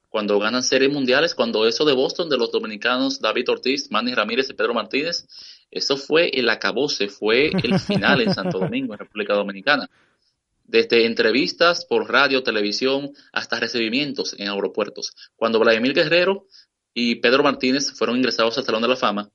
cuando 0.09 0.37
ganan 0.37 0.61
series 0.61 0.91
mundiales, 0.93 1.33
cuando 1.33 1.65
eso 1.67 1.85
de 1.85 1.93
Boston, 1.93 2.29
de 2.29 2.37
los 2.37 2.51
dominicanos 2.51 3.19
David 3.19 3.49
Ortiz, 3.49 3.89
Manny 3.89 4.13
Ramírez 4.13 4.47
y 4.51 4.53
Pedro 4.53 4.75
Martínez, 4.75 5.25
eso 5.71 5.97
fue 5.97 6.29
el 6.31 6.47
acabose, 6.49 7.07
fue 7.07 7.49
el 7.63 7.79
final 7.79 8.21
en 8.21 8.31
Santo 8.31 8.59
Domingo, 8.59 8.93
en 8.93 8.99
República 8.99 9.33
Dominicana. 9.33 9.89
Desde 10.63 11.07
entrevistas 11.07 11.85
por 11.85 12.11
radio, 12.11 12.43
televisión, 12.43 13.11
hasta 13.33 13.59
recibimientos 13.59 14.35
en 14.37 14.49
aeropuertos. 14.49 15.15
Cuando 15.35 15.59
Vladimir 15.59 15.95
Guerrero 15.95 16.45
y 16.93 17.15
Pedro 17.15 17.41
Martínez 17.41 17.91
fueron 17.93 18.17
ingresados 18.17 18.55
al 18.59 18.65
Salón 18.65 18.83
de 18.83 18.89
la 18.89 18.95
Fama, 18.95 19.31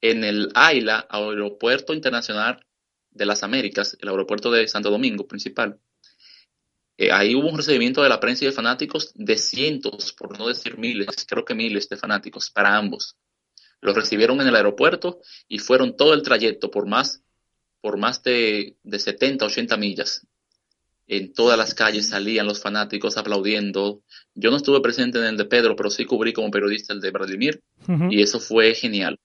en 0.00 0.24
el 0.24 0.50
AILA, 0.54 1.06
Aeropuerto 1.08 1.94
Internacional 1.94 2.64
de 3.10 3.26
las 3.26 3.42
Américas, 3.42 3.96
el 4.00 4.08
aeropuerto 4.08 4.50
de 4.50 4.68
Santo 4.68 4.90
Domingo 4.90 5.26
principal, 5.26 5.78
eh, 6.96 7.10
ahí 7.12 7.34
hubo 7.34 7.48
un 7.48 7.56
recibimiento 7.56 8.02
de 8.02 8.10
la 8.10 8.20
prensa 8.20 8.44
y 8.44 8.48
de 8.48 8.52
fanáticos 8.52 9.12
de 9.14 9.38
cientos, 9.38 10.12
por 10.12 10.38
no 10.38 10.48
decir 10.48 10.76
miles, 10.76 11.24
creo 11.26 11.46
que 11.46 11.54
miles 11.54 11.88
de 11.88 11.96
fanáticos 11.96 12.50
para 12.50 12.76
ambos. 12.76 13.16
Los 13.80 13.94
recibieron 13.94 14.40
en 14.42 14.48
el 14.48 14.56
aeropuerto 14.56 15.20
y 15.48 15.58
fueron 15.60 15.96
todo 15.96 16.12
el 16.12 16.20
trayecto 16.20 16.70
por 16.70 16.86
más, 16.86 17.22
por 17.80 17.96
más 17.96 18.22
de, 18.22 18.76
de 18.82 18.98
70, 18.98 19.46
80 19.46 19.76
millas. 19.78 20.26
En 21.06 21.32
todas 21.32 21.56
las 21.56 21.74
calles 21.74 22.10
salían 22.10 22.46
los 22.46 22.60
fanáticos 22.60 23.16
aplaudiendo. 23.16 24.02
Yo 24.34 24.50
no 24.50 24.58
estuve 24.58 24.80
presente 24.82 25.18
en 25.18 25.24
el 25.24 25.36
de 25.38 25.46
Pedro, 25.46 25.74
pero 25.74 25.88
sí 25.88 26.04
cubrí 26.04 26.34
como 26.34 26.50
periodista 26.50 26.92
el 26.92 27.00
de 27.00 27.10
Vladimir 27.10 27.62
y 28.10 28.20
eso 28.20 28.38
fue 28.38 28.74
genial. 28.74 29.18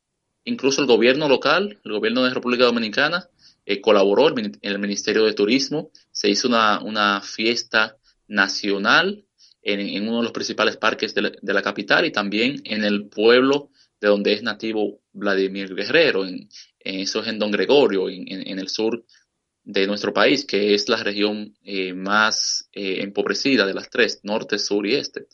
Incluso 0.45 0.81
el 0.81 0.87
gobierno 0.87 1.27
local, 1.27 1.79
el 1.83 1.91
gobierno 1.91 2.23
de 2.23 2.33
República 2.33 2.65
Dominicana, 2.65 3.27
eh, 3.65 3.81
colaboró 3.81 4.29
en 4.37 4.57
el 4.61 4.79
Ministerio 4.79 5.25
de 5.25 5.33
Turismo, 5.33 5.91
se 6.11 6.29
hizo 6.29 6.47
una, 6.47 6.79
una 6.81 7.21
fiesta 7.21 7.97
nacional 8.27 9.25
en, 9.65 10.07
uno 10.07 10.17
de 10.17 10.23
los 10.23 10.31
principales 10.31 10.77
parques 10.77 11.15
de 11.15 11.33
la, 11.41 11.61
capital 11.61 12.05
y 12.05 12.11
también 12.11 12.61
en 12.63 12.83
el 12.83 13.07
pueblo 13.07 13.71
de 13.99 14.07
donde 14.07 14.33
es 14.33 14.43
nativo 14.43 15.01
Vladimir 15.11 15.73
Guerrero, 15.73 16.25
en, 16.25 16.47
eso 16.79 17.21
es 17.21 17.27
en 17.27 17.39
Don 17.39 17.49
Gregorio, 17.49 18.07
en, 18.07 18.59
el 18.59 18.69
sur 18.69 19.03
de 19.63 19.87
nuestro 19.87 20.13
país, 20.13 20.45
que 20.45 20.75
es 20.75 20.87
la 20.87 20.97
región 20.97 21.57
eh, 21.63 21.93
más 21.93 22.69
eh, 22.71 23.01
empobrecida 23.01 23.65
de 23.65 23.73
las 23.73 23.89
tres, 23.89 24.19
norte, 24.21 24.59
sur 24.59 24.85
y 24.85 24.93
este. 24.93 25.25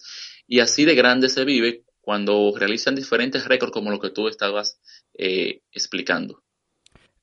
Y 0.47 0.62
así 0.62 0.86
de 0.86 0.95
grande 0.95 1.28
se 1.28 1.43
vive 1.43 1.84
cuando 1.99 2.53
realizan 2.55 2.95
diferentes 2.95 3.45
récords 3.45 3.74
como 3.74 3.91
lo 3.91 3.99
que 3.99 4.09
tú 4.09 4.30
estabas 4.30 4.80
eh, 5.18 5.62
explicando. 5.72 6.41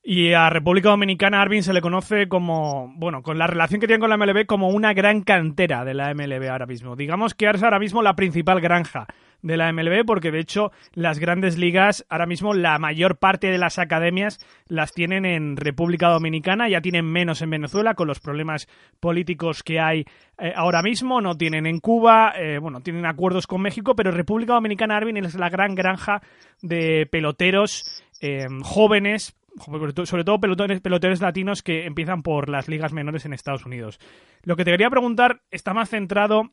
Y 0.01 0.33
a 0.33 0.49
República 0.49 0.89
Dominicana, 0.89 1.41
Arvin, 1.41 1.61
se 1.61 1.73
le 1.73 1.81
conoce 1.81 2.29
como, 2.29 2.91
bueno, 2.95 3.21
con 3.21 3.37
la 3.37 3.47
relación 3.47 3.81
que 3.81 3.87
tiene 3.87 3.99
con 3.99 4.09
la 4.09 4.17
MLB, 4.17 4.45
como 4.45 4.69
una 4.69 4.93
gran 4.93 5.21
cantera 5.21 5.83
de 5.83 5.93
la 5.93 6.13
MLB 6.13 6.49
ahora 6.49 6.65
mismo. 6.65 6.95
Digamos 6.95 7.35
que 7.35 7.49
es 7.49 7.61
ahora 7.61 7.79
mismo 7.79 8.01
la 8.01 8.15
principal 8.15 8.61
granja 8.61 9.07
de 9.41 9.57
la 9.57 9.71
MLB, 9.71 10.05
porque 10.05 10.31
de 10.31 10.39
hecho 10.39 10.71
las 10.93 11.19
grandes 11.19 11.57
ligas, 11.57 12.05
ahora 12.09 12.25
mismo 12.25 12.53
la 12.53 12.77
mayor 12.79 13.17
parte 13.17 13.47
de 13.47 13.57
las 13.57 13.79
academias 13.79 14.39
las 14.67 14.93
tienen 14.93 15.25
en 15.25 15.55
República 15.55 16.09
Dominicana, 16.09 16.69
ya 16.69 16.81
tienen 16.81 17.05
menos 17.05 17.41
en 17.41 17.49
Venezuela 17.49 17.93
con 17.93 18.07
los 18.07 18.19
problemas 18.19 18.67
políticos 18.99 19.63
que 19.63 19.79
hay 19.79 20.05
eh, 20.37 20.53
ahora 20.55 20.81
mismo, 20.81 21.21
no 21.21 21.35
tienen 21.35 21.65
en 21.65 21.79
Cuba, 21.79 22.33
eh, 22.37 22.59
bueno, 22.59 22.81
tienen 22.81 23.05
acuerdos 23.05 23.47
con 23.47 23.61
México, 23.61 23.95
pero 23.95 24.11
República 24.11 24.53
Dominicana, 24.53 24.97
Arvin, 24.97 25.17
es 25.17 25.35
la 25.35 25.49
gran 25.49 25.75
granja 25.75 26.21
de 26.61 27.07
peloteros 27.09 28.03
eh, 28.21 28.45
jóvenes, 28.63 29.35
sobre 29.57 30.23
todo 30.23 30.39
peloteros, 30.39 30.81
peloteros 30.81 31.21
latinos 31.21 31.63
que 31.63 31.85
empiezan 31.85 32.23
por 32.23 32.49
las 32.49 32.67
ligas 32.67 32.93
menores 32.93 33.25
en 33.25 33.33
Estados 33.33 33.65
Unidos. 33.65 33.99
Lo 34.43 34.55
que 34.55 34.63
te 34.63 34.71
quería 34.71 34.89
preguntar 34.89 35.41
está 35.51 35.73
más 35.73 35.89
centrado 35.89 36.51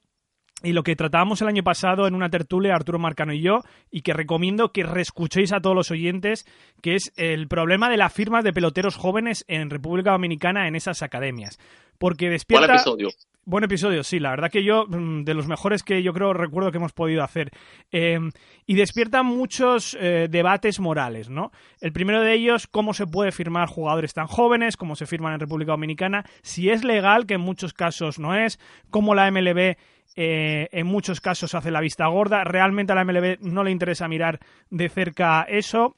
y 0.63 0.73
lo 0.73 0.83
que 0.83 0.97
tratábamos 0.97 1.43
el 1.43 1.49
año 1.49 1.63
pasado 1.63 2.07
en 2.07 2.15
una 2.15 2.31
tertulia, 2.31 2.75
Arturo 2.75 2.99
Marcano 2.99 3.33
y 3.33 3.41
yo, 3.41 3.61
y 3.91 4.01
que 4.01 4.15
recomiendo 4.15 4.73
que 4.73 4.85
reescuchéis 4.85 5.53
a 5.53 5.61
todos 5.61 5.77
los 5.77 5.91
oyentes, 5.91 6.47
que 6.81 6.95
es 6.95 7.13
el 7.17 7.47
problema 7.47 7.91
de 7.91 7.99
las 7.99 8.13
firmas 8.13 8.43
de 8.43 8.53
peloteros 8.53 8.97
jóvenes 8.97 9.45
en 9.49 9.71
República 9.71 10.13
Dominicana 10.13 10.67
en 10.67 10.75
esas 10.75 11.03
academias. 11.03 11.59
Porque 11.99 12.31
despierta... 12.31 12.67
Buen 12.67 12.77
episodio. 12.79 13.09
Buen 13.49 13.63
episodio, 13.63 14.03
sí, 14.03 14.19
la 14.19 14.31
verdad 14.31 14.51
que 14.51 14.65
yo, 14.65 14.87
mm, 14.89 15.23
de 15.23 15.35
los 15.35 15.47
mejores 15.47 15.85
que 15.85 16.03
yo 16.03 16.13
creo 16.13 16.33
recuerdo 16.33 16.73
que 16.73 16.79
hemos 16.79 16.93
podido 16.93 17.23
hacer. 17.23 17.53
Em, 17.93 18.33
y 18.67 18.75
despierta 18.75 19.23
muchos 19.23 19.97
eh, 20.01 20.27
debates 20.29 20.81
morales, 20.81 21.31
¿no? 21.31 21.53
El 21.81 21.93
primero 21.93 22.23
de 22.23 22.33
ellos, 22.33 22.67
cómo 22.67 22.93
se 22.93 23.07
puede 23.07 23.31
firmar 23.31 23.69
jugadores 23.69 24.15
tan 24.15 24.27
jóvenes, 24.27 24.77
cómo 24.77 24.97
se 24.97 25.07
firman 25.07 25.35
en 25.35 25.39
República 25.39 25.71
Dominicana, 25.71 26.25
si 26.43 26.71
es 26.71 26.83
legal, 26.83 27.27
que 27.27 27.35
en 27.35 27.41
muchos 27.41 27.73
casos 27.73 28.19
no 28.19 28.35
es, 28.35 28.59
cómo 28.91 29.15
la 29.15 29.31
MLB 29.31 29.77
eh, 30.15 30.69
en 30.73 30.87
muchos 30.87 31.21
casos 31.21 31.55
hace 31.55 31.71
la 31.71 31.81
vista 31.81 32.07
gorda. 32.07 32.45
Realmente 32.45 32.93
a 32.93 32.97
la 32.97 33.05
MLB 33.05 33.39
no 33.41 33.65
le 33.65 33.71
interesa 33.71 34.09
mirar 34.09 34.41
de 34.71 34.89
cerca 34.89 35.43
eso 35.43 35.97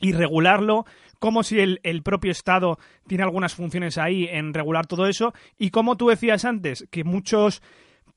y 0.00 0.12
regularlo, 0.12 0.86
como 1.18 1.42
si 1.42 1.60
el, 1.60 2.02
propio 2.02 2.32
Estado 2.32 2.78
tiene 3.06 3.24
algunas 3.24 3.54
funciones 3.54 3.98
ahí 3.98 4.26
en 4.30 4.54
regular 4.54 4.86
todo 4.86 5.06
eso, 5.06 5.34
y 5.58 5.70
como 5.70 5.96
tú 5.96 6.08
decías 6.08 6.46
antes, 6.46 6.86
que 6.90 7.04
muchos 7.04 7.62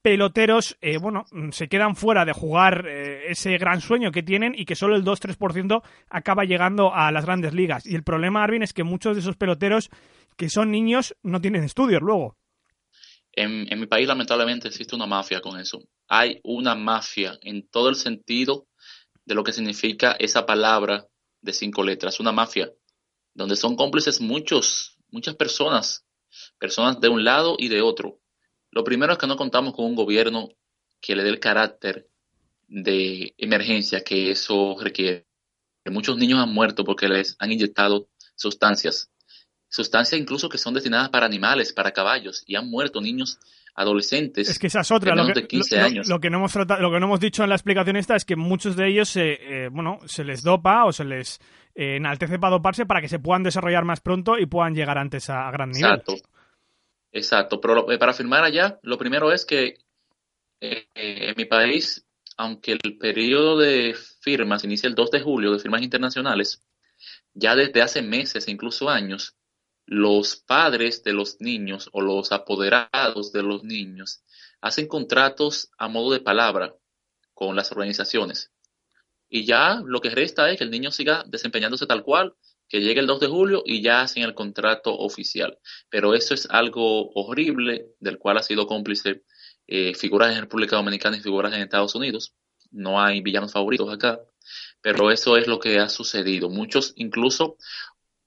peloteros, 0.02 0.78
eh, 0.82 0.98
bueno, 0.98 1.26
se 1.52 1.68
quedan 1.68 1.96
fuera 1.96 2.26
de 2.26 2.34
jugar 2.34 2.86
eh, 2.88 3.32
ese 3.32 3.58
gran 3.58 3.82
sueño 3.82 4.12
que 4.12 4.24
tienen 4.24 4.54
y 4.56 4.66
que 4.66 4.76
solo 4.76 4.96
el 4.96 5.04
2-3% 5.04 5.82
acaba 6.10 6.44
llegando 6.44 6.94
a 6.94 7.12
las 7.12 7.26
grandes 7.26 7.54
ligas. 7.54 7.86
Y 7.86 7.96
el 7.96 8.04
problema, 8.04 8.44
Arvin, 8.44 8.64
es 8.64 8.74
que 8.74 8.84
muchos 8.84 9.16
de 9.16 9.22
esos 9.22 9.38
peloteros 9.38 9.90
que 10.36 10.50
son 10.50 10.72
niños 10.72 11.16
no 11.24 11.40
tienen 11.40 11.64
estudios 11.64 12.02
luego. 12.02 12.36
En, 13.36 13.80
mi 13.80 13.88
país 13.88 14.08
lamentablemente 14.08 14.68
existe 14.68 14.96
una 14.96 15.08
mafia 15.08 15.42
con 15.42 15.60
eso. 15.60 15.82
Hay 16.08 16.40
una 16.44 16.76
mafia 16.76 17.38
en 17.42 17.68
todo 17.68 17.90
el 17.90 17.96
sentido 17.96 18.68
de 19.26 19.36
lo 19.36 19.44
que 19.44 19.54
significa 19.54 20.12
esa 20.14 20.46
palabra 20.46 21.08
de 21.42 21.54
cinco 21.54 21.84
letras, 21.84 22.20
una 22.20 22.32
mafia, 22.32 22.72
donde 23.34 23.56
son 23.56 23.76
cómplices 23.76 24.22
muchos, 24.22 24.98
muchas 25.10 25.36
personas, 25.36 26.06
personas 26.60 27.00
de 27.00 27.10
un 27.10 27.24
lado 27.24 27.56
y 27.58 27.70
de 27.70 27.82
otro. 27.82 28.20
Lo 28.70 28.84
primero 28.84 29.14
es 29.14 29.20
que 29.20 29.28
no 29.28 29.36
contamos 29.36 29.74
con 29.74 29.86
un 29.86 29.96
gobierno 29.96 30.50
que 31.02 31.16
le 31.16 31.24
dé 31.24 31.30
el 31.30 31.40
carácter 31.40 32.08
de 32.68 33.34
emergencia 33.38 34.04
que 34.04 34.30
eso 34.30 34.78
requiere. 34.80 35.26
Muchos 35.86 36.18
niños 36.18 36.40
han 36.40 36.54
muerto 36.54 36.84
porque 36.84 37.08
les 37.08 37.36
han 37.40 37.52
inyectado 37.52 38.08
sustancias 38.36 39.12
sustancias 39.74 40.22
incluso 40.22 40.50
que 40.50 40.60
son 40.60 40.76
destinadas 40.76 41.10
para 41.10 41.26
animales, 41.26 41.74
para 41.74 41.92
caballos, 41.92 42.44
y 42.46 42.56
han 42.56 42.70
muerto 42.70 43.02
niños 43.02 43.40
adolescentes. 43.74 44.48
Es 44.48 44.60
que 44.60 44.68
esa 44.68 44.82
es 44.82 44.92
otra, 44.92 45.16
lo 45.16 45.26
que, 45.26 45.34
de 45.34 45.48
15 45.48 45.80
años. 45.80 46.08
Lo, 46.08 46.20
que 46.20 46.30
no 46.30 46.38
hemos 46.38 46.56
lo 46.56 46.92
que 46.92 47.00
no 47.00 47.08
hemos 47.08 47.20
dicho 47.20 47.42
en 47.42 47.50
la 47.50 47.56
explicación 47.56 47.96
esta 47.96 48.16
es 48.16 48.24
que 48.24 48.36
muchos 48.36 48.76
de 48.76 48.88
ellos 48.88 49.10
se, 49.10 49.32
eh, 49.32 49.70
bueno, 49.70 49.98
se 50.06 50.24
les 50.24 50.44
dopa 50.44 50.86
o 50.86 50.92
se 50.92 51.06
les 51.06 51.40
eh, 51.74 51.96
enaltece 51.96 52.38
para 52.38 52.52
doparse 52.52 52.86
para 52.86 53.02
que 53.02 53.10
se 53.10 53.18
puedan 53.18 53.42
desarrollar 53.42 53.84
más 53.84 54.00
pronto 54.00 54.38
y 54.38 54.46
puedan 54.46 54.76
llegar 54.76 55.00
antes 55.00 55.32
a, 55.32 55.50
gran 55.50 55.72
nivel. 55.72 55.92
Exacto, 55.92 56.16
exacto. 57.12 57.60
Pero 57.60 57.92
eh, 57.92 57.98
para 57.98 58.14
firmar 58.14 58.44
allá, 58.44 58.80
lo 58.84 59.00
primero 59.00 59.32
es 59.32 59.44
que 59.44 59.78
en 60.62 61.34
mi 61.36 61.46
país, 61.46 62.06
aunque 62.38 62.78
el 62.82 62.98
periodo 63.00 63.58
de 63.58 63.96
firmas 64.22 64.64
inicia 64.64 64.88
el 64.88 64.94
2 64.94 65.10
de 65.10 65.22
julio 65.22 65.52
de 65.52 65.60
firmas 65.60 65.82
internacionales, 65.82 66.62
ya 67.34 67.56
desde 67.56 67.82
hace 67.82 68.02
meses, 68.04 68.48
incluso 68.48 68.88
años, 68.88 69.36
los 69.86 70.38
padres 70.38 71.04
de 71.04 71.14
los 71.14 71.42
niños 71.42 71.90
o 71.92 72.02
los 72.02 72.32
apoderados 72.32 73.32
de 73.32 73.44
los 73.44 73.64
niños 73.64 74.24
hacen 74.62 74.88
contratos 74.88 75.72
a 75.78 75.88
modo 75.88 76.12
de 76.12 76.22
palabra 76.22 76.76
con 77.34 77.56
las 77.56 77.72
organizaciones. 77.72 78.52
Y 79.30 79.46
ya 79.46 79.82
lo 79.84 80.00
que 80.00 80.10
resta 80.10 80.50
es 80.52 80.58
que 80.58 80.64
el 80.64 80.72
niño 80.72 80.92
siga 80.92 81.24
desempeñándose 81.28 81.88
tal 81.88 82.04
cual, 82.04 82.36
que 82.70 82.82
llegue 82.82 83.02
el 83.02 83.08
2 83.08 83.20
de 83.20 83.28
julio 83.28 83.64
y 83.66 83.82
ya 83.82 84.02
hacen 84.02 84.24
el 84.24 84.34
contrato 84.34 84.98
oficial. 84.98 85.60
Pero 85.90 86.14
eso 86.14 86.34
es 86.34 86.48
algo 86.50 87.12
horrible 87.12 87.88
del 88.00 88.18
cual 88.18 88.38
ha 88.38 88.44
sido 88.44 88.68
cómplice 88.68 89.24
eh, 89.68 89.94
figuras 89.96 90.34
en 90.36 90.42
República 90.42 90.76
Dominicana 90.76 91.18
y 91.18 91.22
figuras 91.22 91.54
en 91.54 91.62
Estados 91.62 91.96
Unidos. 91.96 92.34
No 92.72 93.02
hay 93.02 93.22
villanos 93.22 93.52
favoritos 93.52 93.92
acá, 93.94 94.20
pero 94.82 95.12
eso 95.12 95.38
es 95.38 95.48
lo 95.48 95.60
que 95.60 95.80
ha 95.80 95.90
sucedido. 95.90 96.50
Muchos 96.50 96.94
incluso 96.96 97.58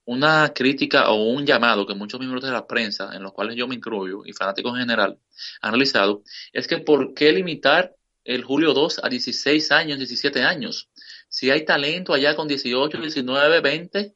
una 0.07 0.52
crítica 0.54 1.11
o 1.11 1.24
un 1.24 1.44
llamado 1.44 1.86
que 1.86 1.94
muchos 1.94 2.20
miembros 2.20 2.44
de 2.44 2.50
la 2.50 2.66
prensa, 2.66 3.11
en 3.14 3.22
los 3.22 3.32
cuales 3.32 3.57
yo 3.57 3.66
me 3.66 3.74
incluyo, 3.74 4.22
y 4.24 4.32
fanáticos 4.32 4.72
en 4.74 4.80
general, 4.80 5.18
han 5.61 5.72
realizado, 5.72 6.22
es 6.52 6.66
que 6.66 6.78
¿por 6.78 7.12
qué 7.12 7.32
limitar 7.32 7.94
el 8.24 8.44
Julio 8.44 8.72
2 8.72 9.00
a 9.02 9.09
16 9.09 9.72
años, 9.72 9.98
17 9.98 10.42
años? 10.42 10.88
Si 11.28 11.50
hay 11.50 11.64
talento 11.64 12.14
allá 12.14 12.36
con 12.36 12.46
18, 12.46 12.98
19, 12.98 13.61
20, 13.61 14.14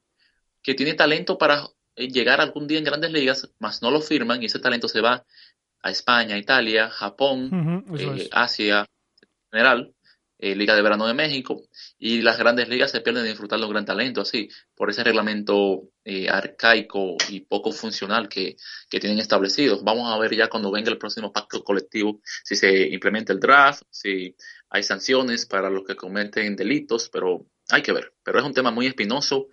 que 0.63 0.75
tiene 0.75 0.95
talento 0.95 1.37
para 1.37 1.67
eh, 1.97 2.09
llegar 2.09 2.41
algún 2.41 2.69
día 2.69 2.79
en 2.79 2.85
grandes 2.85 3.13
ligas, 3.13 3.51
más 3.59 3.83
no 3.83 3.91
lo 3.91 4.01
firman 4.01 4.43
y 4.43 4.47
ese 4.47 4.61
talento 4.61 4.89
se 4.89 5.01
va 5.01 5.27
a 5.83 5.91
España, 5.91 6.39
Italia, 6.39 6.89
Japón, 6.89 7.85
eh, 7.99 8.29
Asia 8.31 8.87
en 9.23 9.29
general, 9.51 9.95
eh, 10.41 10.55
Liga 10.55 10.75
de 10.75 10.83
Verano 10.83 11.07
de 11.07 11.15
México, 11.15 11.63
y 11.99 12.23
las 12.23 12.39
grandes 12.39 12.69
ligas 12.69 12.91
se 12.91 13.01
pierden 13.01 13.25
de 13.25 13.31
disfrutar 13.31 13.61
un 13.61 13.71
gran 13.71 13.85
talento 13.85 14.21
así, 14.23 14.49
por 14.75 14.91
ese 14.91 15.05
reglamento 15.05 15.91
arcaico 16.29 17.17
y 17.29 17.41
poco 17.41 17.71
funcional 17.71 18.29
que, 18.29 18.57
que, 18.89 18.99
tienen 18.99 19.21
establecidos. 19.21 19.85
Vamos 19.85 20.13
a 20.13 20.19
ver 20.19 20.35
ya 20.35 20.49
cuando 20.49 20.73
venga 20.73 20.91
el 20.91 20.99
próximo 20.99 21.33
pacto 21.33 21.63
colectivo 21.63 22.21
si 22.43 22.57
se 22.57 22.89
implementa 22.89 23.33
el 23.33 23.39
draft, 23.39 23.83
si 23.91 24.35
hay 24.71 24.83
sanciones 24.83 25.47
para 25.47 25.71
los 25.71 25.85
que 25.85 25.95
cometen 25.95 26.57
delitos, 26.57 27.09
pero 27.11 27.47
hay 27.69 27.83
que 27.83 27.93
ver. 27.93 28.13
Pero 28.25 28.41
es 28.41 28.45
un 28.45 28.55
tema 28.55 28.73
muy 28.73 28.87
espinoso 28.87 29.47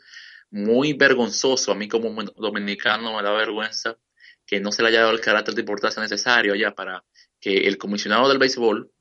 muy 0.50 0.94
vergonzoso. 0.94 1.72
A 1.72 1.76
mí 1.76 1.88
como 1.88 2.24
dominicano 2.36 3.16
me 3.16 3.24
da 3.24 3.32
vergüenza 3.34 3.98
que 4.46 4.60
no 4.60 4.72
se 4.72 4.82
le 4.82 4.90
haya 4.90 5.02
dado 5.02 5.12
el 5.12 5.22
carácter 5.22 5.56
de 5.56 5.62
importancia 5.62 6.02
necesario 6.02 6.56
ya 6.56 6.74
para 6.74 7.04
que 7.40 7.68
el 7.68 7.78
comisionado 7.78 8.30
del 8.30 8.38
béisbol, 8.38 8.92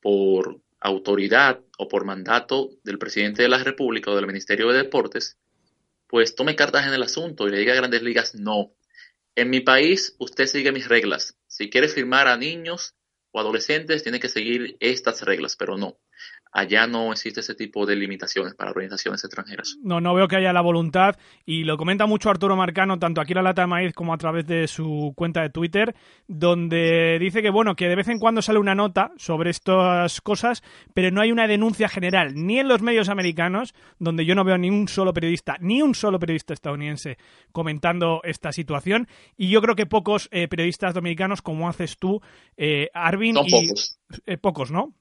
por 0.00 0.60
autoridad 0.82 1.60
o 1.78 1.88
por 1.88 2.04
mandato 2.04 2.70
del 2.84 2.98
presidente 2.98 3.42
de 3.42 3.48
la 3.48 3.62
República 3.62 4.10
o 4.10 4.16
del 4.16 4.26
Ministerio 4.26 4.68
de 4.68 4.78
Deportes, 4.78 5.38
pues 6.06 6.34
tome 6.34 6.56
cartas 6.56 6.86
en 6.86 6.92
el 6.92 7.02
asunto 7.02 7.46
y 7.46 7.50
le 7.50 7.58
diga 7.58 7.72
a 7.72 7.76
grandes 7.76 8.02
ligas, 8.02 8.34
no, 8.34 8.72
en 9.34 9.50
mi 9.50 9.60
país 9.60 10.14
usted 10.18 10.46
sigue 10.46 10.72
mis 10.72 10.88
reglas. 10.88 11.38
Si 11.46 11.70
quiere 11.70 11.88
firmar 11.88 12.28
a 12.28 12.36
niños 12.36 12.94
o 13.30 13.40
adolescentes, 13.40 14.02
tiene 14.02 14.20
que 14.20 14.28
seguir 14.28 14.76
estas 14.80 15.22
reglas, 15.22 15.56
pero 15.56 15.78
no 15.78 15.98
allá 16.52 16.86
no 16.86 17.12
existe 17.12 17.40
ese 17.40 17.54
tipo 17.54 17.86
de 17.86 17.96
limitaciones 17.96 18.54
para 18.54 18.70
organizaciones 18.70 19.24
extranjeras. 19.24 19.78
No, 19.82 20.00
no 20.00 20.14
veo 20.14 20.28
que 20.28 20.36
haya 20.36 20.52
la 20.52 20.60
voluntad 20.60 21.16
y 21.46 21.64
lo 21.64 21.78
comenta 21.78 22.06
mucho 22.06 22.28
Arturo 22.28 22.56
Marcano, 22.56 22.98
tanto 22.98 23.20
aquí 23.20 23.32
en 23.32 23.36
la 23.36 23.42
Lata 23.42 23.62
de 23.62 23.68
Maíz 23.68 23.94
como 23.94 24.12
a 24.12 24.18
través 24.18 24.46
de 24.46 24.68
su 24.68 25.14
cuenta 25.16 25.40
de 25.40 25.48
Twitter, 25.48 25.94
donde 26.28 27.18
dice 27.18 27.42
que, 27.42 27.50
bueno, 27.50 27.74
que 27.74 27.88
de 27.88 27.96
vez 27.96 28.08
en 28.08 28.18
cuando 28.18 28.42
sale 28.42 28.58
una 28.58 28.74
nota 28.74 29.12
sobre 29.16 29.50
estas 29.50 30.20
cosas, 30.20 30.62
pero 30.92 31.10
no 31.10 31.22
hay 31.22 31.32
una 31.32 31.48
denuncia 31.48 31.88
general, 31.88 32.34
ni 32.34 32.58
en 32.58 32.68
los 32.68 32.82
medios 32.82 33.08
americanos, 33.08 33.74
donde 33.98 34.26
yo 34.26 34.34
no 34.34 34.44
veo 34.44 34.58
ni 34.58 34.68
un 34.68 34.88
solo 34.88 35.14
periodista, 35.14 35.56
ni 35.60 35.80
un 35.80 35.94
solo 35.94 36.18
periodista 36.18 36.52
estadounidense 36.52 37.16
comentando 37.52 38.20
esta 38.24 38.52
situación, 38.52 39.08
y 39.38 39.48
yo 39.48 39.62
creo 39.62 39.74
que 39.74 39.86
pocos 39.86 40.28
eh, 40.30 40.48
periodistas 40.48 40.92
dominicanos, 40.92 41.40
como 41.40 41.68
haces 41.68 41.96
tú, 41.96 42.20
eh, 42.58 42.90
Arvin, 42.92 43.34
Son 43.34 43.46
pocos. 43.46 43.98
Eh, 44.26 44.36
pocos, 44.36 44.70
¿no? 44.70 44.94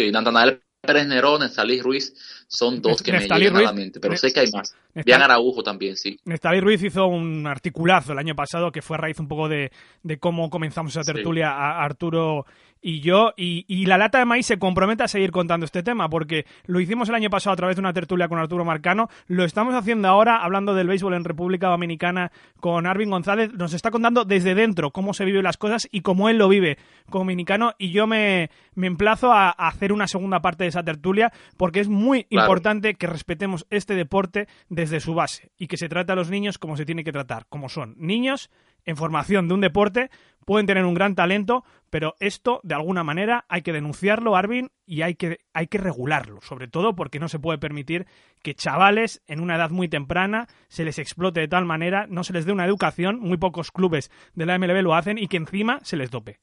Sí, 0.00 0.10
Natanael 0.10 0.62
Pérez 0.80 1.06
Nerón, 1.06 1.40
Nestalí 1.40 1.82
Ruiz 1.82 2.14
son 2.48 2.80
dos 2.80 3.02
que 3.02 3.12
me 3.12 3.20
llegan 3.20 3.56
a 3.58 3.60
la 3.60 3.72
mente, 3.74 4.00
pero 4.00 4.16
sé 4.16 4.32
que 4.32 4.40
hay 4.40 4.50
más. 4.50 4.74
Bien 4.94 5.20
Araujo 5.20 5.62
también, 5.62 5.94
sí. 5.94 6.18
Nestalí 6.24 6.60
Ruiz 6.60 6.82
hizo 6.82 7.06
un 7.06 7.46
articulazo 7.46 8.12
el 8.12 8.18
año 8.18 8.34
pasado 8.34 8.72
que 8.72 8.80
fue 8.80 8.96
a 8.96 9.00
raíz 9.00 9.20
un 9.20 9.28
poco 9.28 9.46
de, 9.46 9.70
de 10.02 10.18
cómo 10.18 10.48
comenzamos 10.48 10.96
esa 10.96 11.12
tertulia 11.12 11.50
a 11.50 11.84
Arturo 11.84 12.46
y 12.82 13.00
yo, 13.00 13.32
y, 13.36 13.86
la 13.86 13.98
lata 13.98 14.18
de 14.18 14.24
maíz 14.24 14.46
se 14.46 14.58
compromete 14.58 15.02
a 15.02 15.08
seguir 15.08 15.30
contando 15.30 15.66
este 15.66 15.82
tema, 15.82 16.08
porque 16.08 16.46
lo 16.66 16.80
hicimos 16.80 17.08
el 17.08 17.14
año 17.14 17.30
pasado 17.30 17.54
a 17.54 17.56
través 17.56 17.76
de 17.76 17.80
una 17.80 17.92
tertulia 17.92 18.28
con 18.28 18.38
Arturo 18.38 18.64
Marcano, 18.64 19.08
lo 19.26 19.44
estamos 19.44 19.74
haciendo 19.74 20.08
ahora 20.08 20.36
hablando 20.36 20.74
del 20.74 20.88
béisbol 20.88 21.14
en 21.14 21.24
República 21.24 21.68
Dominicana 21.68 22.32
con 22.60 22.86
Arvin 22.86 23.10
González, 23.10 23.52
nos 23.52 23.74
está 23.74 23.90
contando 23.90 24.24
desde 24.24 24.54
dentro 24.54 24.90
cómo 24.90 25.12
se 25.14 25.24
viven 25.24 25.42
las 25.42 25.56
cosas 25.56 25.88
y 25.90 26.00
cómo 26.00 26.28
él 26.28 26.38
lo 26.38 26.48
vive 26.48 26.78
como 27.08 27.20
dominicano, 27.20 27.74
y 27.78 27.90
yo 27.90 28.06
me, 28.06 28.50
me 28.74 28.86
emplazo 28.86 29.32
a, 29.32 29.50
hacer 29.50 29.92
una 29.92 30.06
segunda 30.06 30.40
parte 30.40 30.64
de 30.64 30.68
esa 30.68 30.82
tertulia, 30.82 31.32
porque 31.56 31.80
es 31.80 31.88
muy 31.88 32.26
importante 32.30 32.94
que 32.94 33.06
respetemos 33.06 33.66
este 33.70 33.94
deporte 33.94 34.48
desde 34.68 35.00
su 35.00 35.14
base, 35.14 35.50
y 35.58 35.66
que 35.66 35.76
se 35.76 35.88
trate 35.88 36.12
a 36.12 36.16
los 36.16 36.30
niños 36.30 36.58
como 36.58 36.76
se 36.76 36.86
tiene 36.86 37.04
que 37.04 37.12
tratar, 37.12 37.46
como 37.48 37.68
son 37.68 37.94
niños 37.98 38.50
en 38.84 38.96
formación 38.96 39.48
de 39.48 39.54
un 39.54 39.60
deporte, 39.60 40.10
pueden 40.44 40.66
tener 40.66 40.84
un 40.84 40.94
gran 40.94 41.14
talento, 41.14 41.64
pero 41.90 42.14
esto, 42.20 42.60
de 42.64 42.74
alguna 42.74 43.04
manera, 43.04 43.44
hay 43.48 43.62
que 43.62 43.72
denunciarlo, 43.72 44.36
Arvin, 44.36 44.70
y 44.86 45.02
hay 45.02 45.14
que, 45.14 45.38
hay 45.52 45.66
que 45.66 45.78
regularlo, 45.78 46.40
sobre 46.42 46.68
todo 46.68 46.94
porque 46.94 47.20
no 47.20 47.28
se 47.28 47.38
puede 47.38 47.58
permitir 47.58 48.06
que 48.42 48.54
chavales 48.54 49.22
en 49.26 49.40
una 49.40 49.56
edad 49.56 49.70
muy 49.70 49.88
temprana 49.88 50.48
se 50.68 50.84
les 50.84 50.98
explote 50.98 51.40
de 51.40 51.48
tal 51.48 51.66
manera, 51.66 52.06
no 52.08 52.24
se 52.24 52.32
les 52.32 52.46
dé 52.46 52.52
una 52.52 52.64
educación, 52.64 53.20
muy 53.20 53.36
pocos 53.36 53.70
clubes 53.70 54.10
de 54.34 54.46
la 54.46 54.58
MLB 54.58 54.82
lo 54.82 54.94
hacen, 54.94 55.18
y 55.18 55.28
que 55.28 55.36
encima 55.36 55.78
se 55.82 55.96
les 55.96 56.10
dope. 56.10 56.40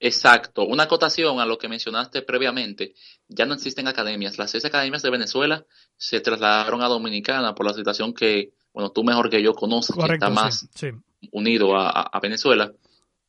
Exacto, 0.00 0.64
una 0.64 0.84
acotación 0.84 1.40
a 1.40 1.46
lo 1.46 1.56
que 1.56 1.68
mencionaste 1.68 2.22
previamente, 2.22 2.94
ya 3.28 3.46
no 3.46 3.54
existen 3.54 3.88
academias, 3.88 4.38
las 4.38 4.50
seis 4.50 4.64
academias 4.64 5.02
de 5.02 5.10
Venezuela 5.10 5.64
se 5.96 6.20
trasladaron 6.20 6.82
a 6.82 6.88
Dominicana 6.88 7.54
por 7.54 7.64
la 7.64 7.72
situación 7.72 8.12
que, 8.12 8.52
bueno, 8.72 8.90
tú 8.90 9.02
mejor 9.02 9.30
que 9.30 9.42
yo 9.42 9.54
conoces, 9.54 9.96
que 9.96 10.12
está 10.12 10.30
más 10.30 10.68
unido 11.32 11.76
a, 11.76 12.18
Venezuela, 12.20 12.72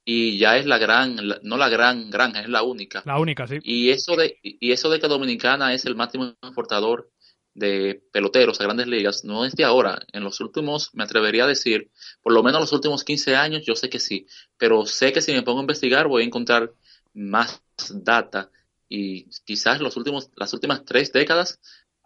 y 0.03 0.37
ya 0.37 0.57
es 0.57 0.65
la 0.65 0.77
gran, 0.77 1.15
no 1.41 1.57
la 1.57 1.69
gran 1.69 2.09
granja, 2.09 2.41
es 2.41 2.49
la 2.49 2.63
única. 2.63 3.01
La 3.05 3.19
única, 3.19 3.47
sí. 3.47 3.57
Y 3.63 3.89
eso 3.89 4.15
de, 4.15 4.37
y 4.43 4.71
eso 4.71 4.89
de 4.89 4.99
que 4.99 5.07
Dominicana 5.07 5.73
es 5.73 5.85
el 5.85 5.95
máximo 5.95 6.35
exportador 6.41 7.09
de 7.55 8.03
peloteros 8.11 8.59
a 8.59 8.65
grandes 8.65 8.87
ligas 8.87 9.23
no 9.23 9.45
es 9.45 9.55
de 9.55 9.63
ahora. 9.63 9.99
En 10.11 10.23
los 10.23 10.39
últimos, 10.41 10.93
me 10.93 11.05
atrevería 11.05 11.45
a 11.45 11.47
decir, 11.47 11.89
por 12.21 12.33
lo 12.33 12.43
menos 12.43 12.61
los 12.61 12.73
últimos 12.73 13.03
15 13.03 13.35
años, 13.35 13.63
yo 13.65 13.75
sé 13.75 13.89
que 13.89 13.99
sí. 13.99 14.27
Pero 14.57 14.85
sé 14.85 15.13
que 15.13 15.21
si 15.21 15.31
me 15.31 15.41
pongo 15.41 15.59
a 15.59 15.63
investigar 15.63 16.07
voy 16.07 16.23
a 16.23 16.25
encontrar 16.25 16.71
más 17.13 17.61
data 17.89 18.51
y 18.89 19.29
quizás 19.45 19.79
los 19.79 19.95
últimos, 19.97 20.29
las 20.35 20.53
últimas 20.53 20.83
tres 20.85 21.11
décadas 21.11 21.59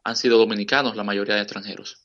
han 0.04 0.16
sido 0.16 0.38
dominicanos 0.38 0.96
la 0.96 1.04
mayoría 1.04 1.36
de 1.36 1.42
extranjeros. 1.42 2.02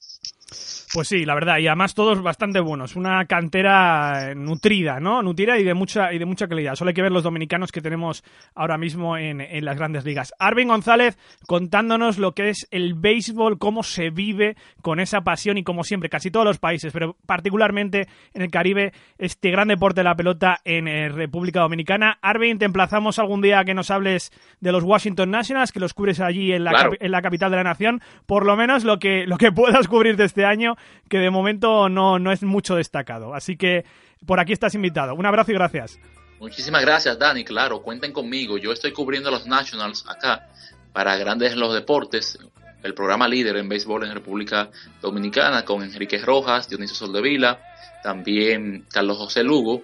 Pues 0.94 1.08
sí, 1.08 1.24
la 1.24 1.34
verdad, 1.34 1.58
y 1.58 1.66
además 1.66 1.92
todos 1.92 2.22
bastante 2.22 2.60
buenos. 2.60 2.94
Una 2.94 3.24
cantera 3.24 4.30
eh, 4.30 4.34
nutrida, 4.36 5.00
¿no? 5.00 5.24
Nutrida 5.24 5.58
y 5.58 5.64
de 5.64 5.74
mucha, 5.74 6.12
y 6.12 6.18
de 6.20 6.24
mucha 6.24 6.46
calidad. 6.46 6.76
Solo 6.76 6.90
hay 6.90 6.94
que 6.94 7.02
ver 7.02 7.10
los 7.10 7.24
dominicanos 7.24 7.72
que 7.72 7.80
tenemos 7.80 8.22
ahora 8.54 8.78
mismo 8.78 9.16
en, 9.16 9.40
en 9.40 9.64
las 9.64 9.76
grandes 9.76 10.04
ligas. 10.04 10.32
Arvin 10.38 10.68
González 10.68 11.18
contándonos 11.48 12.18
lo 12.18 12.30
que 12.30 12.50
es 12.50 12.68
el 12.70 12.94
béisbol, 12.94 13.58
cómo 13.58 13.82
se 13.82 14.10
vive 14.10 14.54
con 14.82 15.00
esa 15.00 15.22
pasión 15.22 15.58
y 15.58 15.64
como 15.64 15.82
siempre, 15.82 16.08
casi 16.08 16.30
todos 16.30 16.46
los 16.46 16.60
países, 16.60 16.92
pero 16.92 17.16
particularmente 17.26 18.06
en 18.32 18.42
el 18.42 18.52
Caribe, 18.52 18.92
este 19.18 19.50
gran 19.50 19.66
deporte 19.66 19.98
de 19.98 20.04
la 20.04 20.14
pelota 20.14 20.60
en 20.64 20.86
eh, 20.86 21.08
República 21.08 21.58
Dominicana. 21.58 22.18
Arvin, 22.22 22.60
te 22.60 22.66
emplazamos 22.66 23.18
algún 23.18 23.40
día 23.40 23.58
a 23.58 23.64
que 23.64 23.74
nos 23.74 23.90
hables 23.90 24.30
de 24.60 24.70
los 24.70 24.84
Washington 24.84 25.32
Nationals, 25.32 25.72
que 25.72 25.80
los 25.80 25.92
cubres 25.92 26.20
allí 26.20 26.52
en 26.52 26.62
la, 26.62 26.88
en 27.00 27.10
la 27.10 27.20
capital 27.20 27.50
de 27.50 27.56
la 27.56 27.64
nación. 27.64 28.00
Por 28.26 28.46
lo 28.46 28.56
menos 28.56 28.84
lo 28.84 29.00
que, 29.00 29.26
lo 29.26 29.38
que 29.38 29.50
puedas 29.50 29.88
cubrir 29.88 30.16
de 30.16 30.26
este 30.26 30.44
año 30.44 30.76
que 31.08 31.18
de 31.18 31.30
momento 31.30 31.88
no, 31.88 32.18
no 32.18 32.32
es 32.32 32.42
mucho 32.42 32.76
destacado. 32.76 33.34
Así 33.34 33.56
que 33.56 33.84
por 34.26 34.40
aquí 34.40 34.52
estás 34.52 34.74
invitado. 34.74 35.14
Un 35.14 35.26
abrazo 35.26 35.52
y 35.52 35.54
gracias. 35.54 35.98
Muchísimas 36.40 36.82
gracias, 36.82 37.18
Dani. 37.18 37.44
Claro, 37.44 37.82
cuenten 37.82 38.12
conmigo. 38.12 38.58
Yo 38.58 38.72
estoy 38.72 38.92
cubriendo 38.92 39.30
los 39.30 39.46
Nationals 39.46 40.04
acá 40.08 40.48
para 40.92 41.16
Grandes 41.16 41.52
en 41.52 41.60
los 41.60 41.74
Deportes, 41.74 42.38
el 42.82 42.94
programa 42.94 43.26
líder 43.26 43.56
en 43.56 43.68
béisbol 43.68 44.04
en 44.04 44.12
República 44.12 44.70
Dominicana 45.00 45.64
con 45.64 45.82
Enrique 45.82 46.18
Rojas, 46.18 46.68
Dionisio 46.68 46.94
Soldevila, 46.94 47.58
también 48.02 48.84
Carlos 48.92 49.16
José 49.16 49.42
Lugo 49.42 49.82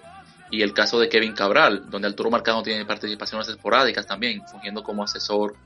y 0.51 0.63
el 0.63 0.73
caso 0.73 0.99
de 0.99 1.09
Kevin 1.09 1.33
Cabral, 1.33 1.89
donde 1.89 2.09
Arturo 2.09 2.31
Marcano 2.31 2.63
tiene 2.63 2.85
participaciones 2.85 3.49
esporádicas 3.49 4.07
también, 4.07 4.43
fungiendo 4.47 4.83
como 4.83 5.03
asesor 5.03 5.57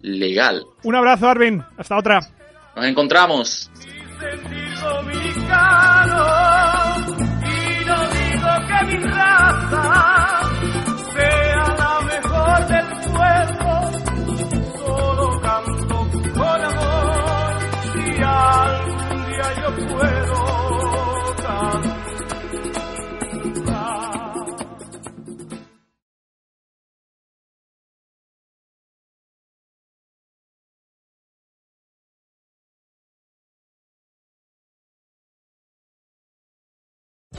legal. 0.00 0.64
Un 0.82 0.94
abrazo, 0.94 1.28
Arvin. 1.28 1.62
Hasta 1.76 1.96
otra. 1.96 2.20
Nos 2.74 2.86
encontramos 2.86 3.70
dominicano 4.80 6.24
y 7.42 7.84
no 7.86 7.98
digo 8.16 8.50
que 8.68 8.78
mi 8.86 8.98
raza 9.12 9.82
sea 11.14 11.64
la 11.78 11.94
mejor 12.12 12.58
del 12.68 12.86
pueblo, 13.12 13.67